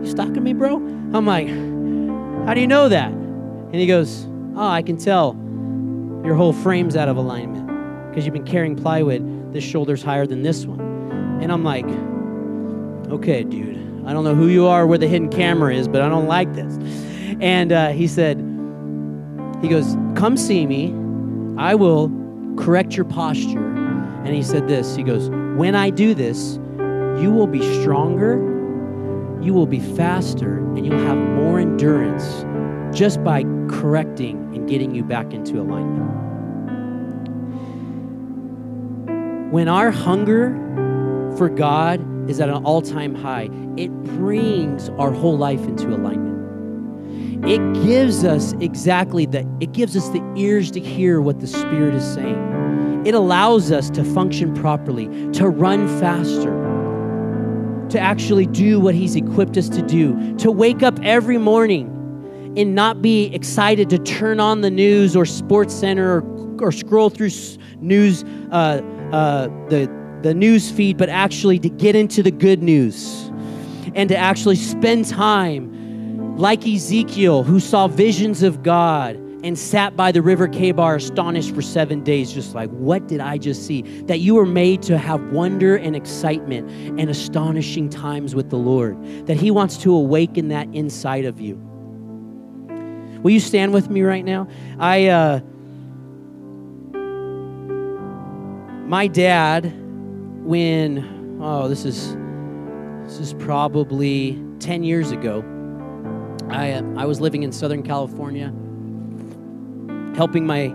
You 0.00 0.08
stalking 0.08 0.44
me, 0.44 0.52
bro? 0.52 0.76
I'm 0.76 1.26
like, 1.26 1.48
How 2.46 2.54
do 2.54 2.60
you 2.60 2.66
know 2.66 2.88
that? 2.88 3.10
And 3.10 3.74
he 3.74 3.86
goes, 3.86 4.26
Oh, 4.56 4.68
I 4.68 4.82
can 4.82 4.96
tell 4.96 5.34
your 6.24 6.36
whole 6.36 6.52
frame's 6.52 6.96
out 6.96 7.08
of 7.08 7.16
alignment 7.16 7.66
because 8.08 8.24
you've 8.24 8.32
been 8.32 8.44
carrying 8.44 8.76
plywood. 8.76 9.52
This 9.52 9.64
shoulder's 9.64 10.02
higher 10.02 10.26
than 10.26 10.42
this 10.42 10.66
one. 10.66 10.80
And 11.42 11.50
I'm 11.50 11.64
like, 11.64 11.86
Okay, 13.12 13.42
dude, 13.42 13.76
I 14.06 14.12
don't 14.12 14.22
know 14.22 14.36
who 14.36 14.46
you 14.46 14.66
are, 14.66 14.86
where 14.86 14.98
the 14.98 15.08
hidden 15.08 15.30
camera 15.30 15.74
is, 15.74 15.88
but 15.88 16.00
I 16.00 16.08
don't 16.08 16.28
like 16.28 16.54
this. 16.54 16.78
And 17.40 17.72
uh, 17.72 17.88
he 17.88 18.06
said, 18.06 18.38
He 19.60 19.68
goes, 19.68 19.96
Come 20.14 20.36
see 20.36 20.64
me. 20.64 20.94
I 21.56 21.74
will 21.74 22.12
correct 22.56 22.96
your 22.96 23.04
posture 23.04 23.73
and 24.24 24.34
he 24.34 24.42
said 24.42 24.66
this 24.66 24.96
He 24.96 25.02
goes, 25.02 25.28
When 25.56 25.74
I 25.74 25.90
do 25.90 26.14
this, 26.14 26.58
you 27.20 27.30
will 27.30 27.46
be 27.46 27.60
stronger, 27.80 28.36
you 29.40 29.52
will 29.52 29.66
be 29.66 29.80
faster, 29.80 30.58
and 30.58 30.84
you'll 30.84 30.98
have 30.98 31.16
more 31.16 31.60
endurance 31.60 32.44
just 32.96 33.22
by 33.22 33.44
correcting 33.68 34.36
and 34.54 34.68
getting 34.68 34.94
you 34.94 35.04
back 35.04 35.32
into 35.32 35.60
alignment. 35.60 36.12
When 39.52 39.68
our 39.68 39.90
hunger 39.90 40.52
for 41.36 41.48
God 41.48 42.00
is 42.30 42.40
at 42.40 42.48
an 42.48 42.64
all 42.64 42.80
time 42.80 43.14
high, 43.14 43.50
it 43.76 43.90
brings 44.02 44.88
our 44.90 45.12
whole 45.12 45.36
life 45.36 45.60
into 45.60 45.88
alignment. 45.88 46.34
it 47.44 47.84
gives 47.84 48.24
us 48.24 48.54
exactly 48.60 49.26
that 49.26 49.44
it 49.60 49.72
gives 49.72 49.96
us 49.96 50.08
the 50.08 50.22
ears 50.34 50.70
to 50.70 50.80
hear 50.80 51.20
what 51.20 51.40
the 51.40 51.46
spirit 51.46 51.94
is 51.94 52.04
saying 52.14 52.53
it 53.04 53.14
allows 53.14 53.70
us 53.70 53.90
to 53.90 54.04
function 54.04 54.54
properly 54.54 55.06
to 55.32 55.48
run 55.48 55.86
faster 56.00 56.52
to 57.90 58.00
actually 58.00 58.46
do 58.46 58.80
what 58.80 58.94
he's 58.94 59.14
equipped 59.14 59.56
us 59.56 59.68
to 59.68 59.82
do 59.82 60.36
to 60.36 60.50
wake 60.50 60.82
up 60.82 60.98
every 61.02 61.38
morning 61.38 61.90
and 62.56 62.74
not 62.74 63.02
be 63.02 63.26
excited 63.34 63.90
to 63.90 63.98
turn 63.98 64.40
on 64.40 64.60
the 64.60 64.70
news 64.70 65.16
or 65.16 65.26
sports 65.26 65.74
center 65.74 66.20
or, 66.20 66.56
or 66.62 66.72
scroll 66.72 67.10
through 67.10 67.30
news 67.78 68.24
uh, 68.50 68.80
uh, 69.12 69.48
the, 69.68 69.90
the 70.22 70.34
news 70.34 70.70
feed 70.70 70.96
but 70.96 71.08
actually 71.08 71.58
to 71.58 71.68
get 71.68 71.94
into 71.94 72.22
the 72.22 72.30
good 72.30 72.62
news 72.62 73.30
and 73.94 74.08
to 74.08 74.16
actually 74.16 74.56
spend 74.56 75.06
time 75.06 75.74
like 76.36 76.66
Ezekiel, 76.66 77.42
who 77.42 77.60
saw 77.60 77.86
visions 77.86 78.42
of 78.42 78.62
God 78.62 79.20
and 79.44 79.58
sat 79.58 79.94
by 79.94 80.10
the 80.10 80.22
river 80.22 80.48
Chebar 80.48 80.96
astonished 80.96 81.54
for 81.54 81.60
seven 81.60 82.02
days, 82.02 82.32
just 82.32 82.54
like, 82.54 82.70
what 82.70 83.06
did 83.06 83.20
I 83.20 83.36
just 83.36 83.66
see? 83.66 83.82
That 84.06 84.20
you 84.20 84.34
were 84.34 84.46
made 84.46 84.82
to 84.84 84.96
have 84.96 85.22
wonder 85.32 85.76
and 85.76 85.94
excitement 85.94 86.70
and 86.98 87.10
astonishing 87.10 87.90
times 87.90 88.34
with 88.34 88.48
the 88.48 88.56
Lord, 88.56 89.00
that 89.26 89.36
He 89.36 89.50
wants 89.50 89.76
to 89.78 89.94
awaken 89.94 90.48
that 90.48 90.66
inside 90.74 91.26
of 91.26 91.40
you. 91.40 91.56
Will 93.22 93.32
you 93.32 93.40
stand 93.40 93.74
with 93.74 93.90
me 93.90 94.00
right 94.02 94.24
now? 94.24 94.48
I, 94.78 95.08
uh, 95.08 95.40
my 98.88 99.06
dad, 99.06 99.64
when, 100.42 101.38
oh, 101.42 101.68
this 101.68 101.84
is, 101.84 102.16
this 103.04 103.18
is 103.20 103.34
probably 103.34 104.42
10 104.58 104.84
years 104.84 105.10
ago 105.10 105.42
I, 106.50 106.72
uh, 106.72 106.82
I 106.96 107.06
was 107.06 107.20
living 107.20 107.42
in 107.42 107.52
Southern 107.52 107.82
California, 107.82 108.52
helping 110.16 110.46
my 110.46 110.68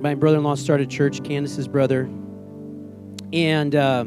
my 0.00 0.14
brother-in-law 0.14 0.56
start 0.56 0.80
a 0.80 0.86
church, 0.86 1.22
Candace's 1.22 1.68
brother, 1.68 2.10
and 3.32 3.74
uh, 3.74 4.04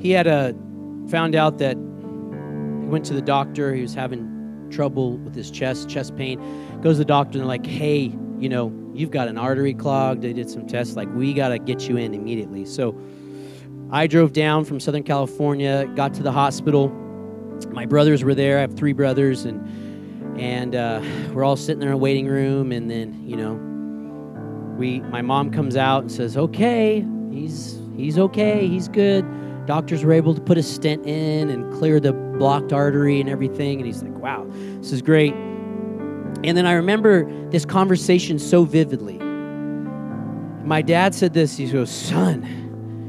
he 0.00 0.10
had 0.10 0.26
a 0.26 0.54
uh, 0.54 1.08
found 1.08 1.34
out 1.34 1.58
that 1.58 1.76
he 1.76 2.86
went 2.86 3.04
to 3.06 3.14
the 3.14 3.22
doctor. 3.22 3.74
He 3.74 3.82
was 3.82 3.94
having 3.94 4.68
trouble 4.70 5.16
with 5.18 5.34
his 5.34 5.50
chest, 5.50 5.88
chest 5.88 6.16
pain. 6.16 6.38
Goes 6.80 6.96
to 6.96 6.98
the 6.98 7.04
doctor 7.04 7.38
and 7.38 7.40
they're 7.40 7.46
like, 7.46 7.66
"Hey, 7.66 8.12
you 8.38 8.48
know, 8.48 8.72
you've 8.94 9.10
got 9.10 9.28
an 9.28 9.38
artery 9.38 9.74
clogged." 9.74 10.22
They 10.22 10.32
did 10.32 10.50
some 10.50 10.66
tests. 10.66 10.96
Like, 10.96 11.08
we 11.14 11.32
got 11.32 11.48
to 11.48 11.58
get 11.58 11.88
you 11.88 11.96
in 11.96 12.14
immediately. 12.14 12.64
So 12.64 12.98
I 13.90 14.06
drove 14.06 14.32
down 14.32 14.64
from 14.64 14.78
Southern 14.80 15.02
California, 15.02 15.90
got 15.96 16.14
to 16.14 16.22
the 16.22 16.32
hospital. 16.32 16.92
My 17.66 17.86
brothers 17.86 18.24
were 18.24 18.34
there. 18.34 18.58
I 18.58 18.60
have 18.62 18.74
three 18.74 18.92
brothers, 18.92 19.44
and 19.44 20.38
and 20.40 20.74
uh, 20.74 21.02
we're 21.32 21.44
all 21.44 21.56
sitting 21.56 21.80
there 21.80 21.90
in 21.90 21.94
a 21.94 21.98
waiting 21.98 22.26
room. 22.26 22.72
And 22.72 22.90
then 22.90 23.22
you 23.26 23.36
know, 23.36 23.54
we 24.78 25.00
my 25.00 25.22
mom 25.22 25.50
comes 25.50 25.76
out 25.76 26.02
and 26.02 26.12
says, 26.12 26.36
"Okay, 26.36 27.04
he's 27.30 27.80
he's 27.96 28.18
okay. 28.18 28.66
He's 28.66 28.88
good." 28.88 29.26
Doctors 29.66 30.04
were 30.04 30.12
able 30.12 30.34
to 30.34 30.40
put 30.40 30.58
a 30.58 30.62
stent 30.62 31.06
in 31.06 31.50
and 31.50 31.72
clear 31.74 32.00
the 32.00 32.12
blocked 32.12 32.72
artery 32.72 33.20
and 33.20 33.28
everything. 33.28 33.78
And 33.78 33.86
he's 33.86 34.02
like, 34.02 34.16
"Wow, 34.16 34.46
this 34.80 34.92
is 34.92 35.02
great." 35.02 35.34
And 36.42 36.56
then 36.56 36.66
I 36.66 36.72
remember 36.72 37.30
this 37.50 37.64
conversation 37.64 38.38
so 38.38 38.64
vividly. 38.64 39.18
My 40.64 40.82
dad 40.82 41.14
said 41.14 41.34
this. 41.34 41.56
He 41.56 41.70
goes, 41.70 41.90
"Son." 41.90 42.60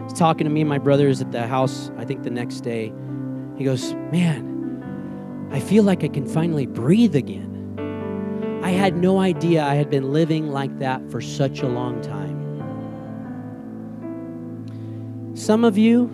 He's 0.04 0.20
talking 0.20 0.44
to 0.44 0.52
me 0.52 0.62
and 0.62 0.70
my 0.70 0.78
brothers 0.78 1.22
at 1.22 1.32
the 1.32 1.48
house, 1.48 1.90
I 1.98 2.04
think 2.04 2.24
the 2.24 2.30
next 2.30 2.62
day. 2.62 2.92
He 3.58 3.64
goes, 3.64 3.94
Man, 4.12 5.50
I 5.52 5.60
feel 5.60 5.84
like 5.84 6.04
I 6.04 6.08
can 6.08 6.26
finally 6.26 6.66
breathe 6.66 7.16
again. 7.16 8.60
I 8.64 8.70
had 8.70 8.96
no 8.96 9.20
idea 9.20 9.64
I 9.64 9.76
had 9.76 9.90
been 9.90 10.14
living 10.14 10.50
like 10.50 10.80
that 10.80 11.10
for 11.10 11.20
such 11.20 11.62
a 11.62 11.68
long 11.68 12.02
time. 12.02 12.40
Some 15.36 15.64
of 15.64 15.78
you, 15.78 16.10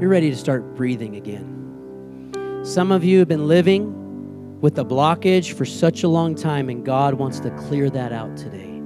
you're 0.00 0.10
ready 0.10 0.30
to 0.30 0.36
start 0.36 0.74
breathing 0.74 1.16
again. 1.16 2.62
Some 2.64 2.90
of 2.90 3.04
you 3.04 3.18
have 3.18 3.28
been 3.28 3.46
living 3.46 4.60
with 4.60 4.78
a 4.78 4.84
blockage 4.84 5.52
for 5.52 5.66
such 5.66 6.02
a 6.02 6.08
long 6.08 6.34
time, 6.34 6.70
and 6.70 6.84
God 6.84 7.14
wants 7.14 7.38
to 7.40 7.50
clear 7.50 7.90
that 7.90 8.12
out 8.12 8.36
today. 8.36 8.80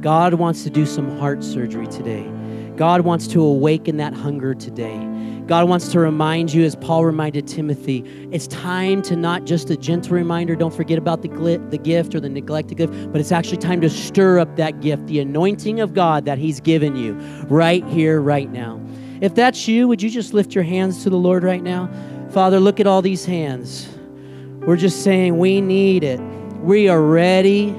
God 0.00 0.34
wants 0.34 0.62
to 0.64 0.70
do 0.70 0.86
some 0.86 1.18
heart 1.18 1.44
surgery 1.44 1.86
today. 1.86 2.26
God 2.78 3.00
wants 3.00 3.26
to 3.26 3.42
awaken 3.42 3.96
that 3.96 4.14
hunger 4.14 4.54
today. 4.54 5.04
God 5.48 5.68
wants 5.68 5.88
to 5.88 5.98
remind 5.98 6.52
you, 6.54 6.62
as 6.64 6.76
Paul 6.76 7.04
reminded 7.04 7.48
Timothy, 7.48 8.04
it's 8.30 8.46
time 8.46 9.02
to 9.02 9.16
not 9.16 9.44
just 9.44 9.68
a 9.70 9.76
gentle 9.76 10.12
reminder, 10.12 10.54
don't 10.54 10.72
forget 10.72 10.96
about 10.96 11.22
the, 11.22 11.28
gl- 11.28 11.70
the 11.70 11.78
gift 11.78 12.14
or 12.14 12.20
the 12.20 12.28
neglected 12.28 12.76
gift, 12.76 12.92
but 13.10 13.20
it's 13.20 13.32
actually 13.32 13.56
time 13.56 13.80
to 13.80 13.90
stir 13.90 14.38
up 14.38 14.54
that 14.54 14.80
gift, 14.80 15.08
the 15.08 15.18
anointing 15.18 15.80
of 15.80 15.92
God 15.92 16.24
that 16.26 16.38
He's 16.38 16.60
given 16.60 16.94
you 16.94 17.14
right 17.48 17.84
here, 17.86 18.20
right 18.20 18.48
now. 18.52 18.80
If 19.20 19.34
that's 19.34 19.66
you, 19.66 19.88
would 19.88 20.00
you 20.00 20.08
just 20.08 20.32
lift 20.32 20.54
your 20.54 20.62
hands 20.62 21.02
to 21.02 21.10
the 21.10 21.16
Lord 21.16 21.42
right 21.42 21.64
now? 21.64 21.90
Father, 22.30 22.60
look 22.60 22.78
at 22.78 22.86
all 22.86 23.02
these 23.02 23.24
hands. 23.24 23.88
We're 24.60 24.76
just 24.76 25.02
saying 25.02 25.36
we 25.36 25.60
need 25.60 26.04
it. 26.04 26.20
We 26.60 26.88
are 26.88 27.02
ready. 27.02 27.72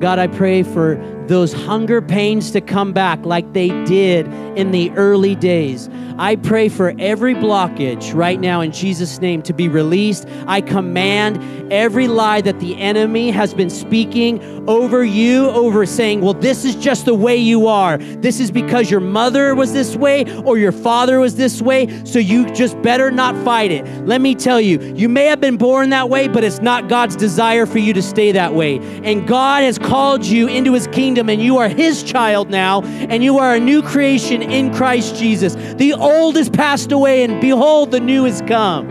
God, 0.00 0.18
I 0.18 0.26
pray 0.26 0.64
for 0.64 0.96
those 1.30 1.52
hunger 1.52 2.02
pains 2.02 2.50
to 2.50 2.60
come 2.60 2.92
back 2.92 3.24
like 3.24 3.52
they 3.52 3.68
did 3.84 4.26
in 4.58 4.72
the 4.72 4.90
early 4.90 5.36
days. 5.36 5.88
I 6.18 6.36
pray 6.36 6.68
for 6.68 6.92
every 6.98 7.34
blockage 7.34 8.14
right 8.14 8.38
now 8.38 8.60
in 8.60 8.72
Jesus' 8.72 9.20
name 9.20 9.40
to 9.42 9.54
be 9.54 9.68
released. 9.68 10.26
I 10.46 10.60
command 10.60 11.72
every 11.72 12.08
lie 12.08 12.40
that 12.42 12.60
the 12.60 12.76
enemy 12.78 13.30
has 13.30 13.54
been 13.54 13.70
speaking 13.70 14.68
over 14.68 15.02
you, 15.02 15.48
over 15.50 15.86
saying, 15.86 16.20
well, 16.20 16.34
this 16.34 16.64
is 16.64 16.74
just 16.76 17.06
the 17.06 17.14
way 17.14 17.36
you 17.36 17.68
are. 17.68 17.96
This 17.96 18.40
is 18.40 18.50
because 18.50 18.90
your 18.90 19.00
mother 19.00 19.54
was 19.54 19.72
this 19.72 19.96
way 19.96 20.24
or 20.42 20.58
your 20.58 20.72
father 20.72 21.20
was 21.20 21.36
this 21.36 21.62
way, 21.62 22.04
so 22.04 22.18
you 22.18 22.50
just 22.52 22.80
better 22.82 23.10
not 23.10 23.34
fight 23.44 23.70
it. 23.70 23.86
Let 24.04 24.20
me 24.20 24.34
tell 24.34 24.60
you, 24.60 24.78
you 24.94 25.08
may 25.08 25.26
have 25.26 25.40
been 25.40 25.56
born 25.56 25.90
that 25.90 26.10
way, 26.10 26.28
but 26.28 26.44
it's 26.44 26.60
not 26.60 26.88
God's 26.88 27.16
desire 27.16 27.66
for 27.66 27.78
you 27.78 27.94
to 27.94 28.02
stay 28.02 28.32
that 28.32 28.52
way. 28.52 28.78
And 29.04 29.26
God 29.26 29.62
has 29.62 29.78
called 29.78 30.24
you 30.24 30.48
into 30.48 30.74
his 30.74 30.86
kingdom, 30.88 31.19
and 31.28 31.42
you 31.42 31.58
are 31.58 31.68
his 31.68 32.02
child 32.02 32.50
now, 32.50 32.82
and 32.82 33.22
you 33.22 33.38
are 33.38 33.54
a 33.54 33.60
new 33.60 33.82
creation 33.82 34.42
in 34.42 34.72
Christ 34.74 35.16
Jesus. 35.16 35.54
The 35.74 35.92
old 35.92 36.36
is 36.36 36.48
passed 36.48 36.92
away, 36.92 37.22
and 37.22 37.40
behold, 37.40 37.90
the 37.90 38.00
new 38.00 38.24
is 38.24 38.42
come. 38.46 38.88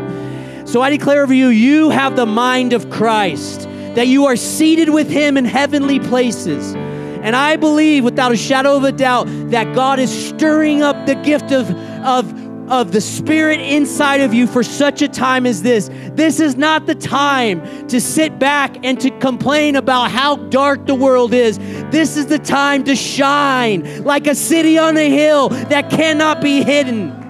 So 0.66 0.82
I 0.82 0.90
declare 0.90 1.24
over 1.24 1.34
you, 1.34 1.48
you 1.48 1.90
have 1.90 2.16
the 2.16 2.26
mind 2.26 2.74
of 2.74 2.90
Christ, 2.90 3.62
that 3.96 4.08
you 4.08 4.26
are 4.26 4.36
seated 4.36 4.90
with 4.90 5.10
him 5.10 5.36
in 5.38 5.46
heavenly 5.46 6.00
places. 6.00 6.76
And 6.76 7.36
I 7.36 7.56
believe 7.58 8.04
without 8.04 8.32
a 8.32 8.38
shadow 8.38 8.78
of 8.78 8.84
a 8.84 8.92
doubt 8.92 9.26
that 9.50 9.74
God 9.76 10.00
is 10.00 10.30
stirring 10.30 10.82
up 10.82 11.06
the 11.06 11.16
gift 11.16 11.52
of, 11.52 11.70
of 12.06 12.49
of 12.70 12.92
the 12.92 13.02
Spirit 13.02 13.60
inside 13.60 14.22
of 14.22 14.34
you 14.34 14.48
for 14.48 14.64
such 14.64 15.02
a 15.02 15.08
time 15.08 15.46
as 15.46 15.62
this. 15.62 15.90
This 16.14 16.40
is 16.40 16.56
not 16.56 16.86
the 16.86 16.96
time 16.96 17.88
to 17.88 18.00
sit 18.00 18.40
back 18.40 18.78
and 18.84 19.00
to 19.02 19.10
complain 19.20 19.76
about 19.76 20.12
how 20.12 20.36
dark 20.36 20.86
the 20.86 20.96
world 20.96 21.34
is. 21.34 21.58
This 21.90 22.18
is 22.18 22.28
the 22.28 22.40
time 22.40 22.84
to 22.86 22.96
shine 22.96 24.04
like 24.04 24.28
a 24.28 24.36
city 24.36 24.78
on 24.78 24.98
a 24.98 25.10
hill 25.10 25.50
that 25.50 25.90
cannot 25.90 26.42
be 26.42 26.64
hidden. 26.64 27.29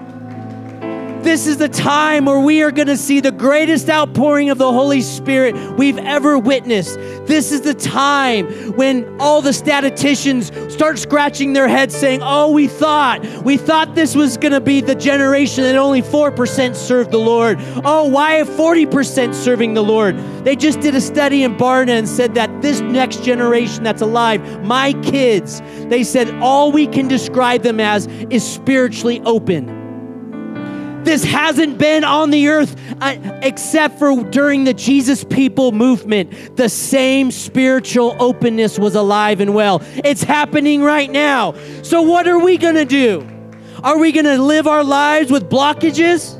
This 1.22 1.46
is 1.46 1.58
the 1.58 1.68
time 1.68 2.24
where 2.24 2.40
we 2.40 2.62
are 2.62 2.70
going 2.70 2.88
to 2.88 2.96
see 2.96 3.20
the 3.20 3.30
greatest 3.30 3.90
outpouring 3.90 4.48
of 4.48 4.56
the 4.56 4.72
Holy 4.72 5.02
Spirit 5.02 5.54
we've 5.76 5.98
ever 5.98 6.38
witnessed. 6.38 6.94
This 7.26 7.52
is 7.52 7.60
the 7.60 7.74
time 7.74 8.46
when 8.74 9.20
all 9.20 9.42
the 9.42 9.52
statisticians 9.52 10.50
start 10.72 10.98
scratching 10.98 11.52
their 11.52 11.68
heads 11.68 11.94
saying, 11.94 12.20
Oh, 12.22 12.50
we 12.50 12.68
thought, 12.68 13.22
we 13.44 13.58
thought 13.58 13.94
this 13.94 14.16
was 14.16 14.38
going 14.38 14.52
to 14.52 14.62
be 14.62 14.80
the 14.80 14.94
generation 14.94 15.62
that 15.64 15.76
only 15.76 16.00
4% 16.00 16.74
served 16.74 17.10
the 17.10 17.18
Lord. 17.18 17.58
Oh, 17.84 18.06
why 18.06 18.40
40% 18.40 19.34
serving 19.34 19.74
the 19.74 19.84
Lord? 19.84 20.16
They 20.44 20.56
just 20.56 20.80
did 20.80 20.94
a 20.94 21.02
study 21.02 21.42
in 21.42 21.54
Barna 21.56 21.98
and 21.98 22.08
said 22.08 22.34
that 22.36 22.62
this 22.62 22.80
next 22.80 23.22
generation 23.22 23.84
that's 23.84 24.00
alive, 24.00 24.64
my 24.64 24.94
kids, 25.02 25.60
they 25.88 26.02
said 26.02 26.30
all 26.36 26.72
we 26.72 26.86
can 26.86 27.08
describe 27.08 27.62
them 27.62 27.78
as 27.78 28.06
is 28.30 28.42
spiritually 28.42 29.20
open. 29.26 29.79
This 31.04 31.24
hasn't 31.24 31.78
been 31.78 32.04
on 32.04 32.30
the 32.30 32.48
earth 32.48 32.76
uh, 33.00 33.16
except 33.42 33.98
for 33.98 34.22
during 34.24 34.64
the 34.64 34.74
Jesus 34.74 35.24
people 35.24 35.72
movement. 35.72 36.56
The 36.56 36.68
same 36.68 37.30
spiritual 37.30 38.16
openness 38.18 38.78
was 38.78 38.94
alive 38.94 39.40
and 39.40 39.54
well. 39.54 39.82
It's 40.04 40.22
happening 40.22 40.82
right 40.82 41.10
now. 41.10 41.54
So, 41.82 42.02
what 42.02 42.28
are 42.28 42.38
we 42.38 42.58
going 42.58 42.74
to 42.74 42.84
do? 42.84 43.26
Are 43.82 43.98
we 43.98 44.12
going 44.12 44.26
to 44.26 44.42
live 44.42 44.66
our 44.66 44.84
lives 44.84 45.30
with 45.30 45.48
blockages? 45.48 46.38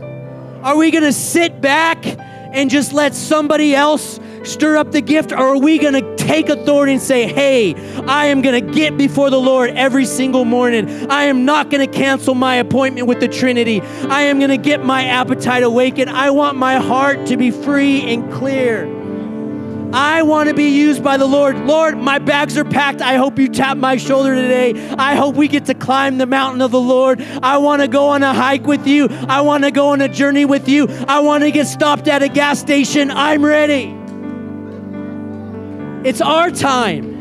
Are 0.62 0.76
we 0.76 0.90
going 0.90 1.04
to 1.04 1.12
sit 1.12 1.62
back 1.62 2.04
and 2.06 2.68
just 2.68 2.92
let 2.92 3.14
somebody 3.14 3.74
else 3.74 4.20
stir 4.44 4.76
up 4.76 4.92
the 4.92 5.00
gift? 5.00 5.32
Or 5.32 5.38
are 5.38 5.58
we 5.58 5.78
going 5.78 5.94
to 5.94 6.16
take 6.30 6.48
authority 6.48 6.92
and 6.92 7.02
say, 7.02 7.26
Hey, 7.26 7.74
I 8.06 8.26
am 8.26 8.40
going 8.40 8.64
to 8.64 8.72
get 8.72 8.96
before 8.96 9.30
the 9.30 9.40
Lord 9.40 9.70
every 9.70 10.06
single 10.06 10.44
morning. 10.44 11.10
I 11.10 11.24
am 11.24 11.44
not 11.44 11.70
going 11.70 11.84
to 11.84 11.92
cancel 11.92 12.36
my 12.36 12.56
appointment 12.56 13.08
with 13.08 13.18
the 13.18 13.26
Trinity. 13.26 13.80
I 13.80 14.22
am 14.22 14.38
going 14.38 14.50
to 14.50 14.56
get 14.56 14.84
my 14.84 15.04
appetite 15.06 15.64
awakened. 15.64 16.08
I 16.08 16.30
want 16.30 16.56
my 16.56 16.76
heart 16.76 17.26
to 17.26 17.36
be 17.36 17.50
free 17.50 18.02
and 18.02 18.32
clear. 18.32 18.98
I 19.92 20.22
want 20.22 20.48
to 20.48 20.54
be 20.54 20.68
used 20.68 21.02
by 21.02 21.16
the 21.16 21.26
Lord. 21.26 21.58
Lord, 21.66 21.98
my 21.98 22.20
bags 22.20 22.56
are 22.56 22.64
packed. 22.64 23.00
I 23.00 23.16
hope 23.16 23.36
you 23.40 23.48
tap 23.48 23.76
my 23.76 23.96
shoulder 23.96 24.32
today. 24.36 24.88
I 24.92 25.16
hope 25.16 25.34
we 25.34 25.48
get 25.48 25.66
to 25.66 25.74
climb 25.74 26.18
the 26.18 26.26
mountain 26.26 26.62
of 26.62 26.70
the 26.70 26.80
Lord. 26.80 27.20
I 27.42 27.58
want 27.58 27.82
to 27.82 27.88
go 27.88 28.06
on 28.06 28.22
a 28.22 28.32
hike 28.32 28.68
with 28.68 28.86
you. 28.86 29.08
I 29.10 29.40
want 29.40 29.64
to 29.64 29.72
go 29.72 29.88
on 29.88 30.00
a 30.00 30.08
journey 30.08 30.44
with 30.44 30.68
you. 30.68 30.86
I 31.08 31.18
want 31.18 31.42
to 31.42 31.50
get 31.50 31.66
stopped 31.66 32.06
at 32.06 32.22
a 32.22 32.28
gas 32.28 32.60
station. 32.60 33.10
I'm 33.10 33.44
ready. 33.44 33.99
It's 36.04 36.20
our 36.20 36.50
time. 36.50 37.20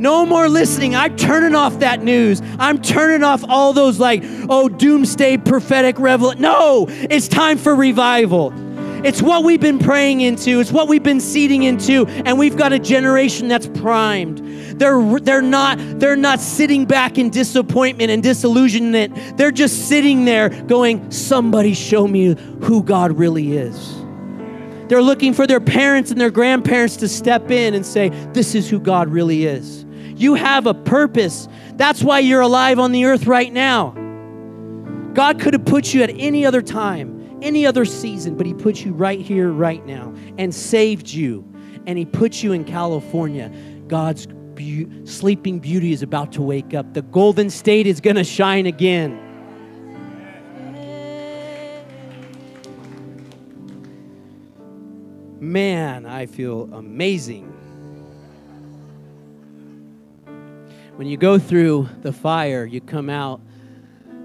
No 0.00 0.26
more 0.26 0.48
listening. 0.48 0.94
I'm 0.94 1.16
turning 1.16 1.54
off 1.54 1.78
that 1.80 2.02
news. 2.02 2.42
I'm 2.58 2.80
turning 2.82 3.22
off 3.22 3.44
all 3.48 3.72
those 3.72 4.00
like, 4.00 4.22
oh, 4.48 4.68
doomsday 4.68 5.36
prophetic 5.38 5.98
revel. 5.98 6.34
No, 6.34 6.86
it's 6.88 7.28
time 7.28 7.58
for 7.58 7.74
revival. 7.74 8.52
It's 9.04 9.20
what 9.20 9.44
we've 9.44 9.60
been 9.60 9.78
praying 9.78 10.22
into, 10.22 10.60
it's 10.60 10.72
what 10.72 10.88
we've 10.88 11.02
been 11.02 11.20
seeding 11.20 11.64
into, 11.64 12.06
and 12.06 12.38
we've 12.38 12.56
got 12.56 12.72
a 12.72 12.78
generation 12.78 13.48
that's 13.48 13.66
primed. 13.66 14.38
They're, 14.80 15.20
they're, 15.20 15.42
not, 15.42 15.78
they're 16.00 16.16
not 16.16 16.40
sitting 16.40 16.86
back 16.86 17.18
in 17.18 17.28
disappointment 17.28 18.10
and 18.10 18.22
disillusionment. 18.22 19.36
They're 19.36 19.50
just 19.50 19.88
sitting 19.88 20.24
there 20.24 20.48
going, 20.48 21.10
Somebody 21.10 21.74
show 21.74 22.08
me 22.08 22.34
who 22.62 22.82
God 22.82 23.18
really 23.18 23.58
is. 23.58 24.03
They're 24.88 25.02
looking 25.02 25.32
for 25.32 25.46
their 25.46 25.60
parents 25.60 26.10
and 26.10 26.20
their 26.20 26.30
grandparents 26.30 26.96
to 26.96 27.08
step 27.08 27.50
in 27.50 27.74
and 27.74 27.84
say, 27.84 28.10
This 28.32 28.54
is 28.54 28.68
who 28.68 28.78
God 28.78 29.08
really 29.08 29.46
is. 29.46 29.84
You 30.16 30.34
have 30.34 30.66
a 30.66 30.74
purpose. 30.74 31.48
That's 31.74 32.02
why 32.02 32.20
you're 32.20 32.40
alive 32.40 32.78
on 32.78 32.92
the 32.92 33.04
earth 33.04 33.26
right 33.26 33.52
now. 33.52 33.90
God 35.14 35.40
could 35.40 35.54
have 35.54 35.64
put 35.64 35.94
you 35.94 36.02
at 36.02 36.10
any 36.10 36.44
other 36.44 36.62
time 36.62 37.14
any 37.44 37.66
other 37.66 37.84
season, 37.84 38.36
but 38.36 38.46
He 38.46 38.54
put 38.54 38.84
you 38.84 38.92
right 38.92 39.20
here, 39.20 39.50
right 39.50 39.84
now, 39.86 40.12
and 40.38 40.52
saved 40.52 41.10
you. 41.10 41.44
And 41.86 41.98
He 41.98 42.06
put 42.06 42.42
you 42.42 42.52
in 42.52 42.64
California. 42.64 43.52
God's 43.86 44.26
be- 44.26 44.88
sleeping 45.04 45.60
beauty 45.60 45.92
is 45.92 46.02
about 46.02 46.32
to 46.32 46.42
wake 46.42 46.74
up. 46.74 46.94
The 46.94 47.02
golden 47.02 47.50
state 47.50 47.86
is 47.86 48.00
going 48.00 48.16
to 48.16 48.24
shine 48.24 48.66
again. 48.66 49.20
Man, 55.44 56.06
I 56.06 56.24
feel 56.24 56.70
amazing. 56.72 57.44
When 60.96 61.06
you 61.06 61.18
go 61.18 61.38
through 61.38 61.90
the 62.00 62.14
fire, 62.14 62.64
you 62.64 62.80
come 62.80 63.10
out 63.10 63.42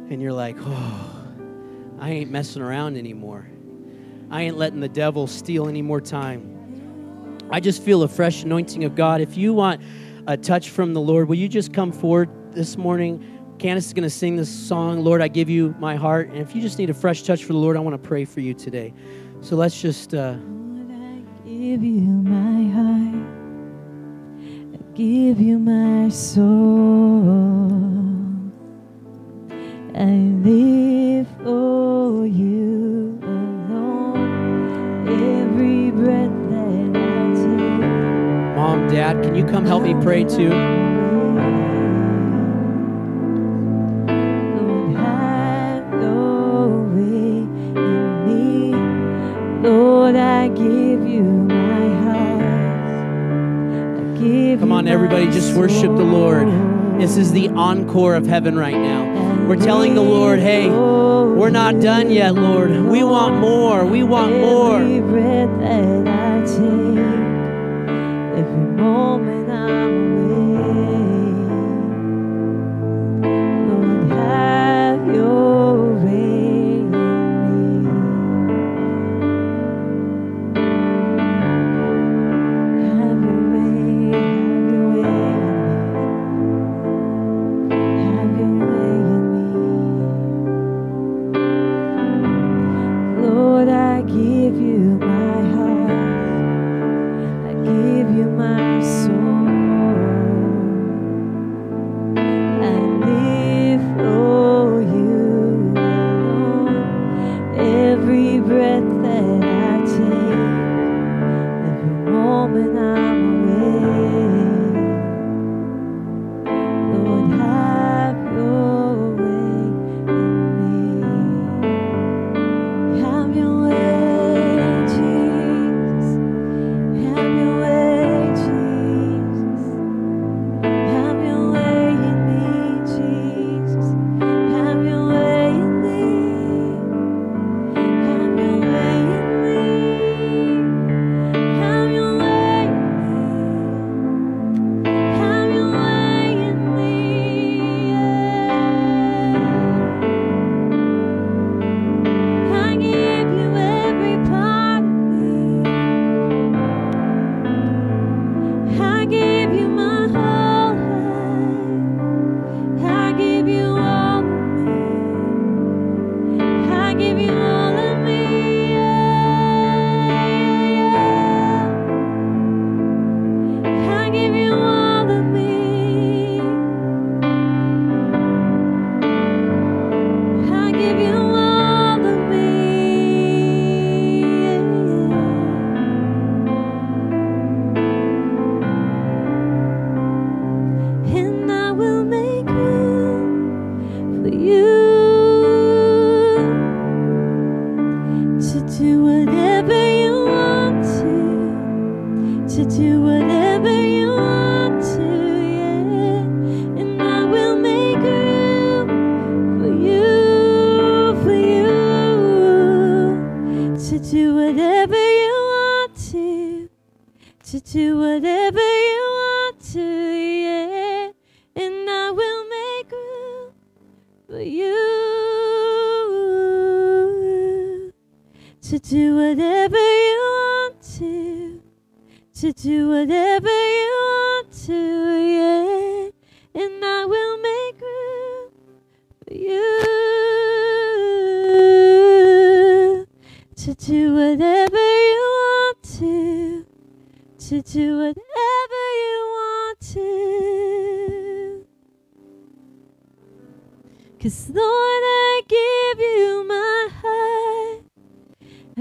and 0.10 0.22
you're 0.22 0.32
like, 0.32 0.56
oh, 0.62 1.12
I 2.00 2.12
ain't 2.12 2.32
messing 2.32 2.62
around 2.62 2.96
anymore. 2.96 3.46
I 4.32 4.44
ain't 4.44 4.58
letting 4.58 4.80
the 4.80 4.88
devil 4.88 5.28
steal 5.28 5.68
any 5.68 5.82
more 5.82 6.00
time. 6.00 7.38
I 7.52 7.60
just 7.60 7.84
feel 7.84 8.02
a 8.04 8.08
fresh 8.08 8.44
anointing 8.44 8.86
of 8.86 8.96
God. 8.96 9.20
If 9.20 9.36
you 9.36 9.54
want 9.54 9.82
a 10.26 10.38
touch 10.38 10.70
from 10.70 10.94
the 10.94 11.02
Lord, 11.02 11.28
will 11.28 11.36
you 11.36 11.50
just 11.50 11.74
come 11.74 11.92
forward 11.92 12.30
this 12.54 12.78
morning? 12.78 13.56
Candace 13.60 13.88
is 13.88 13.94
going 13.94 14.04
to 14.04 14.10
sing 14.10 14.38
this 14.38 14.50
song, 14.50 15.04
Lord, 15.04 15.22
I 15.22 15.28
give 15.28 15.50
you 15.50 15.76
my 15.80 15.98
heart. 15.98 16.30
And 16.30 16.38
if 16.38 16.56
you 16.56 16.62
just 16.62 16.80
need 16.80 16.90
a 16.90 16.94
fresh 16.94 17.24
touch 17.24 17.44
for 17.44 17.52
the 17.52 17.60
Lord, 17.60 17.76
I 17.76 17.82
want 17.82 18.02
to 18.02 18.08
pray 18.08 18.24
for 18.24 18.40
you 18.40 18.54
today. 18.54 18.94
So 19.42 19.58
let's 19.58 19.82
just. 19.82 20.14
Uh, 20.14 20.38
give 21.60 21.84
you 21.84 22.10
my 22.24 22.72
heart. 22.72 23.44
I 24.74 24.78
give 24.96 25.42
you 25.42 25.60
my 25.60 26.08
soul. 26.08 27.28
I 29.94 30.14
live 30.48 31.28
for 31.44 32.26
you 32.26 33.20
alone. 33.24 34.56
Every 35.06 35.92
breath 35.92 36.38
that 36.52 36.96
I 36.96 37.34
take. 37.44 38.56
Mom, 38.56 38.88
Dad, 38.88 39.22
can 39.22 39.36
you 39.36 39.44
come 39.46 39.66
help 39.66 39.84
me 39.84 39.96
pray 40.02 40.24
too? 40.24 40.54
Lord, 44.56 44.96
have 44.96 45.92
your 46.02 46.84
way 46.96 47.44
in 47.76 48.26
me. 48.26 49.70
Lord, 49.70 50.16
I 50.16 50.48
give 50.48 51.06
you 51.06 51.49
Come 54.20 54.74
on, 54.74 54.90
everybody, 54.90 55.32
just 55.32 55.56
worship 55.56 55.96
the 55.96 56.04
Lord. 56.04 56.50
This 57.00 57.16
is 57.16 57.32
the 57.32 57.48
encore 57.48 58.16
of 58.16 58.28
heaven 58.28 58.58
right 58.58 58.76
now. 58.76 59.48
We're 59.48 59.56
telling 59.56 59.96
the 59.96 60.02
Lord, 60.02 60.40
hey, 60.40 60.70
we're 60.70 61.50
not 61.50 61.80
done 61.80 62.12
yet, 62.12 62.36
Lord. 62.36 62.70
We 62.70 63.02
want 63.02 63.36
more. 63.36 63.86
We 63.86 64.04
want 64.04 64.34
more. 64.34 64.76
Every 64.76 65.00
breath 65.00 65.60
that 65.62 66.08
I 66.10 66.42
take, 66.42 66.98
every 68.40 68.66
moment 68.76 69.39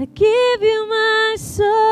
I 0.01 0.05
give 0.05 0.61
you 0.63 0.87
my 0.87 1.35
soul. 1.37 1.88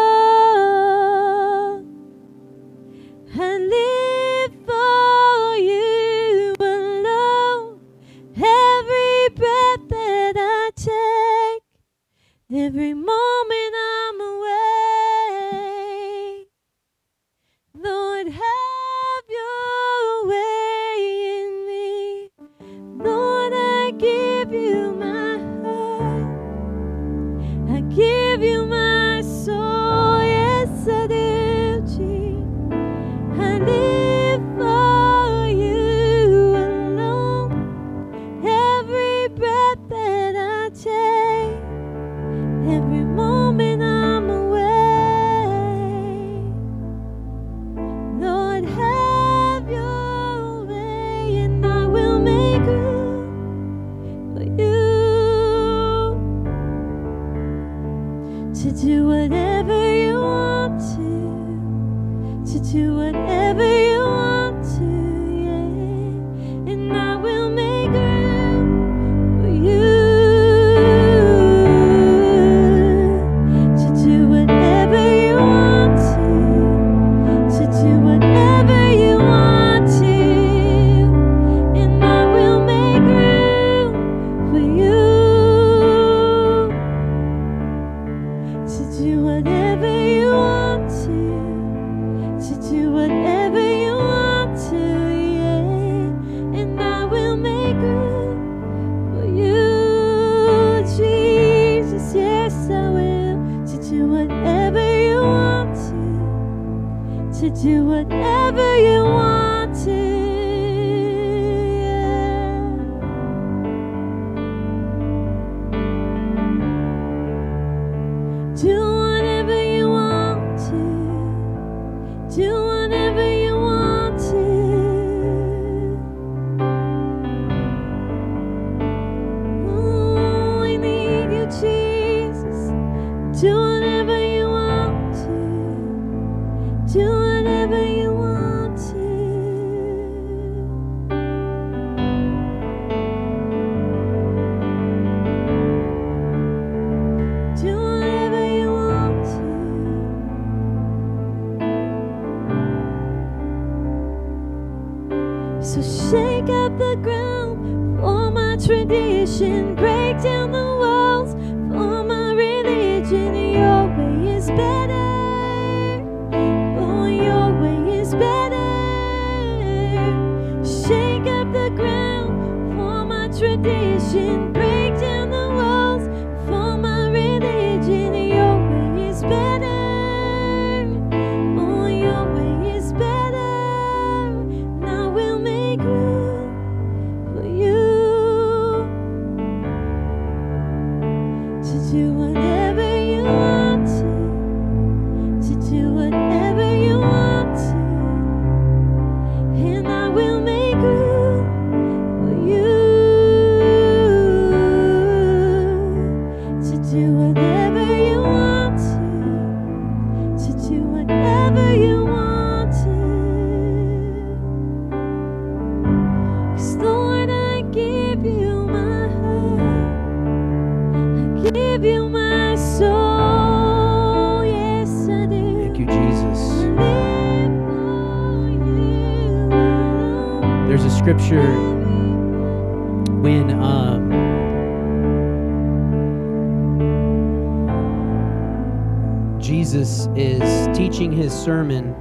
sermon 241.48 241.96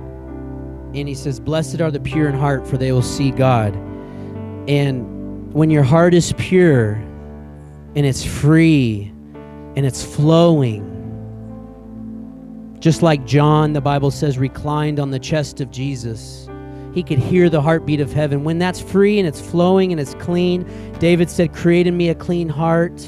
and 0.93 1.07
he 1.07 1.15
says, 1.15 1.39
Blessed 1.39 1.81
are 1.81 1.93
the 1.93 2.01
pure 2.01 2.29
in 2.29 2.35
heart, 2.35 2.67
for 2.67 2.77
they 2.77 2.91
will 2.91 3.01
see 3.01 3.31
God. 3.31 3.73
And 4.69 5.55
when 5.55 5.71
your 5.71 5.85
heart 5.85 6.15
is 6.15 6.33
pure 6.33 6.95
and 7.95 8.05
it's 8.05 8.25
free 8.25 9.13
and 9.77 9.87
it's 9.87 10.05
flowing, 10.05 10.83
just 12.81 13.03
like 13.03 13.25
John, 13.25 13.73
the 13.73 13.81
Bible 13.81 14.11
says, 14.11 14.37
reclined 14.37 14.99
on 14.99 15.13
the 15.13 15.21
chest 15.21 15.61
of 15.61 15.71
Jesus, 15.71 16.49
he 16.93 17.05
could 17.05 17.21
hear 17.21 17.49
the 17.49 17.63
heartbeat 17.63 18.01
of 18.01 18.13
heaven. 18.13 18.43
When 18.43 18.59
that's 18.59 18.81
free 18.81 19.21
and 19.21 19.29
it's 19.29 19.41
flowing 19.41 19.93
and 19.93 20.01
it's 20.01 20.15
clean, 20.15 20.67
David 20.99 21.31
said, 21.31 21.55
Create 21.55 21.87
in 21.87 21.97
me 21.97 22.09
a 22.09 22.17
clean 22.17 22.49
heart 22.49 23.01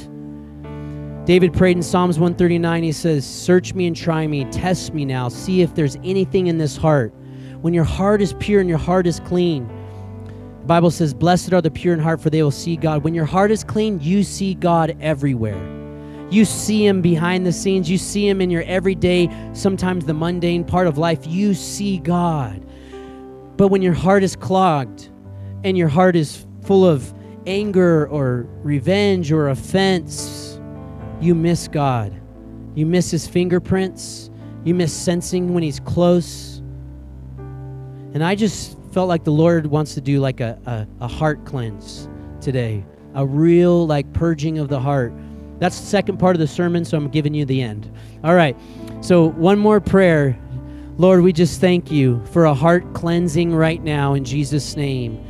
David 1.29 1.53
prayed 1.53 1.77
in 1.77 1.83
Psalms 1.83 2.17
139. 2.17 2.81
He 2.81 2.91
says, 2.91 3.23
Search 3.23 3.75
me 3.75 3.85
and 3.85 3.95
try 3.95 4.25
me, 4.25 4.45
test 4.45 4.95
me 4.95 5.05
now, 5.05 5.29
see 5.29 5.61
if 5.61 5.75
there's 5.75 5.95
anything 5.97 6.47
in 6.47 6.57
this 6.57 6.75
heart. 6.75 7.13
When 7.61 7.71
your 7.71 7.83
heart 7.83 8.19
is 8.19 8.33
pure 8.39 8.61
and 8.61 8.67
your 8.67 8.79
heart 8.79 9.05
is 9.05 9.19
clean, 9.19 9.67
the 10.61 10.65
Bible 10.65 10.89
says, 10.89 11.13
Blessed 11.13 11.53
are 11.53 11.61
the 11.61 11.69
pure 11.69 11.93
in 11.93 11.99
heart, 11.99 12.19
for 12.19 12.31
they 12.31 12.41
will 12.41 12.49
see 12.49 12.75
God. 12.75 13.03
When 13.03 13.13
your 13.13 13.25
heart 13.25 13.51
is 13.51 13.63
clean, 13.63 13.99
you 14.01 14.23
see 14.23 14.55
God 14.55 14.97
everywhere. 14.99 15.61
You 16.31 16.45
see 16.45 16.83
Him 16.83 16.99
behind 16.99 17.45
the 17.45 17.53
scenes. 17.53 17.91
You 17.91 17.99
see 17.99 18.27
Him 18.27 18.41
in 18.41 18.49
your 18.49 18.63
everyday, 18.63 19.29
sometimes 19.53 20.05
the 20.05 20.15
mundane 20.15 20.63
part 20.63 20.87
of 20.87 20.97
life. 20.97 21.27
You 21.27 21.53
see 21.53 21.99
God. 21.99 22.65
But 23.55 23.67
when 23.67 23.83
your 23.83 23.93
heart 23.93 24.23
is 24.23 24.35
clogged 24.35 25.11
and 25.63 25.77
your 25.77 25.89
heart 25.89 26.15
is 26.15 26.47
full 26.63 26.87
of 26.87 27.13
anger 27.45 28.07
or 28.07 28.47
revenge 28.63 29.31
or 29.31 29.49
offense, 29.49 30.48
you 31.21 31.35
miss 31.35 31.67
God. 31.67 32.13
You 32.75 32.85
miss 32.85 33.11
His 33.11 33.27
fingerprints. 33.27 34.29
You 34.63 34.75
miss 34.75 34.93
sensing 34.93 35.53
when 35.53 35.63
He's 35.63 35.79
close. 35.79 36.57
And 38.13 38.23
I 38.23 38.35
just 38.35 38.77
felt 38.91 39.07
like 39.07 39.23
the 39.23 39.31
Lord 39.31 39.67
wants 39.67 39.93
to 39.95 40.01
do 40.01 40.19
like 40.19 40.39
a, 40.39 40.59
a, 40.65 41.05
a 41.05 41.07
heart 41.07 41.45
cleanse 41.45 42.09
today, 42.41 42.83
a 43.13 43.25
real 43.25 43.85
like 43.85 44.11
purging 44.13 44.57
of 44.57 44.67
the 44.67 44.79
heart 44.79 45.13
that's 45.59 45.79
the 45.81 45.85
second 45.85 46.17
part 46.17 46.35
of 46.35 46.39
the 46.39 46.47
sermon, 46.47 46.85
so 46.85 46.97
I'm 46.97 47.09
giving 47.09 47.33
you 47.33 47.45
the 47.45 47.61
end. 47.61 47.91
All 48.23 48.33
right. 48.33 48.55
So, 49.01 49.29
one 49.31 49.59
more 49.59 49.81
prayer. 49.81 50.39
Lord, 50.97 51.21
we 51.21 51.31
just 51.31 51.61
thank 51.61 51.91
you 51.91 52.25
for 52.27 52.45
a 52.45 52.53
heart 52.53 52.93
cleansing 52.93 53.53
right 53.53 53.81
now 53.81 54.13
in 54.13 54.23
Jesus' 54.23 54.75
name. 54.75 55.25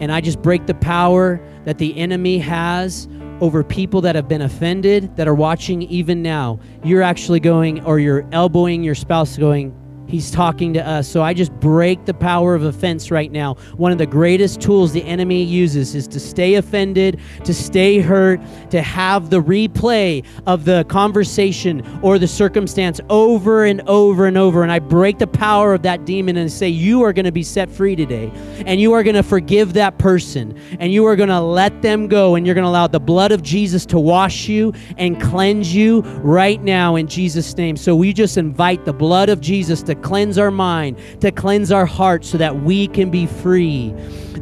And 0.00 0.12
I 0.12 0.20
just 0.20 0.40
break 0.40 0.66
the 0.66 0.74
power 0.74 1.40
that 1.64 1.78
the 1.78 1.96
enemy 1.98 2.38
has 2.38 3.06
over 3.40 3.64
people 3.64 4.00
that 4.02 4.14
have 4.14 4.28
been 4.28 4.42
offended 4.42 5.16
that 5.16 5.26
are 5.26 5.34
watching 5.34 5.82
even 5.82 6.22
now. 6.22 6.60
You're 6.84 7.02
actually 7.02 7.40
going, 7.40 7.84
or 7.84 7.98
you're 7.98 8.26
elbowing 8.32 8.82
your 8.82 8.94
spouse, 8.94 9.36
going, 9.36 9.74
He's 10.10 10.30
talking 10.30 10.74
to 10.74 10.86
us. 10.86 11.08
So 11.08 11.22
I 11.22 11.34
just 11.34 11.52
break 11.60 12.04
the 12.04 12.14
power 12.14 12.54
of 12.54 12.64
offense 12.64 13.10
right 13.10 13.30
now. 13.30 13.54
One 13.76 13.92
of 13.92 13.98
the 13.98 14.06
greatest 14.06 14.60
tools 14.60 14.92
the 14.92 15.04
enemy 15.04 15.44
uses 15.44 15.94
is 15.94 16.08
to 16.08 16.18
stay 16.18 16.56
offended, 16.56 17.20
to 17.44 17.54
stay 17.54 18.00
hurt, 18.00 18.40
to 18.70 18.82
have 18.82 19.30
the 19.30 19.40
replay 19.40 20.24
of 20.46 20.64
the 20.64 20.84
conversation 20.88 21.86
or 22.02 22.18
the 22.18 22.26
circumstance 22.26 23.00
over 23.08 23.64
and 23.64 23.82
over 23.82 24.26
and 24.26 24.36
over. 24.36 24.64
And 24.64 24.72
I 24.72 24.80
break 24.80 25.18
the 25.18 25.28
power 25.28 25.74
of 25.74 25.82
that 25.82 26.04
demon 26.04 26.36
and 26.36 26.50
say, 26.50 26.68
You 26.68 27.02
are 27.04 27.12
going 27.12 27.24
to 27.24 27.32
be 27.32 27.44
set 27.44 27.70
free 27.70 27.94
today. 27.94 28.32
And 28.66 28.80
you 28.80 28.92
are 28.94 29.04
going 29.04 29.16
to 29.16 29.22
forgive 29.22 29.74
that 29.74 29.98
person. 29.98 30.58
And 30.80 30.92
you 30.92 31.06
are 31.06 31.14
going 31.14 31.28
to 31.28 31.40
let 31.40 31.82
them 31.82 32.08
go. 32.08 32.34
And 32.34 32.44
you're 32.44 32.54
going 32.54 32.64
to 32.64 32.68
allow 32.68 32.88
the 32.88 32.98
blood 32.98 33.30
of 33.30 33.42
Jesus 33.42 33.86
to 33.86 34.00
wash 34.00 34.48
you 34.48 34.72
and 34.98 35.20
cleanse 35.20 35.72
you 35.72 36.00
right 36.22 36.60
now 36.62 36.96
in 36.96 37.06
Jesus' 37.06 37.56
name. 37.56 37.76
So 37.76 37.94
we 37.94 38.12
just 38.12 38.36
invite 38.36 38.84
the 38.84 38.92
blood 38.92 39.28
of 39.28 39.40
Jesus 39.40 39.82
to 39.84 39.94
cleanse 40.00 40.38
our 40.38 40.50
mind, 40.50 40.98
to 41.20 41.30
cleanse 41.30 41.70
our 41.72 41.86
heart 41.86 42.24
so 42.24 42.38
that 42.38 42.62
we 42.62 42.88
can 42.88 43.10
be 43.10 43.26
free, 43.26 43.92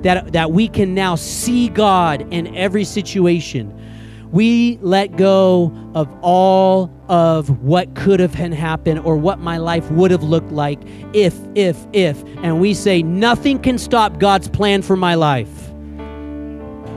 that, 0.02 0.32
that 0.32 0.52
we 0.52 0.68
can 0.68 0.94
now 0.94 1.14
see 1.14 1.68
God 1.68 2.26
in 2.32 2.54
every 2.56 2.84
situation. 2.84 3.74
We 4.30 4.78
let 4.82 5.16
go 5.16 5.72
of 5.94 6.08
all 6.20 6.92
of 7.08 7.62
what 7.62 7.94
could 7.94 8.20
have 8.20 8.34
happened 8.34 9.00
or 9.00 9.16
what 9.16 9.38
my 9.38 9.56
life 9.56 9.90
would 9.90 10.10
have 10.10 10.22
looked 10.22 10.52
like 10.52 10.78
if, 11.14 11.34
if, 11.54 11.78
if. 11.94 12.22
And 12.42 12.60
we 12.60 12.74
say, 12.74 13.02
nothing 13.02 13.58
can 13.58 13.78
stop 13.78 14.18
God's 14.18 14.48
plan 14.48 14.82
for 14.82 14.96
my 14.96 15.14
life. 15.14 15.70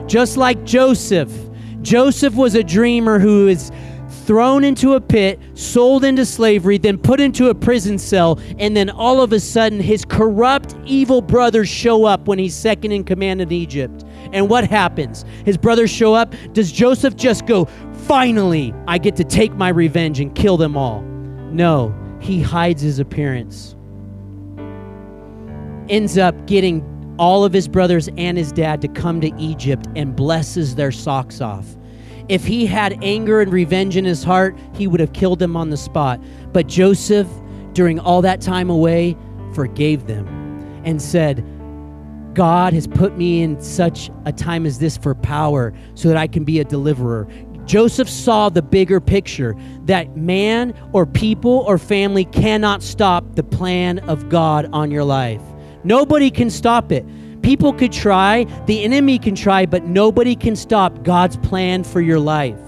Just 0.07 0.35
like 0.35 0.65
Joseph. 0.65 1.31
Joseph 1.81 2.35
was 2.35 2.53
a 2.53 2.63
dreamer 2.63 3.17
who 3.17 3.47
is 3.47 3.71
thrown 4.25 4.63
into 4.63 4.93
a 4.93 5.01
pit, 5.01 5.39
sold 5.53 6.03
into 6.03 6.25
slavery, 6.25 6.77
then 6.77 6.97
put 6.97 7.19
into 7.19 7.49
a 7.49 7.55
prison 7.55 7.97
cell, 7.97 8.39
and 8.59 8.75
then 8.75 8.89
all 8.89 9.21
of 9.21 9.33
a 9.33 9.39
sudden 9.39 9.79
his 9.79 10.05
corrupt, 10.05 10.75
evil 10.85 11.21
brothers 11.21 11.67
show 11.67 12.05
up 12.05 12.27
when 12.27 12.39
he's 12.39 12.55
second 12.55 12.91
in 12.91 13.03
command 13.03 13.41
in 13.41 13.51
Egypt. 13.51 14.05
And 14.33 14.49
what 14.49 14.63
happens? 14.65 15.25
His 15.45 15.57
brothers 15.57 15.89
show 15.89 16.13
up. 16.13 16.33
Does 16.53 16.71
Joseph 16.71 17.15
just 17.15 17.45
go, 17.45 17.65
finally, 18.05 18.73
I 18.87 18.97
get 18.97 19.15
to 19.17 19.23
take 19.23 19.53
my 19.53 19.69
revenge 19.69 20.19
and 20.19 20.33
kill 20.35 20.57
them 20.57 20.77
all? 20.77 21.01
No, 21.01 21.93
he 22.19 22.41
hides 22.41 22.81
his 22.81 22.99
appearance. 22.99 23.75
Ends 25.89 26.17
up 26.17 26.45
getting 26.45 26.87
all 27.17 27.43
of 27.43 27.51
his 27.51 27.67
brothers 27.67 28.09
and 28.17 28.37
his 28.37 28.51
dad 28.51 28.81
to 28.81 28.87
come 28.87 29.19
to 29.21 29.31
Egypt 29.37 29.87
and 29.95 30.15
blesses 30.15 30.75
their 30.75 30.91
socks 30.91 31.41
off. 31.41 31.65
If 32.31 32.45
he 32.45 32.65
had 32.65 32.97
anger 33.03 33.41
and 33.41 33.51
revenge 33.51 33.97
in 33.97 34.05
his 34.05 34.23
heart, 34.23 34.57
he 34.73 34.87
would 34.87 35.01
have 35.01 35.11
killed 35.11 35.39
them 35.39 35.57
on 35.57 35.69
the 35.69 35.75
spot. 35.75 36.17
But 36.53 36.65
Joseph, 36.65 37.27
during 37.73 37.99
all 37.99 38.21
that 38.21 38.39
time 38.39 38.69
away, 38.69 39.17
forgave 39.53 40.07
them 40.07 40.25
and 40.85 41.01
said, 41.01 41.45
God 42.33 42.71
has 42.71 42.87
put 42.87 43.17
me 43.17 43.41
in 43.41 43.59
such 43.59 44.09
a 44.23 44.31
time 44.31 44.65
as 44.65 44.79
this 44.79 44.95
for 44.95 45.13
power 45.13 45.73
so 45.93 46.07
that 46.07 46.15
I 46.15 46.25
can 46.25 46.45
be 46.45 46.61
a 46.61 46.63
deliverer. 46.63 47.27
Joseph 47.65 48.09
saw 48.09 48.47
the 48.47 48.61
bigger 48.61 49.01
picture 49.01 49.53
that 49.83 50.15
man 50.15 50.73
or 50.93 51.05
people 51.05 51.65
or 51.67 51.77
family 51.77 52.23
cannot 52.23 52.81
stop 52.81 53.35
the 53.35 53.43
plan 53.43 53.99
of 54.07 54.29
God 54.29 54.69
on 54.71 54.89
your 54.89 55.03
life. 55.03 55.41
Nobody 55.83 56.31
can 56.31 56.49
stop 56.49 56.93
it. 56.93 57.05
People 57.41 57.73
could 57.73 57.91
try, 57.91 58.45
the 58.65 58.83
enemy 58.83 59.19
can 59.19 59.35
try, 59.35 59.65
but 59.65 59.83
nobody 59.83 60.35
can 60.35 60.55
stop 60.55 61.03
God's 61.03 61.37
plan 61.37 61.83
for 61.83 62.01
your 62.01 62.19
life. 62.19 62.59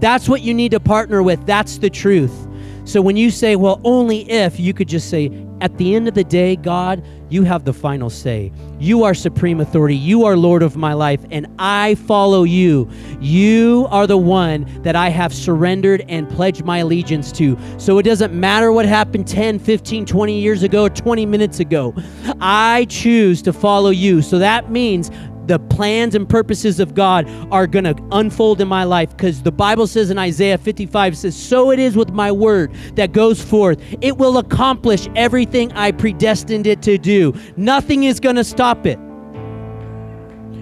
That's 0.00 0.28
what 0.28 0.42
you 0.42 0.54
need 0.54 0.70
to 0.70 0.80
partner 0.80 1.22
with. 1.22 1.44
That's 1.46 1.78
the 1.78 1.90
truth. 1.90 2.47
So 2.88 3.02
when 3.02 3.18
you 3.18 3.30
say, 3.30 3.54
well, 3.54 3.82
only 3.84 4.20
if, 4.30 4.58
you 4.58 4.72
could 4.72 4.88
just 4.88 5.10
say, 5.10 5.30
at 5.60 5.76
the 5.76 5.94
end 5.94 6.08
of 6.08 6.14
the 6.14 6.24
day, 6.24 6.56
God, 6.56 7.04
you 7.28 7.42
have 7.42 7.66
the 7.66 7.72
final 7.74 8.08
say. 8.08 8.50
You 8.78 9.04
are 9.04 9.12
supreme 9.12 9.60
authority. 9.60 9.94
You 9.94 10.24
are 10.24 10.38
Lord 10.38 10.62
of 10.62 10.74
my 10.74 10.94
life, 10.94 11.20
and 11.30 11.46
I 11.58 11.96
follow 11.96 12.44
you. 12.44 12.88
You 13.20 13.86
are 13.90 14.06
the 14.06 14.16
one 14.16 14.64
that 14.84 14.96
I 14.96 15.10
have 15.10 15.34
surrendered 15.34 16.02
and 16.08 16.30
pledged 16.30 16.64
my 16.64 16.78
allegiance 16.78 17.30
to. 17.32 17.58
So 17.76 17.98
it 17.98 18.04
doesn't 18.04 18.32
matter 18.32 18.72
what 18.72 18.86
happened 18.86 19.28
10, 19.28 19.58
15, 19.58 20.06
20 20.06 20.40
years 20.40 20.62
ago, 20.62 20.84
or 20.84 20.90
20 20.90 21.26
minutes 21.26 21.60
ago. 21.60 21.94
I 22.40 22.86
choose 22.88 23.42
to 23.42 23.52
follow 23.52 23.90
you. 23.90 24.22
So 24.22 24.38
that 24.38 24.70
means 24.70 25.10
the 25.48 25.58
plans 25.58 26.14
and 26.14 26.28
purposes 26.28 26.78
of 26.78 26.94
God 26.94 27.28
are 27.50 27.66
going 27.66 27.84
to 27.84 27.96
unfold 28.12 28.60
in 28.60 28.68
my 28.68 28.84
life 28.84 29.10
because 29.10 29.42
the 29.42 29.50
Bible 29.52 29.86
says 29.86 30.10
in 30.10 30.18
Isaiah 30.18 30.58
55 30.58 31.16
says, 31.16 31.34
"So 31.34 31.70
it 31.70 31.78
is 31.78 31.96
with 31.96 32.10
my 32.10 32.30
word 32.30 32.70
that 32.94 33.12
goes 33.12 33.42
forth; 33.42 33.80
it 34.00 34.18
will 34.18 34.38
accomplish 34.38 35.08
everything 35.16 35.72
I 35.72 35.90
predestined 35.90 36.66
it 36.66 36.82
to 36.82 36.98
do. 36.98 37.34
Nothing 37.56 38.04
is 38.04 38.20
going 38.20 38.36
to 38.36 38.44
stop 38.44 38.86
it. 38.86 38.98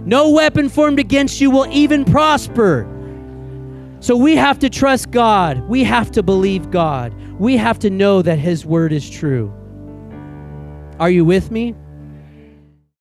No 0.07 0.31
weapon 0.31 0.69
formed 0.69 1.01
against 1.01 1.41
you 1.41 1.51
will 1.51 1.67
even 1.71 2.05
prosper." 2.05 2.87
So 4.01 4.17
we 4.17 4.37
have 4.37 4.59
to 4.61 4.71
trust 4.71 5.11
God. 5.11 5.69
We 5.69 5.83
have 5.83 6.13
to 6.13 6.23
believe 6.23 6.71
God. 6.71 7.13
We 7.41 7.57
have 7.57 7.79
to 7.81 7.91
know 7.91 8.23
that 8.23 8.39
his 8.39 8.65
word 8.65 8.93
is 8.93 9.09
true. 9.11 9.53
Are 11.01 11.11
you 11.11 11.25
with 11.25 11.51
me? 11.51 11.75